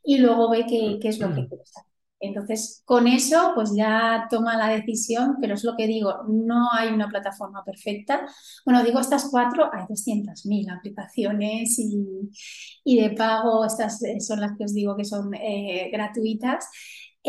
Y 0.03 0.19
luego 0.19 0.49
ve 0.49 0.65
qué, 0.67 0.99
qué 1.01 1.09
es 1.09 1.19
lo 1.19 1.33
que 1.33 1.41
mm. 1.41 1.47
quieres 1.47 1.71
hacer. 1.75 1.87
Entonces, 2.19 2.81
con 2.85 3.07
eso, 3.07 3.51
pues 3.53 3.71
ya 3.75 4.27
toma 4.29 4.57
la 4.57 4.69
decisión, 4.69 5.37
pero 5.39 5.53
es 5.53 5.63
lo 5.63 5.75
que 5.75 5.85
digo, 5.85 6.23
no 6.27 6.71
hay 6.73 6.89
una 6.89 7.09
plataforma 7.09 7.63
perfecta. 7.63 8.25
Bueno, 8.65 8.83
digo 8.83 8.99
estas 8.99 9.29
cuatro, 9.29 9.69
hay 9.71 9.85
200.000 9.85 10.75
aplicaciones 10.75 11.77
y, 11.77 12.99
de 12.99 13.11
pago, 13.11 13.65
estas 13.65 13.99
son 14.19 14.41
las 14.41 14.57
que 14.57 14.63
os 14.65 14.73
digo 14.73 14.95
que 14.95 15.05
son 15.05 15.33
eh, 15.35 15.89
gratuitas. 15.91 16.67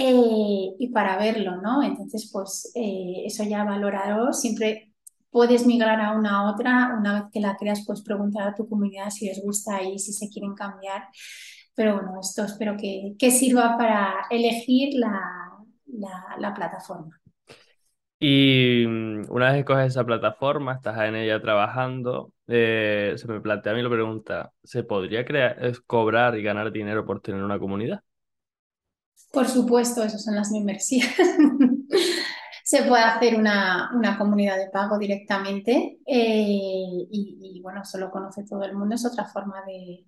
Eh, 0.01 0.77
y 0.79 0.89
para 0.93 1.19
verlo, 1.19 1.57
¿no? 1.61 1.83
Entonces, 1.83 2.31
pues 2.33 2.71
eh, 2.77 3.25
eso 3.27 3.43
ya 3.43 3.65
valorado. 3.65 4.33
Siempre 4.33 4.93
puedes 5.29 5.67
migrar 5.67 6.01
a 6.01 6.13
una 6.13 6.39
a 6.39 6.53
otra. 6.53 6.97
Una 6.97 7.15
vez 7.15 7.23
que 7.33 7.41
la 7.41 7.57
creas, 7.57 7.83
pues 7.85 8.03
preguntar 8.03 8.47
a 8.47 8.55
tu 8.55 8.69
comunidad 8.69 9.11
si 9.11 9.27
les 9.27 9.43
gusta 9.43 9.83
y 9.83 9.99
si 9.99 10.13
se 10.13 10.29
quieren 10.29 10.55
cambiar. 10.55 11.09
Pero 11.75 11.95
bueno, 11.95 12.21
esto 12.21 12.45
espero 12.45 12.77
que, 12.77 13.31
sirva 13.33 13.77
para 13.77 14.27
elegir 14.31 14.95
la, 14.95 16.55
plataforma. 16.55 17.21
Y 18.21 18.85
mm, 18.87 19.23
una 19.31 19.51
vez 19.51 19.59
escoges 19.61 19.89
esa 19.89 20.05
plataforma, 20.05 20.75
estás 20.75 20.97
en 21.09 21.17
ella 21.17 21.41
trabajando, 21.41 22.33
eh, 22.47 23.15
se 23.17 23.27
me 23.27 23.41
plantea 23.41 23.73
a 23.73 23.75
mí 23.75 23.83
la 23.83 23.91
pregunta, 23.91 24.53
¿se 24.63 24.85
podría 24.85 25.25
crear, 25.25 25.57
cobrar 25.87 26.39
y 26.39 26.43
ganar 26.45 26.71
dinero 26.71 27.05
por 27.05 27.21
tener 27.21 27.43
una 27.43 27.59
comunidad? 27.59 28.03
Por 29.33 29.49
supuesto, 29.49 30.03
eso 30.03 30.19
son 30.19 30.35
las 30.35 30.51
membresías. 30.51 31.09
se 32.69 32.83
puede 32.83 33.03
hacer 33.03 33.35
una, 33.35 33.89
comunidad 34.19 34.59
de 34.59 34.69
pago 34.69 34.99
directamente 34.99 36.01
eh, 36.05 37.07
y, 37.11 37.61
bueno, 37.63 37.81
eso 37.81 37.97
lo 37.97 38.11
conoce 38.11 38.45
todo 38.45 38.63
el 38.63 38.77
mundo, 38.77 38.95
es 38.95 39.07
otra 39.07 39.25
forma 39.25 39.63
de, 39.67 40.05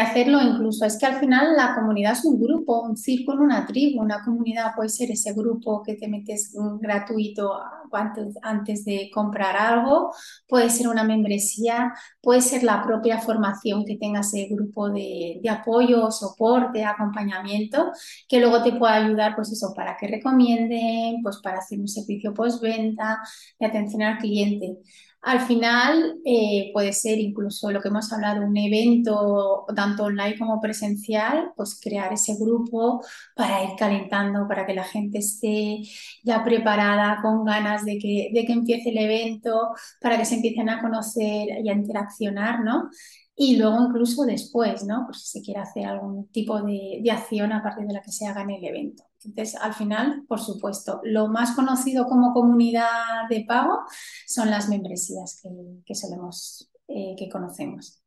hacerlo. 0.00 0.40
Incluso 0.40 0.86
es 0.86 0.96
que 0.98 1.04
al 1.04 1.20
final 1.20 1.54
la 1.54 1.74
comunidad 1.74 2.12
es 2.12 2.24
un 2.24 2.40
grupo, 2.40 2.80
un 2.80 2.96
círculo, 2.96 3.42
una 3.42 3.66
tribu. 3.66 4.00
Una 4.00 4.24
comunidad 4.24 4.74
puede 4.74 4.88
ser 4.88 5.10
ese 5.10 5.34
grupo 5.34 5.82
que 5.82 5.96
te 5.96 6.08
metes 6.08 6.56
gratuito 6.80 7.52
antes, 7.92 8.34
antes 8.40 8.84
de 8.84 9.10
comprar 9.12 9.56
algo, 9.56 10.12
puede 10.48 10.70
ser 10.70 10.88
una 10.88 11.04
membresía, 11.04 11.92
puede 12.22 12.40
ser 12.40 12.62
la 12.62 12.82
propia 12.82 13.20
formación 13.20 13.84
que 13.84 13.96
tenga 13.96 14.20
ese 14.20 14.46
grupo 14.50 14.88
de, 14.88 15.40
de 15.42 15.50
apoyo, 15.50 16.10
soporte, 16.10 16.84
acompañamiento, 16.84 17.90
que 18.28 18.40
luego 18.40 18.62
te 18.62 18.72
pueda 18.72 18.94
ayudar, 18.94 19.34
pues 19.34 19.50
eso, 19.52 19.74
para 19.74 19.96
que 19.96 20.06
recomienden, 20.06 21.22
pues 21.22 21.38
para 21.42 21.58
hacer 21.58 21.78
un 21.78 21.88
servicio 21.90 22.32
postventa, 22.34 23.18
de 23.58 23.66
atención 23.66 24.02
al 24.02 24.18
cliente. 24.18 24.78
Al 25.22 25.40
final 25.40 26.18
eh, 26.24 26.70
puede 26.72 26.94
ser 26.94 27.18
incluso 27.18 27.70
lo 27.70 27.82
que 27.82 27.88
hemos 27.88 28.10
hablado, 28.10 28.42
un 28.42 28.56
evento 28.56 29.66
tanto 29.76 30.04
online 30.04 30.38
como 30.38 30.60
presencial, 30.62 31.52
pues 31.56 31.78
crear 31.78 32.10
ese 32.12 32.36
grupo 32.36 33.02
para 33.36 33.62
ir 33.64 33.70
calentando, 33.78 34.48
para 34.48 34.64
que 34.66 34.72
la 34.74 34.84
gente 34.84 35.18
esté 35.18 35.82
ya 36.24 36.42
preparada, 36.42 37.20
con 37.20 37.44
ganas 37.44 37.84
de 37.84 37.98
que, 37.98 38.30
de 38.32 38.46
que 38.46 38.52
empiece 38.52 38.90
el 38.90 38.98
evento, 38.98 39.70
para 40.00 40.16
que 40.16 40.24
se 40.24 40.36
empiecen 40.36 40.70
a 40.70 40.80
conocer 40.80 41.48
y 41.62 41.68
a 41.68 41.72
interaccionar, 41.74 42.60
¿no? 42.64 42.88
y 43.36 43.56
luego 43.56 43.86
incluso 43.86 44.24
después, 44.26 44.84
¿no? 44.84 45.04
Pues 45.06 45.22
si 45.22 45.38
se 45.38 45.44
quiere 45.44 45.60
hacer 45.60 45.86
algún 45.86 46.28
tipo 46.28 46.60
de, 46.62 47.00
de, 47.02 47.10
acción 47.10 47.52
a 47.52 47.62
partir 47.62 47.86
de 47.86 47.94
la 47.94 48.02
que 48.02 48.12
se 48.12 48.26
haga 48.26 48.42
en 48.42 48.50
el 48.50 48.64
evento. 48.64 49.09
Entonces, 49.24 49.60
al 49.60 49.74
final, 49.74 50.24
por 50.26 50.40
supuesto, 50.40 51.00
lo 51.04 51.28
más 51.28 51.54
conocido 51.54 52.06
como 52.06 52.32
comunidad 52.32 53.28
de 53.28 53.44
pago 53.46 53.80
son 54.26 54.50
las 54.50 54.68
membresías 54.68 55.40
que, 55.42 55.50
que 55.84 55.94
solemos, 55.94 56.70
eh, 56.88 57.14
que 57.18 57.28
conocemos. 57.28 58.02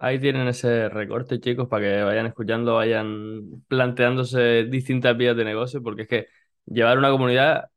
Ahí 0.00 0.20
tienen 0.20 0.48
ese 0.48 0.88
recorte, 0.88 1.40
chicos, 1.40 1.68
para 1.68 1.84
que 1.84 2.02
vayan 2.02 2.26
escuchando, 2.26 2.74
vayan 2.74 3.62
planteándose 3.68 4.64
distintas 4.64 5.16
vías 5.16 5.36
de 5.36 5.44
negocio, 5.44 5.82
porque 5.82 6.02
es 6.02 6.08
que 6.08 6.26
llevar 6.66 6.98
una 6.98 7.10
comunidad 7.10 7.70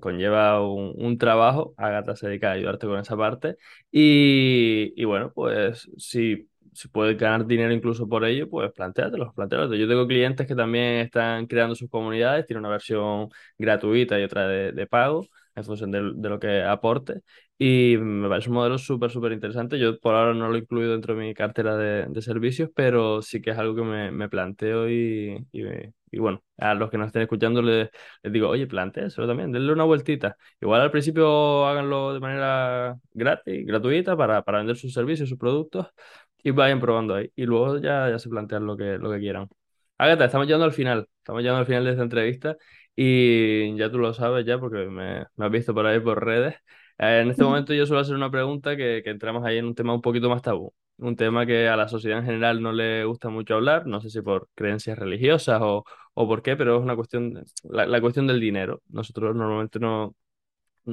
conlleva 0.00 0.60
un, 0.66 1.18
trabajo, 1.18 1.74
Agatha 1.76 2.16
se 2.16 2.28
dedica 2.28 2.50
a 2.50 2.52
ayudarte 2.52 2.86
con 2.86 2.98
esa 2.98 3.16
parte 3.16 3.56
y, 3.90 5.04
bueno, 5.04 5.32
pues 5.32 5.88
si, 5.96 6.49
si 6.72 6.88
puedes 6.88 7.16
ganar 7.18 7.46
dinero 7.46 7.72
incluso 7.72 8.08
por 8.08 8.24
ello, 8.24 8.48
pues 8.48 8.72
planteátelo, 8.72 9.32
planteátelo. 9.34 9.74
Yo 9.76 9.88
tengo 9.88 10.06
clientes 10.06 10.46
que 10.46 10.54
también 10.54 10.96
están 10.98 11.46
creando 11.46 11.74
sus 11.74 11.90
comunidades, 11.90 12.46
tienen 12.46 12.60
una 12.60 12.70
versión 12.70 13.28
gratuita 13.58 14.18
y 14.18 14.24
otra 14.24 14.46
de, 14.48 14.86
pago 14.86 15.26
en 15.54 15.64
función 15.64 15.90
de, 15.90 16.12
de, 16.14 16.28
lo 16.28 16.38
que 16.38 16.62
aporte 16.62 17.22
y 17.58 17.96
me 17.98 18.28
parece 18.28 18.48
un 18.48 18.54
modelo 18.54 18.78
súper, 18.78 19.10
súper 19.10 19.32
interesante. 19.32 19.78
Yo 19.78 19.98
por 20.00 20.14
ahora 20.14 20.32
no 20.32 20.48
lo 20.48 20.54
he 20.56 20.60
incluido 20.60 20.92
dentro 20.92 21.14
de 21.14 21.20
mi 21.20 21.34
cartera 21.34 21.76
de, 21.76 22.06
de 22.08 22.22
servicios, 22.22 22.70
pero 22.74 23.20
sí 23.20 23.42
que 23.42 23.50
es 23.50 23.58
algo 23.58 23.74
que 23.74 23.82
me, 23.82 24.10
me 24.10 24.28
planteo 24.30 24.88
y, 24.88 25.46
y, 25.52 25.62
y, 26.10 26.18
bueno, 26.18 26.42
a 26.56 26.74
los 26.74 26.90
que 26.90 26.96
nos 26.96 27.08
estén 27.08 27.22
escuchando 27.22 27.60
les, 27.60 27.90
les 28.22 28.32
digo, 28.32 28.48
oye, 28.48 28.66
eso 28.96 29.26
también, 29.26 29.52
denle 29.52 29.72
una 29.74 29.84
vueltita. 29.84 30.36
Igual 30.60 30.80
al 30.80 30.90
principio 30.90 31.66
háganlo 31.66 32.14
de 32.14 32.20
manera 32.20 32.96
gratis, 33.12 33.66
gratuita 33.66 34.16
para, 34.16 34.42
para 34.42 34.58
vender 34.58 34.76
sus 34.76 34.94
servicios, 34.94 35.28
sus 35.28 35.38
productos 35.38 35.86
y 36.42 36.50
vayan 36.50 36.80
probando 36.80 37.14
ahí. 37.14 37.30
Y 37.36 37.44
luego 37.46 37.78
ya, 37.78 38.08
ya 38.10 38.18
se 38.18 38.28
plantean 38.28 38.66
lo 38.66 38.76
que, 38.76 38.98
lo 38.98 39.10
que 39.10 39.18
quieran. 39.18 39.48
Agatha, 39.98 40.24
estamos 40.26 40.46
llegando 40.46 40.64
al 40.64 40.72
final, 40.72 41.08
estamos 41.18 41.42
llegando 41.42 41.60
al 41.60 41.66
final 41.66 41.84
de 41.84 41.90
esta 41.90 42.02
entrevista 42.02 42.56
y 42.96 43.76
ya 43.76 43.90
tú 43.90 43.98
lo 43.98 44.12
sabes 44.14 44.46
ya 44.46 44.58
porque 44.58 44.86
me, 44.86 45.26
me 45.36 45.44
has 45.46 45.50
visto 45.50 45.74
por 45.74 45.86
ahí 45.86 46.00
por 46.00 46.24
redes. 46.24 46.54
Eh, 46.98 47.20
en 47.22 47.30
este 47.30 47.44
momento 47.44 47.74
yo 47.74 47.86
suelo 47.86 48.00
hacer 48.02 48.14
una 48.14 48.30
pregunta 48.30 48.76
que, 48.76 49.02
que 49.04 49.10
entramos 49.10 49.44
ahí 49.44 49.58
en 49.58 49.66
un 49.66 49.74
tema 49.74 49.94
un 49.94 50.00
poquito 50.02 50.28
más 50.30 50.42
tabú, 50.42 50.72
un 50.98 51.16
tema 51.16 51.46
que 51.46 51.68
a 51.68 51.76
la 51.76 51.88
sociedad 51.88 52.18
en 52.18 52.24
general 52.26 52.62
no 52.62 52.72
le 52.72 53.04
gusta 53.04 53.28
mucho 53.28 53.54
hablar, 53.54 53.86
no 53.86 54.00
sé 54.00 54.10
si 54.10 54.20
por 54.22 54.48
creencias 54.54 54.98
religiosas 54.98 55.60
o, 55.62 55.84
o 56.14 56.28
por 56.28 56.42
qué, 56.42 56.56
pero 56.56 56.76
es 56.78 56.82
una 56.82 56.96
cuestión, 56.96 57.42
la, 57.64 57.86
la 57.86 58.00
cuestión 58.00 58.26
del 58.26 58.40
dinero. 58.40 58.82
Nosotros 58.88 59.34
normalmente 59.36 59.78
no, 59.78 60.14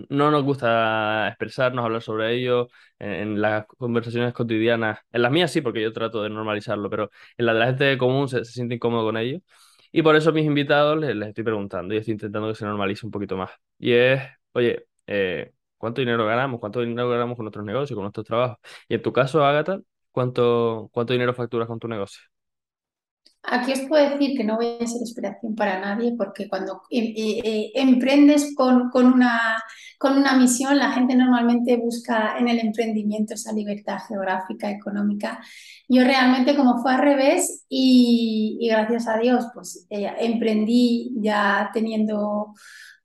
no 0.10 0.32
nos 0.32 0.44
gusta 0.44 1.28
expresarnos, 1.30 1.84
hablar 1.86 2.02
sobre 2.02 2.36
ello 2.36 2.70
en, 3.00 3.42
las 3.42 3.66
conversaciones 3.68 4.34
cotidianas. 4.34 5.00
En 5.12 5.22
las 5.22 5.32
mías 5.32 5.52
sí, 5.52 5.62
porque 5.62 5.82
yo 5.82 5.94
trato 5.94 6.24
de 6.24 6.30
normalizarlo, 6.30 6.90
pero 6.90 7.12
en 7.38 7.46
la 7.46 7.54
de 7.54 7.60
la 7.60 7.66
gente 7.68 7.98
común 7.98 8.28
se, 8.30 8.46
se 8.46 8.52
siente 8.54 8.76
incómodo 8.76 9.04
con 9.06 9.18
ello. 9.18 9.40
Y 9.92 10.02
por 10.02 10.16
eso 10.16 10.32
mis 10.34 10.46
invitados 10.46 10.98
les, 11.00 11.16
les, 11.16 11.30
estoy 11.30 11.44
preguntando 11.44 11.94
y 11.94 11.98
estoy 11.98 12.14
intentando 12.14 12.50
que 12.50 12.56
se 12.56 12.66
normalice 12.66 13.06
un 13.06 13.12
poquito 13.12 13.38
más. 13.38 13.52
Y 13.80 13.94
es, 13.94 14.22
oye, 14.54 14.86
eh, 15.08 15.54
cuánto 15.78 16.02
dinero 16.02 16.26
ganamos, 16.26 16.60
cuánto 16.60 16.82
dinero 16.82 17.10
ganamos 17.10 17.36
con 17.36 17.46
nuestros 17.46 17.66
negocios, 17.66 17.96
con 17.96 18.04
nuestros 18.04 18.26
trabajos. 18.26 18.58
Y 18.88 18.96
en 18.96 19.02
tu 19.02 19.14
caso, 19.14 19.44
Agatha, 19.46 19.80
¿cuánto, 20.12 20.90
cuánto 20.94 21.14
dinero 21.14 21.34
facturas 21.34 21.68
con 21.68 21.80
tu 21.80 21.88
negocio? 21.88 22.22
Aquí 23.44 23.72
os 23.72 23.82
puedo 23.88 24.10
decir 24.10 24.38
que 24.38 24.44
no 24.44 24.58
voy 24.58 24.78
a 24.80 24.88
ser 24.88 25.00
inspiración 25.02 25.56
para 25.56 25.80
nadie 25.80 26.16
porque 26.18 26.50
cuando 26.50 26.82
eh, 26.90 27.14
eh, 27.16 27.42
eh, 27.44 27.72
emprendes 27.76 28.54
con, 28.56 28.90
con, 28.90 29.06
una, 29.06 29.64
con 29.98 30.18
una 30.18 30.36
misión, 30.36 30.78
la 30.78 30.92
gente 30.92 31.16
normalmente 31.16 31.78
busca 31.78 32.38
en 32.38 32.50
el 32.50 32.60
emprendimiento 32.60 33.36
esa 33.36 33.54
libertad 33.54 34.00
geográfica, 34.08 34.70
económica. 34.70 35.40
Yo 35.88 36.04
realmente 36.04 36.58
como 36.58 36.82
fue 36.82 36.94
al 36.94 37.02
revés 37.02 37.66
y, 37.70 38.58
y 38.60 38.68
gracias 38.68 39.08
a 39.08 39.18
Dios 39.18 39.46
pues 39.54 39.88
emprendí 39.90 41.14
ya 41.22 41.70
teniendo 41.74 42.54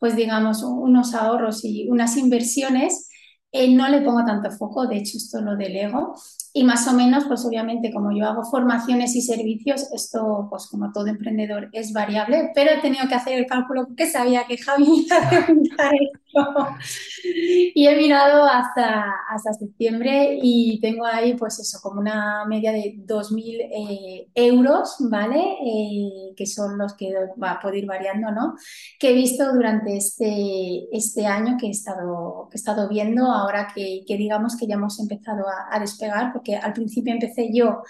pues 0.03 0.17
digamos, 0.17 0.65
unos 0.65 1.15
ahorros 1.15 1.65
y 1.65 1.89
unas 1.89 2.17
inversiones, 2.17 3.09
eh, 3.53 3.73
no 3.73 3.89
le 3.89 4.01
pongo 4.01 4.25
tanto 4.25 4.51
foco, 4.51 4.89
de 4.89 4.97
hecho 4.97 5.17
esto 5.17 5.41
lo 5.41 5.57
delego 5.57 6.17
y 6.55 6.65
más 6.65 6.87
o 6.87 6.93
menos, 6.93 7.25
pues 7.25 7.45
obviamente 7.45 7.93
como 7.93 8.17
yo 8.17 8.27
hago 8.27 8.45
formaciones 8.45 9.17
y 9.17 9.23
servicios, 9.23 9.89
esto 9.93 10.49
pues 10.51 10.67
como 10.67 10.93
todo 10.93 11.07
emprendedor 11.07 11.71
es 11.73 11.93
variable, 11.93 12.51
pero 12.55 12.73
he 12.73 12.81
tenido 12.81 13.09
que 13.09 13.15
hacer 13.15 13.39
el 13.39 13.47
cálculo 13.47 13.87
porque 13.87 14.07
sabía 14.07 14.45
que 14.47 14.59
Javi 14.59 15.07
iba 15.07 15.17
a 15.17 15.29
preguntar 15.45 15.93
y 17.75 17.87
he 17.87 17.97
mirado 17.97 18.45
hasta, 18.45 19.07
hasta 19.29 19.53
septiembre 19.55 20.39
y 20.43 20.81
tengo 20.81 21.07
ahí 21.07 21.35
pues 21.35 21.59
eso, 21.59 21.79
como 21.83 22.01
una 22.01 22.45
media 22.47 22.73
de 22.73 22.97
2.000 22.99 23.71
eh, 23.73 24.29
euros, 24.35 24.97
¿vale? 25.01 25.41
Eh, 25.65 26.35
que 26.37 26.47
son 26.47 26.77
los 26.79 26.95
que 26.95 27.13
va 27.43 27.63
poder 27.63 27.79
ir 27.79 27.87
variando, 27.87 28.31
¿no? 28.31 28.55
Que 28.99 29.11
he 29.11 29.15
visto 29.15 29.53
durante 29.53 29.97
este, 29.97 30.89
este 30.93 31.27
año 31.27 31.57
que 31.59 31.67
he 31.69 31.71
estado, 31.71 32.49
que 32.51 32.57
he 32.57 32.61
estado 32.61 32.89
viendo 32.89 33.27
ahora 33.27 33.69
que, 33.75 34.03
que 34.07 34.17
digamos 34.17 34.57
que 34.57 34.67
ya 34.67 34.75
hemos 34.75 34.99
empezado 35.01 35.45
a, 35.71 35.79
despegar, 35.79 36.33
porque 36.33 36.57
al 36.57 36.73
principio 36.73 37.13
empecé 37.13 37.51
yo 37.53 37.83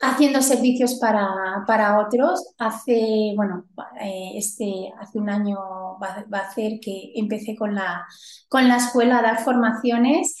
haciendo 0.00 0.42
servicios 0.42 0.98
para, 1.00 1.64
para 1.66 1.98
otros. 1.98 2.54
Hace, 2.58 3.32
bueno, 3.36 3.64
eh, 4.00 4.32
este, 4.36 4.92
hace 5.00 5.18
un 5.18 5.30
año 5.30 5.58
va, 6.02 6.24
va, 6.32 6.38
a 6.38 6.48
hacer 6.48 6.80
que 6.80 7.12
empecé 7.14 7.56
con 7.56 7.74
la, 7.74 8.06
con 8.48 8.68
la 8.68 8.76
escuela 8.76 9.18
a 9.18 9.22
dar 9.22 9.44
formaciones 9.44 10.36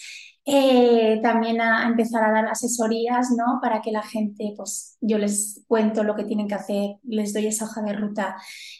eh, 0.50 1.20
también 1.22 1.60
a, 1.60 1.86
empezar 1.86 2.24
a 2.24 2.32
dar 2.32 2.46
asesorías, 2.46 3.28
¿no? 3.36 3.58
Para 3.60 3.82
que 3.82 3.92
la 3.92 4.02
gente, 4.02 4.54
pues 4.56 4.96
yo 5.02 5.18
les 5.18 5.62
cuento 5.68 6.04
lo 6.04 6.14
que 6.16 6.24
tienen 6.24 6.48
que 6.48 6.54
hacer, 6.54 6.96
les 7.02 7.34
doy 7.34 7.48
esa 7.48 7.66
hoja 7.66 7.82
de 7.82 7.92
ruta 7.92 8.34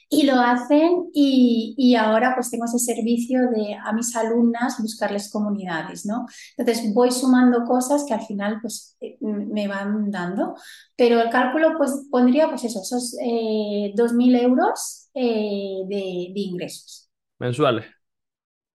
y 0.09 0.23
lo 0.23 0.41
hacen 0.41 1.11
y, 1.13 1.75
y, 1.77 1.95
ahora 1.95 2.33
pues 2.35 2.51
tengo 2.51 2.65
ese 2.65 2.79
servicio 2.79 3.51
de 3.51 3.75
a 3.75 3.93
mis 3.93 4.17
alumnas 4.17 4.81
buscarles 4.81 5.31
comunidades, 5.31 6.07
¿no? 6.07 6.25
Entonces 6.57 6.95
voy 6.95 7.11
sumando 7.11 7.65
cosas 7.65 8.07
que 8.09 8.15
al 8.15 8.23
final 8.23 8.61
pues 8.63 8.97
eh, 9.03 9.19
me 9.21 9.69
van 9.69 10.11
dando, 10.11 10.55
pero 10.97 11.21
el 11.21 11.29
cálculo 11.29 11.75
pues 11.77 12.07
pondría 12.11 12.49
pues 12.49 12.65
eso, 12.65 12.81
esos 12.81 13.15
eh, 13.21 13.93
2.000 13.95 14.41
euros 14.43 15.11
eh, 15.13 15.83
de, 15.87 16.33
de 16.33 16.41
ingresos. 16.41 17.11
¿Mensuales? 17.39 17.85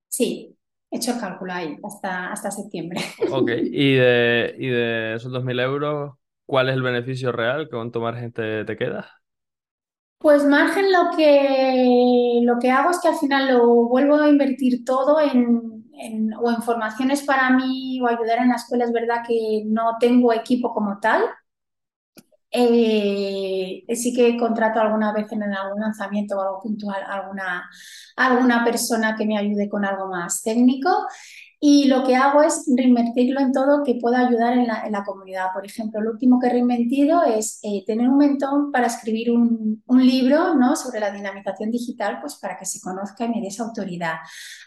Sí, 0.10 0.56
He 0.94 0.98
hecho 0.98 1.12
el 1.14 1.20
cálculo 1.20 1.54
ahí 1.54 1.78
hasta, 1.84 2.32
hasta 2.32 2.52
septiembre. 2.52 3.02
Ok, 3.26 3.50
y 3.72 3.96
de, 3.96 4.56
y 4.60 4.68
de 4.68 5.16
esos 5.16 5.32
2.000 5.32 5.60
euros, 5.60 6.16
¿cuál 6.46 6.70
es 6.70 6.76
el 6.76 6.82
beneficio 6.84 7.32
real? 7.32 7.70
¿Cuánto 7.70 8.02
margen 8.02 8.32
te, 8.34 8.66
te 8.66 8.78
queda? 8.78 9.24
Pues 10.18 10.46
margen 10.46 10.92
lo 10.92 11.12
que, 11.18 12.40
lo 12.44 12.58
que 12.60 12.72
hago 12.72 12.92
es 12.92 13.00
que 13.02 13.10
al 13.10 13.16
final 13.18 13.50
lo 13.54 13.66
vuelvo 13.90 14.16
a 14.16 14.30
invertir 14.30 14.86
todo 14.86 15.20
en, 15.20 15.86
en, 15.96 16.34
o 16.36 16.50
en 16.50 16.62
formaciones 16.64 17.24
para 17.24 17.50
mí 17.50 18.00
o 18.02 18.08
ayudar 18.08 18.40
en 18.40 18.50
la 18.50 18.56
escuela. 18.56 18.86
Es 18.86 18.94
verdad 18.94 19.24
que 19.28 19.64
no 19.66 19.98
tengo 20.00 20.32
equipo 20.34 20.74
como 20.74 21.00
tal, 21.02 21.22
eh, 22.56 23.84
sí 23.96 24.14
que 24.14 24.38
contrato 24.38 24.80
alguna 24.80 25.12
vez 25.12 25.32
en 25.32 25.42
algún 25.44 25.82
lanzamiento 25.82 26.38
o 26.38 26.42
algo 26.42 26.62
puntual 26.62 27.02
alguna, 27.08 27.68
alguna 28.16 28.64
persona 28.64 29.16
que 29.18 29.26
me 29.26 29.38
ayude 29.38 29.68
con 29.68 29.84
algo 29.84 30.08
más 30.08 30.44
técnico. 30.44 30.90
Y 31.66 31.86
lo 31.86 32.04
que 32.04 32.14
hago 32.18 32.44
es 32.44 32.66
reinvertirlo 32.76 33.40
en 33.40 33.54
todo 33.54 33.84
que 33.86 33.96
pueda 33.96 34.28
ayudar 34.28 34.58
en 34.58 34.68
la, 34.68 34.86
en 34.86 34.92
la 34.92 35.06
comunidad. 35.06 35.48
Por 35.54 35.66
ejemplo, 35.66 36.02
lo 36.02 36.12
último 36.12 36.38
que 36.38 36.48
he 36.48 36.52
reinventido 36.52 37.24
es 37.24 37.60
eh, 37.64 37.86
tener 37.88 38.10
un 38.10 38.18
mentón 38.18 38.70
para 38.70 38.88
escribir 38.88 39.32
un, 39.32 39.82
un, 39.86 40.06
libro 40.06 40.56
¿no? 40.56 40.76
sobre 40.76 41.00
la 41.00 41.10
dinamización 41.10 41.72
digital, 41.72 42.18
pues 42.20 42.36
para 42.36 42.58
que 42.58 42.66
se 42.66 42.82
conozca 42.82 43.24
y 43.24 43.30
me 43.30 43.40
dé 43.40 43.48
esa 43.48 43.64
autoridad. 43.64 44.16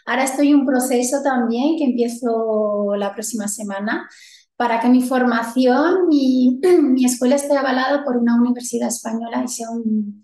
Ahora 0.07 0.23
estoy 0.23 0.49
en 0.49 0.55
un 0.55 0.65
proceso 0.65 1.21
también 1.21 1.77
que 1.77 1.83
empiezo 1.83 2.95
la 2.95 3.13
próxima 3.13 3.47
semana 3.47 4.09
para 4.57 4.79
que 4.79 4.89
mi 4.89 5.03
formación, 5.03 6.07
mi, 6.09 6.59
mi 6.81 7.05
escuela 7.05 7.35
esté 7.35 7.55
avalada 7.55 8.03
por 8.03 8.17
una 8.17 8.35
universidad 8.35 8.89
española 8.89 9.43
y 9.45 9.47
sea 9.47 9.69
un, 9.69 10.23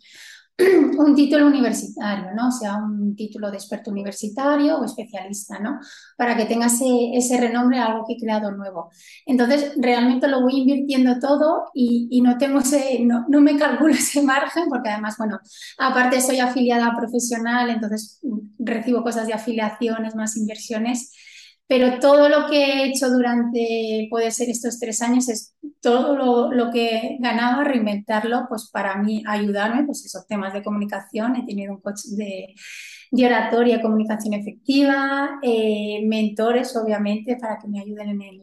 un 0.98 1.16
título 1.16 1.46
universitario, 1.46 2.32
¿no? 2.36 2.52
sea 2.52 2.78
un 2.78 3.16
título 3.16 3.52
de 3.52 3.58
experto 3.58 3.92
universitario 3.92 4.80
o 4.80 4.86
especialista, 4.86 5.60
¿no? 5.60 5.80
Para 6.18 6.36
que 6.36 6.46
tenga 6.46 6.66
ese, 6.66 7.12
ese 7.14 7.40
renombre 7.40 7.78
algo 7.78 8.06
que 8.08 8.14
he 8.14 8.20
creado 8.20 8.52
nuevo. 8.52 8.90
Entonces, 9.26 9.74
realmente 9.78 10.28
lo 10.28 10.42
voy 10.42 10.62
invirtiendo 10.62 11.20
todo 11.20 11.66
y, 11.76 12.08
y 12.10 12.22
no 12.22 12.38
tengo 12.40 12.60
ese, 12.60 13.00
no, 13.04 13.26
no, 13.30 13.40
me 13.40 13.56
calculo 13.58 13.94
ese 13.94 14.24
margen 14.24 14.66
porque 14.68 14.90
además, 14.90 15.16
bueno, 15.18 15.40
aparte 15.78 16.22
soy 16.22 16.40
afiliada 16.40 16.96
profesional, 16.98 17.70
entonces 17.70 18.20
recibo 18.58 19.04
cosas 19.04 19.28
de 19.28 19.34
afiliaciones, 19.34 20.16
más 20.16 20.38
inversiones 20.38 21.12
pero 21.74 21.98
todo 22.00 22.30
lo 22.30 22.46
que 22.48 22.64
he 22.64 22.86
hecho 22.86 23.10
durante, 23.10 24.06
puede 24.12 24.30
ser 24.30 24.48
estos 24.48 24.78
tres 24.78 25.02
años, 25.02 25.28
es 25.28 25.56
todo 25.82 26.16
lo, 26.16 26.52
lo, 26.52 26.70
que 26.72 27.18
ganaba, 27.20 27.64
reinventarlo, 27.64 28.46
pues 28.48 28.70
para 28.72 28.96
mí 29.02 29.24
ayudarme, 29.26 29.84
pues 29.84 30.06
esos 30.06 30.28
temas 30.28 30.54
de 30.54 30.62
comunicación, 30.62 31.36
he 31.36 31.48
tenido 31.48 31.74
un 31.74 31.82
coach 31.82 32.02
de, 32.16 32.54
de 33.10 33.26
oratoria, 33.26 33.82
comunicación 33.82 34.36
efectiva, 34.36 35.40
eh, 35.42 36.02
mentores, 36.06 36.78
obviamente, 36.78 37.38
para 37.38 37.58
que 37.58 37.68
me 37.68 37.80
ayuden 37.80 38.10
en 38.10 38.22
el, 38.22 38.42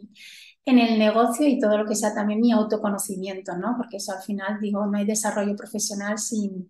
en 0.64 0.78
el 0.80 0.98
negocio 0.98 1.46
y 1.46 1.60
todo 1.60 1.78
lo 1.78 1.86
que 1.86 1.94
sea 1.94 2.12
también 2.12 2.40
mi 2.40 2.50
autoconocimiento, 2.50 3.56
¿no? 3.56 3.74
Porque 3.76 3.98
eso 3.98 4.10
al 4.10 4.24
final, 4.24 4.58
digo, 4.60 4.84
no 4.86 4.98
hay 4.98 5.06
desarrollo 5.06 5.54
profesional 5.54 6.18
sin, 6.18 6.68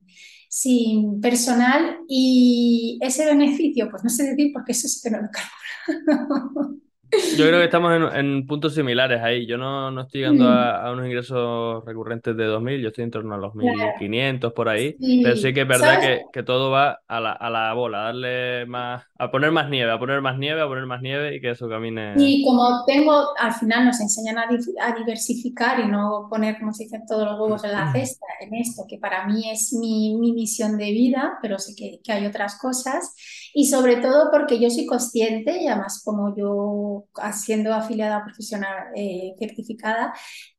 sin 0.51 1.20
personal 1.20 2.01
y 2.09 2.98
ese 3.03 3.24
beneficio, 3.26 3.88
pues 3.90 4.05
no 4.05 4.11
sé 4.11 4.24
decir 4.24 4.53
porque 4.53 4.72
eso 4.72 4.88
sí 4.88 5.01
que 5.03 5.11
no 5.11 5.22
lo 5.22 5.28
calculo. 5.30 6.80
Yo 7.36 7.46
creo 7.46 7.58
que 7.58 7.64
estamos 7.64 7.92
en, 7.94 8.16
en, 8.16 8.46
puntos 8.46 8.74
similares 8.74 9.20
ahí. 9.22 9.46
Yo 9.46 9.56
no, 9.56 9.90
no 9.90 10.02
estoy 10.02 10.20
llegando 10.20 10.48
a, 10.48 10.86
a, 10.86 10.92
unos 10.92 11.06
ingresos 11.06 11.84
recurrentes 11.84 12.36
de 12.36 12.48
2.000, 12.48 12.80
yo 12.80 12.88
estoy 12.88 13.04
en 13.04 13.11
torno 13.11 13.34
a 13.34 13.38
los 13.38 13.54
1.500 13.54 14.52
por 14.52 14.68
ahí. 14.68 14.96
Sí. 15.00 15.20
Pero 15.22 15.36
sí 15.36 15.52
que 15.52 15.62
es 15.62 15.68
verdad 15.68 16.00
que, 16.00 16.22
que, 16.32 16.42
todo 16.42 16.70
va 16.70 17.00
a 17.06 17.20
la, 17.20 17.32
a 17.32 17.50
la 17.50 17.72
bola, 17.74 18.00
a 18.00 18.04
darle 18.04 18.66
más, 18.66 19.04
a 19.18 19.30
poner 19.30 19.50
más 19.50 19.68
nieve, 19.68 19.90
a 19.90 19.98
poner 19.98 20.20
más 20.20 20.38
nieve, 20.38 20.61
a 20.61 20.66
poner 20.66 20.86
más 20.86 21.02
nieve 21.02 21.36
y 21.36 21.40
que 21.40 21.50
eso 21.50 21.68
camine. 21.68 22.14
Y 22.16 22.44
como 22.44 22.84
tengo, 22.86 23.36
al 23.38 23.52
final 23.54 23.86
nos 23.86 24.00
enseñan 24.00 24.38
a, 24.38 24.48
a 24.80 24.94
diversificar 24.94 25.80
y 25.80 25.88
no 25.88 26.26
poner, 26.30 26.58
como 26.58 26.72
se 26.72 26.84
dicen, 26.84 27.02
todos 27.06 27.24
los 27.24 27.40
huevos 27.40 27.64
en 27.64 27.72
la 27.72 27.92
cesta, 27.92 28.26
en 28.40 28.54
esto, 28.54 28.84
que 28.88 28.98
para 28.98 29.26
mí 29.26 29.50
es 29.50 29.72
mi, 29.72 30.16
mi 30.16 30.32
misión 30.32 30.76
de 30.76 30.90
vida, 30.92 31.38
pero 31.42 31.58
sé 31.58 31.74
que, 31.74 32.00
que 32.02 32.12
hay 32.12 32.26
otras 32.26 32.58
cosas. 32.58 33.14
Y 33.55 33.66
sobre 33.68 33.96
todo 33.96 34.30
porque 34.30 34.61
yo 34.61 34.70
soy 34.70 34.86
consciente, 34.86 35.62
y 35.62 35.66
además 35.68 36.03
como 36.05 36.36
yo 36.36 37.07
siendo 37.32 37.74
afiliada 37.74 38.24
profesional 38.24 38.88
eh, 38.96 39.34
certificada, 39.38 40.12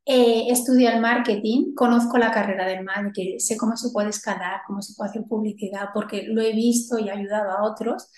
eh, 0.06 0.46
estudio 0.50 0.90
el 0.90 1.00
marketing, 1.02 1.74
conozco 1.76 2.18
la 2.18 2.32
carrera 2.32 2.68
del 2.68 2.84
marketing, 2.84 3.38
sé 3.40 3.58
cómo 3.58 3.78
se 3.78 3.92
puede 3.92 4.10
escalar, 4.10 4.62
cómo 4.68 4.82
se 4.82 4.94
puede 4.96 5.12
hacer 5.12 5.24
publicidad, 5.28 5.90
porque 5.94 6.24
lo 6.24 6.42
he 6.42 6.54
visto 6.54 7.00
y 7.00 7.10
ayudado 7.10 7.52
a 7.52 7.64
otros 7.64 8.10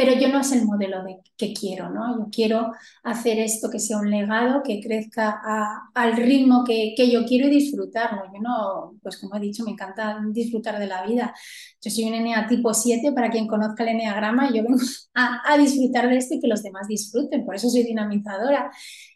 pero 0.00 0.18
yo 0.18 0.30
no 0.30 0.40
es 0.40 0.50
el 0.52 0.64
modelo 0.64 1.04
de, 1.04 1.18
que 1.36 1.52
quiero, 1.52 1.90
¿no? 1.90 2.18
Yo 2.18 2.28
quiero 2.32 2.72
hacer 3.02 3.38
esto 3.38 3.68
que 3.68 3.78
sea 3.78 3.98
un 3.98 4.10
legado, 4.10 4.62
que 4.62 4.80
crezca 4.80 5.38
a, 5.44 5.90
al 5.92 6.16
ritmo 6.16 6.64
que, 6.64 6.94
que, 6.96 7.10
yo 7.10 7.26
quiero 7.26 7.48
y 7.48 7.50
disfrutarlo. 7.50 8.22
Yo 8.32 8.40
no, 8.40 8.94
pues 9.02 9.18
como 9.18 9.36
he 9.36 9.40
dicho, 9.40 9.62
me 9.62 9.72
encanta 9.72 10.18
disfrutar 10.32 10.78
de 10.78 10.86
la 10.86 11.04
vida. 11.04 11.34
Yo 11.82 11.90
soy 11.90 12.04
un 12.04 12.14
ENEA 12.14 12.46
tipo 12.48 12.72
7, 12.72 13.12
para 13.12 13.28
quien 13.28 13.46
conozca 13.46 13.82
el 13.82 13.90
eneagrama, 13.90 14.48
yo 14.54 14.62
vengo 14.62 14.78
a, 15.14 15.42
a 15.52 15.58
disfrutar 15.58 16.08
de 16.08 16.16
esto 16.16 16.36
y 16.36 16.40
que 16.40 16.48
los 16.48 16.62
demás 16.62 16.88
disfruten, 16.88 17.44
por 17.44 17.54
eso 17.54 17.68
soy 17.68 17.82
dinamizadora. 17.82 18.70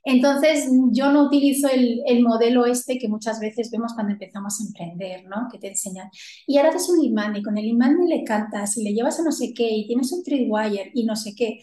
Entonces, 0.07 0.69
yo 0.91 1.11
no 1.11 1.25
utilizo 1.25 1.67
el, 1.69 2.03
el, 2.07 2.23
modelo 2.23 2.67
este 2.67 2.99
que 2.99 3.09
muchas 3.09 3.41
veces 3.41 3.71
vemos 3.71 3.95
cuando 3.95 4.13
empezamos 4.13 4.61
a 4.61 4.65
emprender, 4.65 5.25
¿no? 5.25 5.49
Que 5.51 5.59
te 5.59 5.69
enseñan. 5.69 6.11
Y 6.47 6.59
ahora 6.59 6.69
haces 6.69 6.91
un 6.91 7.03
imán 7.03 7.35
y 7.37 7.43
con 7.43 7.57
el 7.57 7.65
imán 7.65 7.97
le 8.07 8.23
cantas 8.23 8.77
y 8.77 8.85
le 8.85 8.93
llevas 8.93 9.19
a 9.19 9.23
no 9.23 9.33
sé 9.33 9.55
qué 9.55 9.67
y 9.67 9.87
tienes 9.87 10.13
un 10.13 10.23
y 10.95 11.05
no 11.05 11.17
sé 11.17 11.35
qué 11.37 11.61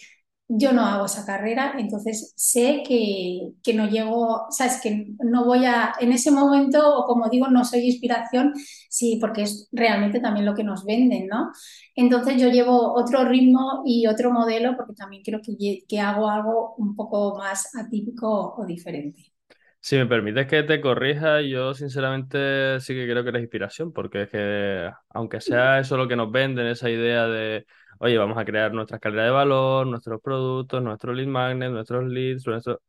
yo 0.54 0.74
no 0.74 0.86
hago 0.86 1.06
esa 1.06 1.26
carrera, 1.26 1.76
entonces 1.78 2.34
sé 2.36 2.84
que, 2.86 3.52
que, 3.64 3.74
no 3.74 3.88
llego, 3.88 4.48
sabes, 4.50 4.82
que 4.82 5.14
no 5.24 5.46
voy 5.46 5.64
a, 5.66 5.94
en 6.00 6.12
ese 6.12 6.30
momento, 6.30 6.98
o 6.98 7.06
como 7.06 7.30
digo, 7.30 7.48
no 7.48 7.64
soy 7.64 7.82
inspiración, 7.86 8.54
sí, 8.90 9.18
porque 9.22 9.44
es 9.44 9.70
realmente 9.72 10.20
también 10.20 10.46
lo 10.46 10.54
que 10.54 10.66
nos 10.66 10.84
venden, 10.84 11.28
¿no? 11.28 11.52
Entonces 11.96 12.42
yo 12.42 12.50
llevo 12.50 12.94
otro 12.94 13.24
ritmo 13.24 13.84
y 13.86 14.08
otro 14.08 14.32
modelo 14.32 14.76
porque 14.76 14.94
también 14.94 15.24
creo 15.24 15.40
que, 15.42 15.84
que 15.88 16.00
hago 16.02 16.30
algo 16.30 16.76
un 16.78 16.96
poco 16.98 17.38
más 17.38 17.74
atípico 17.76 18.54
o 18.58 18.66
diferente. 18.66 19.32
Si 19.80 19.96
me 19.96 20.06
permites 20.06 20.48
que 20.48 20.64
te 20.64 20.82
corrija, 20.82 21.42
yo 21.42 21.74
sinceramente 21.74 22.80
sí 22.82 22.94
que 22.94 23.08
creo 23.08 23.24
que 23.24 23.30
eres 23.30 23.42
inspiración, 23.42 23.94
porque 23.94 24.24
es 24.24 24.30
que 24.30 24.92
aunque 25.10 25.40
sea 25.40 25.80
eso 25.80 25.98
lo 25.98 26.08
que 26.08 26.16
nos 26.16 26.32
venden, 26.32 26.68
esa 26.68 26.90
idea 26.90 27.26
de 27.28 27.66
oye, 28.02 28.18
vamos 28.18 28.38
a 28.38 28.46
crear 28.46 28.74
nuestra 28.74 28.98
escalera 28.98 29.26
de 29.26 29.32
valor, 29.32 29.86
nuestros 29.86 30.20
productos, 30.22 30.82
nuestros 30.82 31.16
lead 31.16 31.28
magnets, 31.28 31.72
nuestros 31.72 32.06
leads, 32.06 32.48
nuestro... 32.48 32.82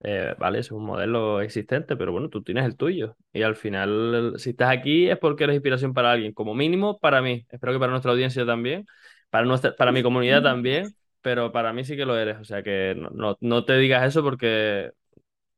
Eh, 0.00 0.32
vale, 0.38 0.60
es 0.60 0.70
un 0.70 0.84
modelo 0.84 1.40
existente, 1.40 1.96
pero 1.96 2.12
bueno, 2.12 2.28
tú 2.28 2.42
tienes 2.42 2.64
el 2.64 2.76
tuyo. 2.76 3.16
Y 3.32 3.42
al 3.42 3.56
final, 3.56 4.34
si 4.36 4.50
estás 4.50 4.70
aquí 4.70 5.10
es 5.10 5.18
porque 5.18 5.42
eres 5.42 5.54
inspiración 5.56 5.92
para 5.92 6.12
alguien, 6.12 6.32
como 6.32 6.54
mínimo 6.54 6.98
para 7.00 7.20
mí. 7.20 7.46
Espero 7.50 7.72
que 7.72 7.80
para 7.80 7.90
nuestra 7.90 8.12
audiencia 8.12 8.46
también, 8.46 8.86
para, 9.28 9.44
nuestra, 9.44 9.74
para 9.74 9.90
mi 9.90 10.04
comunidad 10.04 10.40
también, 10.40 10.94
pero 11.20 11.50
para 11.50 11.72
mí 11.72 11.84
sí 11.84 11.96
que 11.96 12.04
lo 12.04 12.16
eres. 12.16 12.38
O 12.38 12.44
sea 12.44 12.62
que 12.62 12.94
no, 12.96 13.10
no, 13.10 13.36
no 13.40 13.64
te 13.64 13.76
digas 13.76 14.06
eso 14.06 14.22
porque 14.22 14.92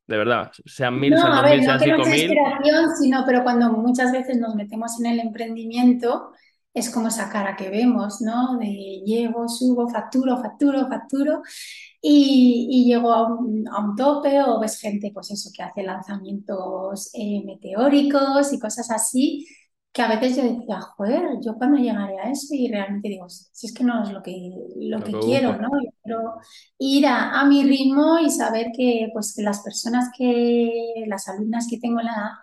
de 0.07 0.17
verdad, 0.17 0.51
sean 0.65 0.99
mil, 0.99 1.11
no, 1.11 1.21
sean 1.21 1.31
dos 1.33 1.43
ver, 1.43 1.51
mil, 1.51 1.67
no 1.67 1.79
sean 1.79 1.79
cinco 1.79 2.09
mil. 2.09 2.21
inspiración, 2.23 2.95
sino, 2.99 3.23
pero 3.27 3.43
cuando 3.43 3.71
muchas 3.71 4.11
veces 4.11 4.37
nos 4.39 4.55
metemos 4.55 4.99
en 4.99 5.05
el 5.05 5.19
emprendimiento, 5.19 6.33
es 6.73 6.89
como 6.89 7.07
esa 7.09 7.29
cara 7.29 7.55
que 7.55 7.69
vemos, 7.69 8.21
¿no? 8.21 8.57
De 8.57 9.01
llego, 9.05 9.47
subo, 9.49 9.89
facturo, 9.89 10.37
facturo, 10.41 10.87
facturo 10.87 11.41
y, 12.01 12.67
y 12.71 12.85
llego 12.85 13.11
a 13.13 13.27
un, 13.27 13.67
a 13.67 13.79
un, 13.83 13.95
tope 13.95 14.41
o 14.41 14.59
ves 14.59 14.79
gente, 14.79 15.11
pues 15.13 15.31
eso, 15.31 15.49
que 15.55 15.63
hace 15.63 15.83
lanzamientos 15.83 17.11
eh, 17.13 17.43
meteóricos 17.45 18.53
y 18.53 18.59
cosas 18.59 18.89
así. 18.91 19.45
que 19.91 20.01
a 20.01 20.07
veces 20.07 20.37
yo 20.37 20.43
decía, 20.43 20.79
joder, 20.81 21.39
yo 21.43 21.55
cuando 21.55 21.77
llegaré 21.77 22.19
a 22.19 22.29
eso 22.31 22.47
y 22.55 22.69
realmente 22.69 23.09
digo, 23.09 23.27
si 23.29 23.67
es 23.67 23.73
que 23.73 23.83
no 23.83 24.03
es 24.03 24.11
lo 24.11 24.23
que, 24.23 24.51
lo 24.77 25.03
que 25.03 25.11
quiero. 25.19 25.57
¿no? 25.57 25.69
Yo 25.83 25.91
quiero 26.03 26.35
ir 26.77 27.05
a, 27.07 27.39
a 27.41 27.45
mi 27.45 27.63
ritmo 27.63 28.19
y 28.19 28.29
saber 28.29 28.67
que, 28.75 29.09
pues, 29.13 29.33
que 29.35 29.43
las 29.43 29.61
personas 29.61 30.09
que, 30.17 31.03
las 31.07 31.27
alumnas 31.27 31.67
que 31.69 31.79
tengo 31.79 31.99
en 31.99 32.05
la, 32.07 32.39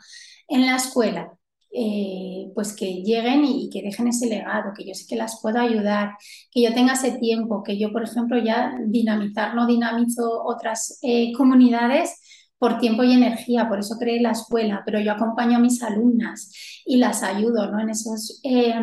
en 0.48 0.66
la 0.66 0.76
escuela, 0.76 1.37
eh, 1.70 2.50
pues 2.54 2.74
que 2.74 3.02
lleguen 3.02 3.44
y, 3.44 3.68
que 3.70 3.82
dejen 3.82 4.08
ese 4.08 4.26
legado, 4.26 4.72
que 4.76 4.86
yo 4.86 4.94
sé 4.94 5.06
que 5.06 5.16
las 5.16 5.40
puedo 5.42 5.58
ayudar, 5.60 6.16
que 6.50 6.62
yo 6.62 6.72
tenga 6.72 6.94
ese 6.94 7.12
tiempo, 7.18 7.62
que 7.62 7.78
yo, 7.78 7.92
por 7.92 8.04
ejemplo, 8.04 8.38
ya 8.42 8.74
dinamizar, 8.86 9.54
no 9.54 9.66
dinamizo 9.66 10.44
otras 10.44 10.98
eh, 11.02 11.32
comunidades 11.36 12.20
por 12.58 12.78
tiempo 12.78 13.04
y 13.04 13.12
energía, 13.12 13.68
por 13.68 13.78
eso 13.78 13.96
creé 13.98 14.20
la 14.20 14.32
escuela, 14.32 14.82
pero 14.84 14.98
yo 15.00 15.12
acompaño 15.12 15.58
a 15.58 15.60
mis 15.60 15.82
alumnas 15.82 16.52
y 16.84 16.96
las 16.96 17.22
ayudo 17.22 17.70
¿no? 17.70 17.80
en 17.80 17.90
esos 17.90 18.40
eh, 18.42 18.74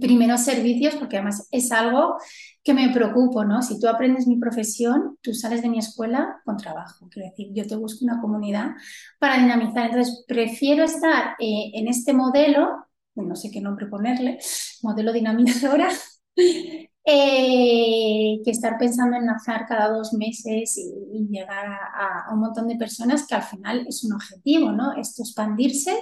primeros 0.00 0.42
servicios, 0.42 0.94
porque 0.96 1.16
además 1.16 1.48
es 1.50 1.72
algo 1.72 2.16
que 2.62 2.74
me 2.74 2.90
preocupo, 2.90 3.44
¿no? 3.44 3.62
Si 3.62 3.80
tú 3.80 3.88
aprendes 3.88 4.26
mi 4.26 4.36
profesión, 4.36 5.16
tú 5.22 5.32
sales 5.32 5.62
de 5.62 5.70
mi 5.70 5.78
escuela 5.78 6.40
con 6.44 6.56
trabajo. 6.56 7.08
Quiero 7.10 7.30
decir, 7.30 7.48
yo 7.52 7.66
te 7.66 7.76
busco 7.76 8.04
una 8.04 8.20
comunidad 8.20 8.72
para 9.18 9.38
dinamizar. 9.38 9.86
Entonces, 9.86 10.24
prefiero 10.26 10.84
estar 10.84 11.36
eh, 11.38 11.70
en 11.74 11.88
este 11.88 12.12
modelo, 12.12 12.84
no 13.14 13.36
sé 13.36 13.50
qué 13.50 13.60
nombre 13.60 13.86
ponerle, 13.86 14.38
modelo 14.82 15.12
dinamizadora, 15.12 15.88
eh, 16.36 18.40
que 18.44 18.50
estar 18.50 18.76
pensando 18.78 19.16
en 19.16 19.26
lanzar 19.26 19.66
cada 19.66 19.88
dos 19.88 20.12
meses 20.12 20.76
y, 20.76 21.26
llegar 21.30 21.66
a, 21.66 22.34
un 22.34 22.40
montón 22.40 22.68
de 22.68 22.76
personas 22.76 23.26
que 23.26 23.34
al 23.34 23.42
final 23.42 23.86
es 23.88 24.04
un 24.04 24.12
objetivo, 24.12 24.72
¿no? 24.72 24.92
Esto 24.92 25.22
expandirse 25.22 25.96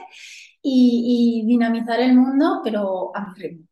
y 0.62 1.44
dinamizar 1.46 2.00
el 2.00 2.16
mundo, 2.16 2.60
pero 2.64 3.12
a 3.14 3.28
mi 3.28 3.40
ritmo. 3.40 3.66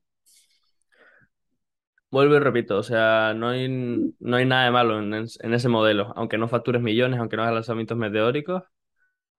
Vuelvo 2.15 2.37
y 2.37 2.39
repito, 2.39 2.79
o 2.79 2.83
sea, 2.85 3.35
no 3.35 3.49
hay, 3.49 3.69
no 3.69 4.37
hay 4.37 4.45
nada 4.47 4.67
de 4.67 4.71
malo 4.71 5.01
en, 5.01 5.12
en 5.15 5.55
ese 5.55 5.69
modelo. 5.69 6.12
Aunque 6.15 6.39
no 6.39 6.47
factures 6.47 6.81
millones, 6.81 7.19
aunque 7.19 7.37
no 7.37 7.43
hagas 7.43 7.55
lanzamientos 7.55 7.97
meteóricos, 7.99 8.62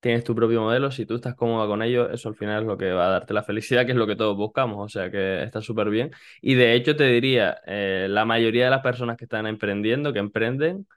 tienes 0.02 0.24
tu 0.24 0.36
propio 0.36 0.62
modelo. 0.62 0.92
Si 0.92 1.06
tú 1.06 1.16
estás 1.16 1.36
cómoda 1.36 1.68
con 1.68 1.84
ello, 1.84 2.10
eso 2.12 2.30
al 2.30 2.36
final 2.36 2.64
es 2.64 2.68
lo 2.68 2.78
que 2.78 2.92
va 2.92 3.08
a 3.08 3.10
darte 3.12 3.34
la 3.34 3.44
felicidad, 3.44 3.86
que 3.86 3.94
es 3.94 3.98
lo 3.98 4.08
que 4.08 4.16
todos 4.18 4.38
buscamos. 4.38 4.86
O 4.86 4.90
sea, 4.90 5.12
que 5.12 5.44
está 5.44 5.62
súper 5.62 5.90
bien. 5.90 6.12
Y 6.42 6.56
de 6.56 6.76
hecho, 6.76 6.96
te 6.96 7.06
diría, 7.06 7.60
eh, 7.68 8.08
la 8.10 8.26
mayoría 8.26 8.66
de 8.66 8.72
las 8.72 8.82
personas 8.84 9.18
que 9.18 9.26
están 9.26 9.48
emprendiendo, 9.48 10.14
que 10.14 10.20
emprenden, 10.20 10.88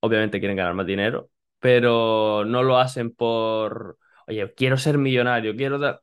obviamente 0.00 0.38
quieren 0.40 0.56
ganar 0.56 0.74
más 0.74 0.86
dinero, 0.86 1.30
pero 1.58 2.44
no 2.46 2.62
lo 2.62 2.78
hacen 2.78 3.14
por, 3.14 3.98
oye, 4.26 4.52
quiero 4.54 4.76
ser 4.78 4.98
millonario, 4.98 5.54
quiero 5.56 5.78
dar... 5.78 6.02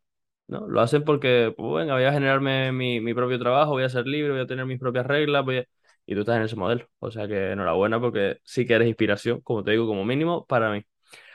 Lo 0.67 0.81
hacen 0.81 1.03
porque, 1.03 1.53
pues, 1.55 1.73
venga, 1.83 1.93
voy 1.95 2.03
a 2.03 2.13
generarme 2.13 2.71
mi, 2.71 2.99
mi 3.01 3.13
propio 3.13 3.39
trabajo, 3.39 3.71
voy 3.71 3.83
a 3.83 3.89
ser 3.89 4.07
libre, 4.07 4.31
voy 4.33 4.41
a 4.41 4.47
tener 4.47 4.65
mis 4.65 4.79
propias 4.79 5.05
reglas, 5.05 5.43
voy 5.45 5.57
a- 5.59 5.65
y 6.05 6.13
tú 6.15 6.21
estás 6.21 6.37
en 6.37 6.43
ese 6.43 6.55
modelo. 6.55 6.87
O 6.99 7.11
sea 7.11 7.27
que 7.27 7.51
enhorabuena 7.51 7.99
porque 7.99 8.37
sí 8.43 8.65
que 8.65 8.73
eres 8.73 8.87
inspiración, 8.87 9.41
como 9.41 9.63
te 9.63 9.71
digo, 9.71 9.87
como 9.87 10.03
mínimo 10.05 10.45
para 10.45 10.71
mí. 10.71 10.83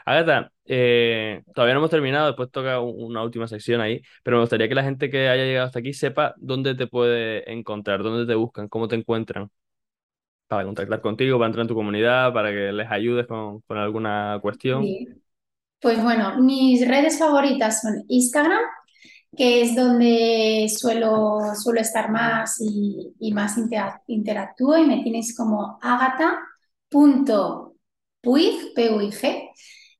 Agatha, 0.06 0.52
eh, 0.66 1.42
todavía 1.54 1.74
no 1.74 1.80
hemos 1.80 1.90
terminado, 1.90 2.28
después 2.28 2.50
toca 2.50 2.80
un- 2.80 3.04
una 3.10 3.22
última 3.22 3.48
sección 3.48 3.80
ahí, 3.80 4.02
pero 4.24 4.38
me 4.38 4.42
gustaría 4.42 4.68
que 4.68 4.74
la 4.76 4.84
gente 4.84 5.10
que 5.10 5.28
haya 5.28 5.44
llegado 5.44 5.66
hasta 5.66 5.80
aquí 5.80 5.92
sepa 5.94 6.34
dónde 6.38 6.74
te 6.74 6.86
puede 6.88 7.50
encontrar, 7.52 8.02
dónde 8.02 8.26
te 8.26 8.34
buscan, 8.36 8.68
cómo 8.68 8.88
te 8.88 8.96
encuentran 8.96 9.50
para 10.46 10.64
contactar 10.64 11.00
contigo, 11.00 11.38
para 11.38 11.46
entrar 11.48 11.62
en 11.64 11.68
tu 11.68 11.74
comunidad, 11.74 12.32
para 12.32 12.50
que 12.50 12.72
les 12.72 12.90
ayudes 12.90 13.26
con, 13.26 13.60
con 13.62 13.78
alguna 13.78 14.38
cuestión. 14.42 14.98
Pues 15.80 16.02
bueno, 16.02 16.40
mis 16.40 16.86
redes 16.88 17.18
favoritas 17.18 17.80
son 17.82 18.04
Instagram, 18.08 18.60
que 19.36 19.62
es 19.62 19.76
donde 19.76 20.68
suelo, 20.76 21.38
suelo 21.54 21.80
estar 21.80 22.10
más 22.10 22.56
y, 22.60 23.14
y 23.20 23.32
más 23.32 23.56
intera- 23.58 24.02
interactúo 24.06 24.76
y 24.78 24.86
me 24.86 25.02
tienes 25.02 25.36
como 25.36 25.78
agata.puig, 25.82 27.74
P-U-I-G, 28.74 29.50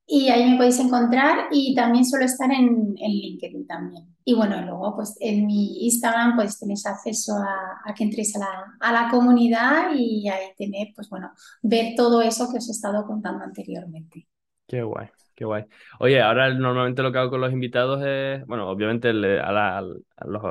y 0.07 0.29
ahí 0.31 0.51
me 0.51 0.57
podéis 0.57 0.79
encontrar 0.81 1.49
y 1.53 1.75
también 1.75 2.05
suelo 2.05 2.25
estar 2.25 2.51
en, 2.51 2.95
en 2.99 3.11
LinkedIn 3.13 3.67
también. 3.67 4.17
Y 4.25 4.35
bueno, 4.35 4.61
luego 4.63 4.97
pues 4.97 5.15
en 5.21 5.47
mi 5.47 5.85
Instagram 5.87 6.37
pues 6.37 6.59
tenéis 6.59 6.87
acceso 6.87 7.35
a, 7.37 7.81
a 7.85 7.95
que 7.95 8.05
entréis 8.05 8.35
a 8.37 8.41
la, 8.41 8.49
a 8.81 8.93
la 8.93 9.11
comunidad 9.11 9.93
y 9.97 10.29
ahí 10.29 10.49
tener 10.57 10.89
pues 10.97 11.09
bueno, 11.11 11.31
ver 11.63 11.95
todo 11.97 12.23
eso 12.23 12.51
que 12.51 12.59
os 12.59 12.69
he 12.69 12.73
estado 12.73 13.07
contando 13.07 13.45
anteriormente. 13.45 14.27
Qué 14.69 14.83
guay, 14.83 15.09
qué 15.35 15.47
guay. 15.47 15.65
Oye, 15.99 16.21
ahora 16.21 16.53
normalmente 16.53 17.03
lo 17.03 17.11
que 17.11 17.19
hago 17.19 17.31
con 17.31 17.41
los 17.41 17.53
invitados 17.53 18.05
es, 18.05 18.45
bueno, 18.47 18.69
obviamente 18.69 19.09
a, 19.09 19.81
los, 20.27 20.43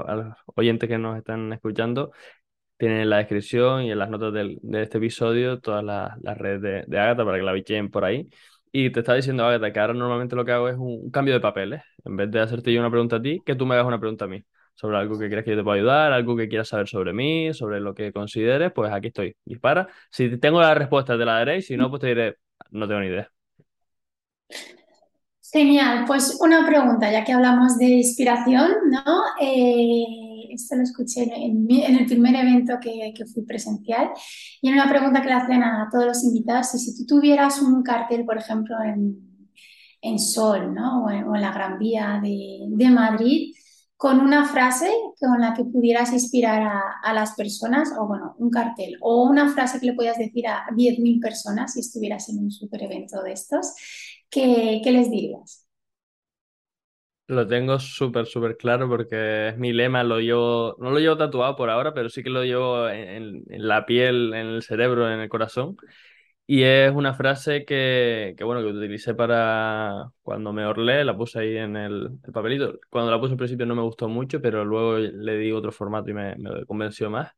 oyentes 0.55 0.89
que 0.89 0.97
nos 0.97 1.17
están 1.17 1.53
escuchando, 1.53 2.11
tienen 2.77 3.01
en 3.01 3.09
la 3.11 3.17
descripción 3.17 3.83
y 3.83 3.91
en 3.91 3.99
las 3.99 4.09
notas 4.09 4.33
del- 4.33 4.59
de 4.63 4.83
este 4.83 4.99
episodio 4.99 5.59
todas 5.61 5.83
las, 5.83 6.19
las 6.21 6.37
redes 6.37 6.61
de, 6.61 6.85
de 6.87 6.99
Agatha 6.99 7.25
para 7.25 7.37
que 7.37 7.43
la 7.43 7.53
bicheen 7.53 7.91
por 7.91 8.05
ahí. 8.05 8.29
Y 8.71 8.91
te 8.91 9.01
estaba 9.01 9.17
diciendo, 9.17 9.45
Agatha, 9.45 9.73
que 9.73 9.79
ahora 9.79 9.93
normalmente 9.93 10.35
lo 10.35 10.45
que 10.45 10.51
hago 10.53 10.69
es 10.69 10.77
un, 10.77 11.11
cambio 11.11 11.33
de 11.35 11.41
papeles. 11.41 11.83
En 12.05 12.17
vez 12.17 12.31
de 12.31 12.39
hacerte 12.41 12.73
yo 12.73 12.79
una 12.81 12.91
pregunta 12.91 13.17
a 13.17 13.21
ti, 13.21 13.41
que 13.45 13.55
tú 13.55 13.65
me 13.67 13.75
hagas 13.75 13.87
una 13.87 13.99
pregunta 13.99 14.25
a 14.25 14.29
mí. 14.29 14.43
Sobre 14.75 14.97
algo 14.97 15.19
que 15.19 15.29
creas 15.29 15.45
que 15.45 15.51
yo 15.51 15.57
te 15.57 15.63
pueda 15.63 15.77
ayudar, 15.77 16.13
algo 16.13 16.35
que 16.37 16.49
quieras 16.49 16.69
saber 16.69 16.87
sobre 16.87 17.13
mí, 17.13 17.53
sobre 17.53 17.79
lo 17.81 17.93
que 17.95 18.11
consideres, 18.13 18.71
pues 18.73 18.91
aquí 18.91 19.07
estoy. 19.07 19.35
Dispara. 19.45 19.87
Si 20.11 20.37
tengo 20.39 20.61
la 20.61 20.73
respuesta, 20.75 21.17
te 21.17 21.25
la 21.25 21.33
daré. 21.33 21.57
y 21.57 21.61
Si 21.63 21.77
no, 21.77 21.89
pues 21.89 22.01
te 22.01 22.07
diré, 22.07 22.37
no 22.71 22.87
tengo 22.87 23.01
ni 23.01 23.07
idea. 23.07 23.31
Genial, 25.51 26.03
pues 26.05 26.37
una 26.41 26.65
pregunta, 26.67 27.09
ya 27.11 27.23
que 27.23 27.31
hablamos 27.31 27.77
de 27.77 27.85
inspiración, 27.85 28.69
¿no? 28.89 29.21
Eh, 29.39 30.49
esto 30.51 30.75
lo 30.75 30.83
escuché 30.83 31.23
en, 31.23 31.65
en 31.69 31.71
en 31.71 31.95
el 31.95 32.05
primer 32.05 32.35
evento 32.35 32.73
que, 32.81 33.13
fui 33.33 33.43
presencial 33.43 34.09
y 34.61 34.69
era 34.69 34.83
una 34.83 34.91
pregunta 34.91 35.21
que 35.21 35.27
le 35.27 35.33
hacen 35.33 35.63
a 35.63 35.87
todos 35.91 36.05
los 36.05 36.23
invitados, 36.23 36.71
si 36.71 36.97
tú 36.97 37.15
tuvieras 37.15 37.61
un 37.61 37.81
cartel, 37.81 38.25
por 38.25 38.37
ejemplo, 38.37 38.75
en, 38.83 39.49
en 40.01 40.19
Sol, 40.19 40.73
¿no? 40.73 41.05
O 41.05 41.09
en, 41.09 41.19
en 41.19 41.41
la 41.41 41.51
Gran 41.53 41.79
Vía 41.79 42.19
de, 42.21 42.65
de 42.67 42.89
Madrid, 42.89 43.53
con 43.97 44.19
una 44.19 44.45
frase 44.45 44.91
con 45.19 45.41
la 45.41 45.55
que 45.55 45.65
pudieras 45.65 46.13
inspirar 46.13 46.61
a, 47.03 47.13
las 47.13 47.33
personas, 47.33 47.91
o 47.97 48.07
bueno, 48.07 48.35
un 48.37 48.51
cartel, 48.51 48.95
o 49.01 49.23
una 49.23 49.51
frase 49.51 49.79
que 49.79 49.87
le 49.87 49.93
puedas 49.93 50.19
decir 50.19 50.47
a 50.47 50.67
10.000 50.75 51.19
personas 51.19 51.73
si 51.73 51.79
estuvieras 51.79 52.29
en 52.29 52.37
un 52.37 52.51
super 52.51 52.83
evento 52.83 53.23
de 53.23 53.31
estos. 53.31 53.73
¿Qué, 54.29 54.81
qué 54.83 54.91
les 54.91 55.09
dirías? 55.11 55.67
Lo 57.29 57.45
tengo 57.45 57.77
súper, 57.79 58.25
súper 58.25 58.55
claro 58.55 58.87
porque 58.87 59.49
es 59.49 59.57
mi 59.57 59.73
lema, 59.73 60.01
lo 60.03 60.19
llevo, 60.21 60.77
no 60.79 60.91
lo 60.91 60.99
llevo 60.99 61.17
tatuado 61.17 61.57
por 61.57 61.69
ahora, 61.69 61.93
pero 61.93 62.07
sí 62.09 62.23
que 62.23 62.29
lo 62.29 62.43
llevo 62.45 62.87
en, 62.87 63.43
en- 63.49 63.67
la 63.67 63.85
piel, 63.85 64.33
en 64.33 64.47
el 64.47 64.63
cerebro, 64.63 65.11
en 65.11 65.19
el 65.19 65.27
corazón. 65.29 65.75
Y 66.47 66.63
es 66.63 66.91
una 66.93 67.13
frase 67.13 67.65
que, 67.65 68.35
que, 68.37 68.43
bueno, 68.45 68.61
que 68.61 68.67
utilicé 68.67 69.15
para 69.15 70.11
cuando 70.23 70.53
me 70.53 70.65
orlé, 70.65 71.03
la 71.05 71.17
puse 71.17 71.39
ahí 71.39 71.57
en 71.57 71.77
el, 71.77 72.19
el 72.25 72.33
papelito. 72.33 72.79
Cuando 72.89 73.11
la 73.11 73.19
puse 73.19 73.33
al 73.33 73.37
principio 73.39 73.65
no 73.67 73.75
me 73.75 73.83
gustó 73.83 74.09
mucho, 74.09 74.41
pero 74.41 74.65
luego 74.65 74.97
le 74.99 75.37
di 75.37 75.51
otro 75.53 75.71
formato 75.73 76.11
y 76.11 76.13
me, 76.15 76.35
me 76.37 76.65
convenció 76.65 77.09
más. 77.11 77.31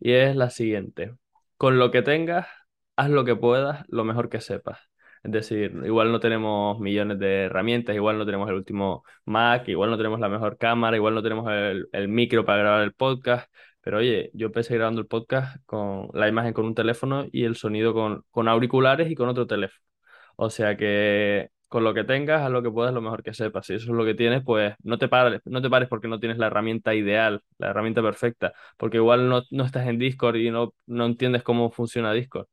Y 0.00 0.12
es 0.12 0.36
la 0.36 0.50
siguiente. 0.50 1.14
Con 1.58 1.78
lo 1.78 1.90
que 1.92 2.02
tengas, 2.02 2.48
haz 2.96 3.10
lo 3.10 3.24
que 3.24 3.36
puedas, 3.36 3.84
lo 3.88 4.04
mejor 4.04 4.28
que 4.30 4.40
sepas. 4.40 4.80
Es 5.22 5.32
decir, 5.32 5.72
igual 5.84 6.12
no 6.12 6.20
tenemos 6.20 6.78
millones 6.80 7.18
de 7.18 7.44
herramientas, 7.44 7.94
igual 7.94 8.18
no 8.18 8.26
tenemos 8.26 8.48
el 8.48 8.54
último 8.56 9.04
Mac, 9.24 9.68
igual 9.68 9.90
no 9.90 9.96
tenemos 9.96 10.20
la 10.20 10.28
mejor 10.28 10.56
cámara, 10.58 10.96
igual 10.96 11.14
no 11.14 11.22
tenemos 11.22 11.50
el, 11.50 11.88
el 11.92 12.08
micro 12.08 12.44
para 12.44 12.58
grabar 12.58 12.82
el 12.82 12.92
podcast, 12.94 13.50
pero 13.80 13.98
oye, 13.98 14.30
yo 14.34 14.46
empecé 14.46 14.74
grabando 14.74 15.00
el 15.00 15.06
podcast 15.06 15.56
con 15.66 16.08
la 16.12 16.28
imagen 16.28 16.52
con 16.52 16.66
un 16.66 16.74
teléfono 16.74 17.26
y 17.32 17.44
el 17.44 17.56
sonido 17.56 17.94
con, 17.94 18.24
con 18.30 18.48
auriculares 18.48 19.10
y 19.10 19.14
con 19.14 19.28
otro 19.28 19.46
teléfono. 19.46 19.82
O 20.36 20.50
sea 20.50 20.76
que 20.76 21.50
con 21.68 21.84
lo 21.84 21.92
que 21.94 22.04
tengas, 22.04 22.42
haz 22.42 22.50
lo 22.50 22.62
que 22.62 22.70
puedas, 22.70 22.94
lo 22.94 23.02
mejor 23.02 23.22
que 23.22 23.34
sepas. 23.34 23.66
Si 23.66 23.74
eso 23.74 23.90
es 23.92 23.96
lo 23.96 24.04
que 24.04 24.14
tienes, 24.14 24.42
pues 24.44 24.74
no 24.82 24.98
te 24.98 25.08
pares, 25.08 25.40
no 25.44 25.60
te 25.60 25.68
pares 25.68 25.88
porque 25.88 26.08
no 26.08 26.18
tienes 26.18 26.38
la 26.38 26.46
herramienta 26.46 26.94
ideal, 26.94 27.42
la 27.58 27.68
herramienta 27.70 28.02
perfecta, 28.02 28.52
porque 28.78 28.96
igual 28.98 29.28
no, 29.28 29.42
no 29.50 29.64
estás 29.64 29.86
en 29.86 29.98
Discord 29.98 30.36
y 30.36 30.50
no, 30.50 30.74
no 30.86 31.06
entiendes 31.06 31.42
cómo 31.42 31.70
funciona 31.70 32.12
Discord. 32.12 32.46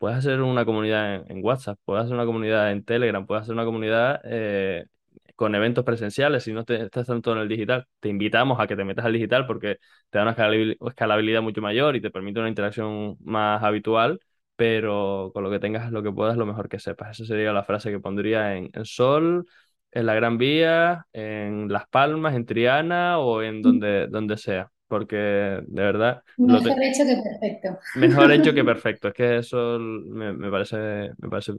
Puedes 0.00 0.18
hacer 0.18 0.42
una 0.42 0.64
comunidad 0.66 1.16
en, 1.16 1.24
en 1.38 1.44
WhatsApp, 1.44 1.78
puedes 1.86 2.04
hacer 2.04 2.16
una 2.16 2.26
comunidad 2.26 2.72
en 2.72 2.84
Telegram, 2.84 3.26
puedes 3.26 3.42
hacer 3.44 3.54
una 3.54 3.66
comunidad 3.66 4.20
eh, 4.24 4.86
con 5.36 5.54
eventos 5.54 5.84
presenciales 5.84 6.44
si 6.44 6.52
no 6.54 6.64
te, 6.64 6.82
estás 6.84 7.06
tanto 7.06 7.32
en 7.32 7.38
el 7.38 7.48
digital. 7.48 7.86
Te 8.00 8.08
invitamos 8.08 8.58
a 8.60 8.66
que 8.66 8.76
te 8.76 8.84
metas 8.84 9.04
al 9.04 9.12
digital 9.12 9.46
porque 9.46 9.76
te 10.10 10.18
da 10.18 10.22
una 10.24 10.34
escalabil- 10.36 10.76
escalabilidad 10.88 11.42
mucho 11.42 11.60
mayor 11.62 11.96
y 11.96 12.00
te 12.02 12.10
permite 12.10 12.40
una 12.40 12.48
interacción 12.48 13.16
más 13.22 13.62
habitual, 13.62 14.20
pero 14.56 15.30
con 15.34 15.44
lo 15.44 15.50
que 15.50 15.58
tengas, 15.60 15.92
lo 15.92 16.02
que 16.02 16.12
puedas, 16.12 16.36
lo 16.38 16.46
mejor 16.46 16.68
que 16.70 16.78
sepas. 16.78 17.10
Esa 17.20 17.26
sería 17.26 17.52
la 17.52 17.64
frase 17.64 17.90
que 17.90 18.00
pondría 18.00 18.56
en, 18.56 18.70
en 18.74 18.84
Sol, 18.86 19.46
en 19.92 20.06
la 20.06 20.14
Gran 20.14 20.38
Vía, 20.38 21.06
en 21.12 21.68
Las 21.72 21.88
Palmas, 21.88 22.34
en 22.34 22.46
Triana 22.46 23.18
o 23.18 23.42
en 23.42 23.62
donde, 23.62 24.06
donde 24.08 24.36
sea, 24.38 24.70
porque 24.90 25.16
de 25.16 25.82
verdad 25.84 26.24
te- 26.62 26.74
Mejor 26.74 26.82
hecho 26.82 27.04
que 27.04 27.16
perfecto. 27.22 27.78
Mejor 27.94 28.30
hecho 28.32 28.54
que 28.54 28.64
perfecto. 28.64 29.08
Es 29.08 29.14
que 29.14 29.38
eso 29.38 29.78
me, 29.80 30.32
me 30.32 30.50
parece, 30.50 30.76
me 31.18 31.28
parece 31.28 31.52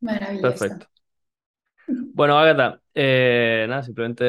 Maravilloso. 0.00 0.72
perfecto. 0.74 0.86
Bueno, 2.12 2.38
Agatha, 2.38 2.80
eh, 2.94 3.66
nada, 3.68 3.82
simplemente 3.82 4.24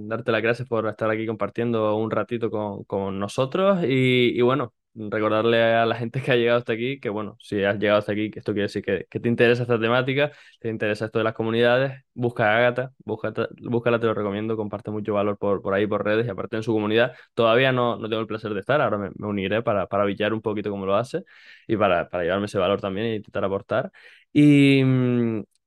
darte 0.00 0.32
las 0.32 0.42
gracias 0.42 0.66
por 0.68 0.88
estar 0.88 1.08
aquí 1.08 1.24
compartiendo 1.26 1.94
un 1.96 2.10
ratito 2.10 2.50
con, 2.50 2.82
con 2.84 3.18
nosotros 3.20 3.78
y, 3.84 4.36
y 4.36 4.40
bueno, 4.42 4.74
recordarle 4.94 5.62
a 5.62 5.86
la 5.86 5.94
gente 5.96 6.20
que 6.22 6.32
ha 6.32 6.36
llegado 6.36 6.58
hasta 6.58 6.72
aquí 6.74 7.00
que 7.00 7.08
bueno, 7.08 7.36
si 7.40 7.62
has 7.64 7.78
llegado 7.78 7.98
hasta 8.00 8.12
aquí, 8.12 8.30
esto 8.34 8.52
quiere 8.52 8.64
decir 8.64 8.82
que, 8.84 9.06
que 9.10 9.20
te 9.20 9.28
interesa 9.28 9.62
esta 9.62 9.78
temática, 9.80 10.32
te 10.60 10.68
interesa 10.68 11.06
esto 11.06 11.18
de 11.18 11.24
las 11.24 11.34
comunidades, 11.34 12.02
busca 12.14 12.52
a 12.52 12.58
Agatha, 12.58 12.92
búscala, 13.04 13.48
búscala, 13.60 13.98
te 14.00 14.06
lo 14.06 14.14
recomiendo, 14.14 14.56
comparte 14.56 14.90
mucho 14.90 15.14
valor 15.14 15.38
por, 15.38 15.62
por 15.62 15.74
ahí, 15.74 15.86
por 15.86 16.04
redes 16.04 16.26
y 16.26 16.30
aparte 16.30 16.56
en 16.56 16.62
su 16.62 16.72
comunidad. 16.72 17.14
Todavía 17.34 17.72
no, 17.72 17.96
no 17.96 18.08
tengo 18.08 18.20
el 18.20 18.26
placer 18.26 18.52
de 18.54 18.60
estar, 18.60 18.80
ahora 18.80 18.98
me, 18.98 19.10
me 19.16 19.26
uniré 19.26 19.62
para, 19.62 19.86
para 19.86 20.04
billar 20.04 20.32
un 20.34 20.42
poquito 20.42 20.70
cómo 20.70 20.86
lo 20.86 20.94
hace 20.96 21.24
y 21.66 21.76
para, 21.76 22.08
para 22.08 22.24
llevarme 22.24 22.46
ese 22.46 22.58
valor 22.58 22.80
también 22.80 23.06
e 23.06 23.14
intentar 23.16 23.44
aportar. 23.44 23.90
Y, 24.32 24.82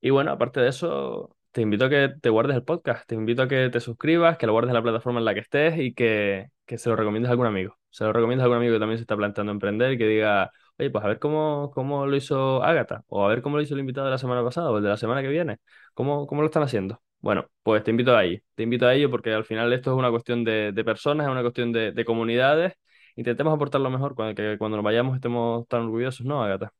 y 0.00 0.10
bueno, 0.10 0.32
aparte 0.32 0.60
de 0.60 0.68
eso 0.68 1.35
te 1.56 1.62
invito 1.62 1.86
a 1.86 1.88
que 1.88 2.10
te 2.20 2.28
guardes 2.28 2.54
el 2.54 2.64
podcast, 2.64 3.08
te 3.08 3.14
invito 3.14 3.40
a 3.40 3.48
que 3.48 3.70
te 3.70 3.80
suscribas, 3.80 4.36
que 4.36 4.46
lo 4.46 4.52
guardes 4.52 4.68
en 4.68 4.74
la 4.74 4.82
plataforma 4.82 5.20
en 5.20 5.24
la 5.24 5.32
que 5.32 5.40
estés 5.40 5.78
y 5.78 5.94
que, 5.94 6.48
que 6.66 6.76
se 6.76 6.90
lo 6.90 6.96
recomiendes 6.96 7.30
a 7.30 7.32
algún 7.32 7.46
amigo. 7.46 7.78
Se 7.88 8.04
lo 8.04 8.12
recomiendas 8.12 8.42
a 8.42 8.44
algún 8.44 8.58
amigo 8.58 8.74
que 8.74 8.78
también 8.78 8.98
se 8.98 9.04
está 9.04 9.16
planteando 9.16 9.52
emprender 9.52 9.92
y 9.92 9.96
que 9.96 10.06
diga, 10.06 10.50
oye, 10.78 10.90
pues 10.90 11.02
a 11.02 11.08
ver 11.08 11.18
cómo, 11.18 11.70
cómo 11.72 12.04
lo 12.06 12.14
hizo 12.14 12.62
Ágata, 12.62 13.04
o 13.08 13.24
a 13.24 13.28
ver 13.28 13.40
cómo 13.40 13.56
lo 13.56 13.62
hizo 13.62 13.72
el 13.72 13.80
invitado 13.80 14.06
de 14.06 14.10
la 14.10 14.18
semana 14.18 14.44
pasada 14.44 14.70
o 14.70 14.76
el 14.76 14.82
de 14.82 14.90
la 14.90 14.98
semana 14.98 15.22
que 15.22 15.28
viene, 15.28 15.56
cómo, 15.94 16.26
cómo 16.26 16.42
lo 16.42 16.46
están 16.48 16.62
haciendo. 16.62 17.00
Bueno, 17.20 17.46
pues 17.62 17.82
te 17.82 17.90
invito 17.90 18.14
a 18.14 18.22
ello, 18.22 18.38
te 18.54 18.62
invito 18.62 18.86
a 18.86 18.94
ello 18.94 19.10
porque 19.10 19.32
al 19.32 19.46
final 19.46 19.72
esto 19.72 19.92
es 19.92 19.96
una 19.98 20.10
cuestión 20.10 20.44
de, 20.44 20.74
personas, 20.84 21.26
es 21.26 21.32
una 21.32 21.40
cuestión 21.40 21.72
de, 21.72 21.92
de 21.92 22.04
comunidades. 22.04 22.74
Intentemos 23.14 23.54
aportar 23.54 23.80
lo 23.80 23.88
mejor 23.88 24.14
que 24.34 24.58
cuando 24.58 24.76
nos 24.76 24.84
vayamos 24.84 25.14
estemos 25.16 25.66
tan 25.68 25.84
orgullosos, 25.84 26.26
¿no, 26.26 26.42
Ágata? 26.42 26.70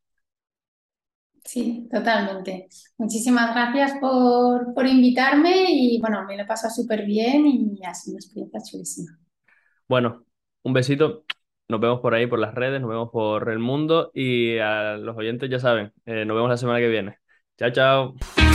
Sí, 1.47 1.89
totalmente. 1.91 2.69
Muchísimas 2.99 3.55
gracias 3.55 3.99
por, 4.01 4.75
por 4.75 4.87
invitarme 4.87 5.67
y 5.69 6.01
bueno, 6.01 6.25
me 6.27 6.37
lo 6.37 6.43
he 6.43 6.47
pasado 6.47 6.75
súper 6.75 7.07
bien 7.07 7.47
y 7.47 7.81
ha 7.85 7.95
sido 7.95 8.17
una 8.17 8.19
experiencia 8.19 8.61
chulísima. 8.69 9.19
Bueno, 9.89 10.25
un 10.63 10.73
besito. 10.73 11.25
Nos 11.69 11.81
vemos 11.81 12.01
por 12.01 12.15
ahí, 12.15 12.27
por 12.27 12.39
las 12.39 12.55
redes, 12.55 12.81
nos 12.81 12.91
vemos 12.91 13.11
por 13.11 13.49
el 13.51 13.59
mundo 13.59 14.11
y 14.15 14.59
a 14.59 14.97
los 14.97 15.17
oyentes 15.17 15.51
ya 15.51 15.59
saben, 15.59 15.93
eh, 16.05 16.25
nos 16.25 16.37
vemos 16.37 16.51
la 16.51 16.57
semana 16.57 16.79
que 16.79 16.89
viene. 16.89 17.19
Chao, 17.59 17.71
chao. 17.71 18.46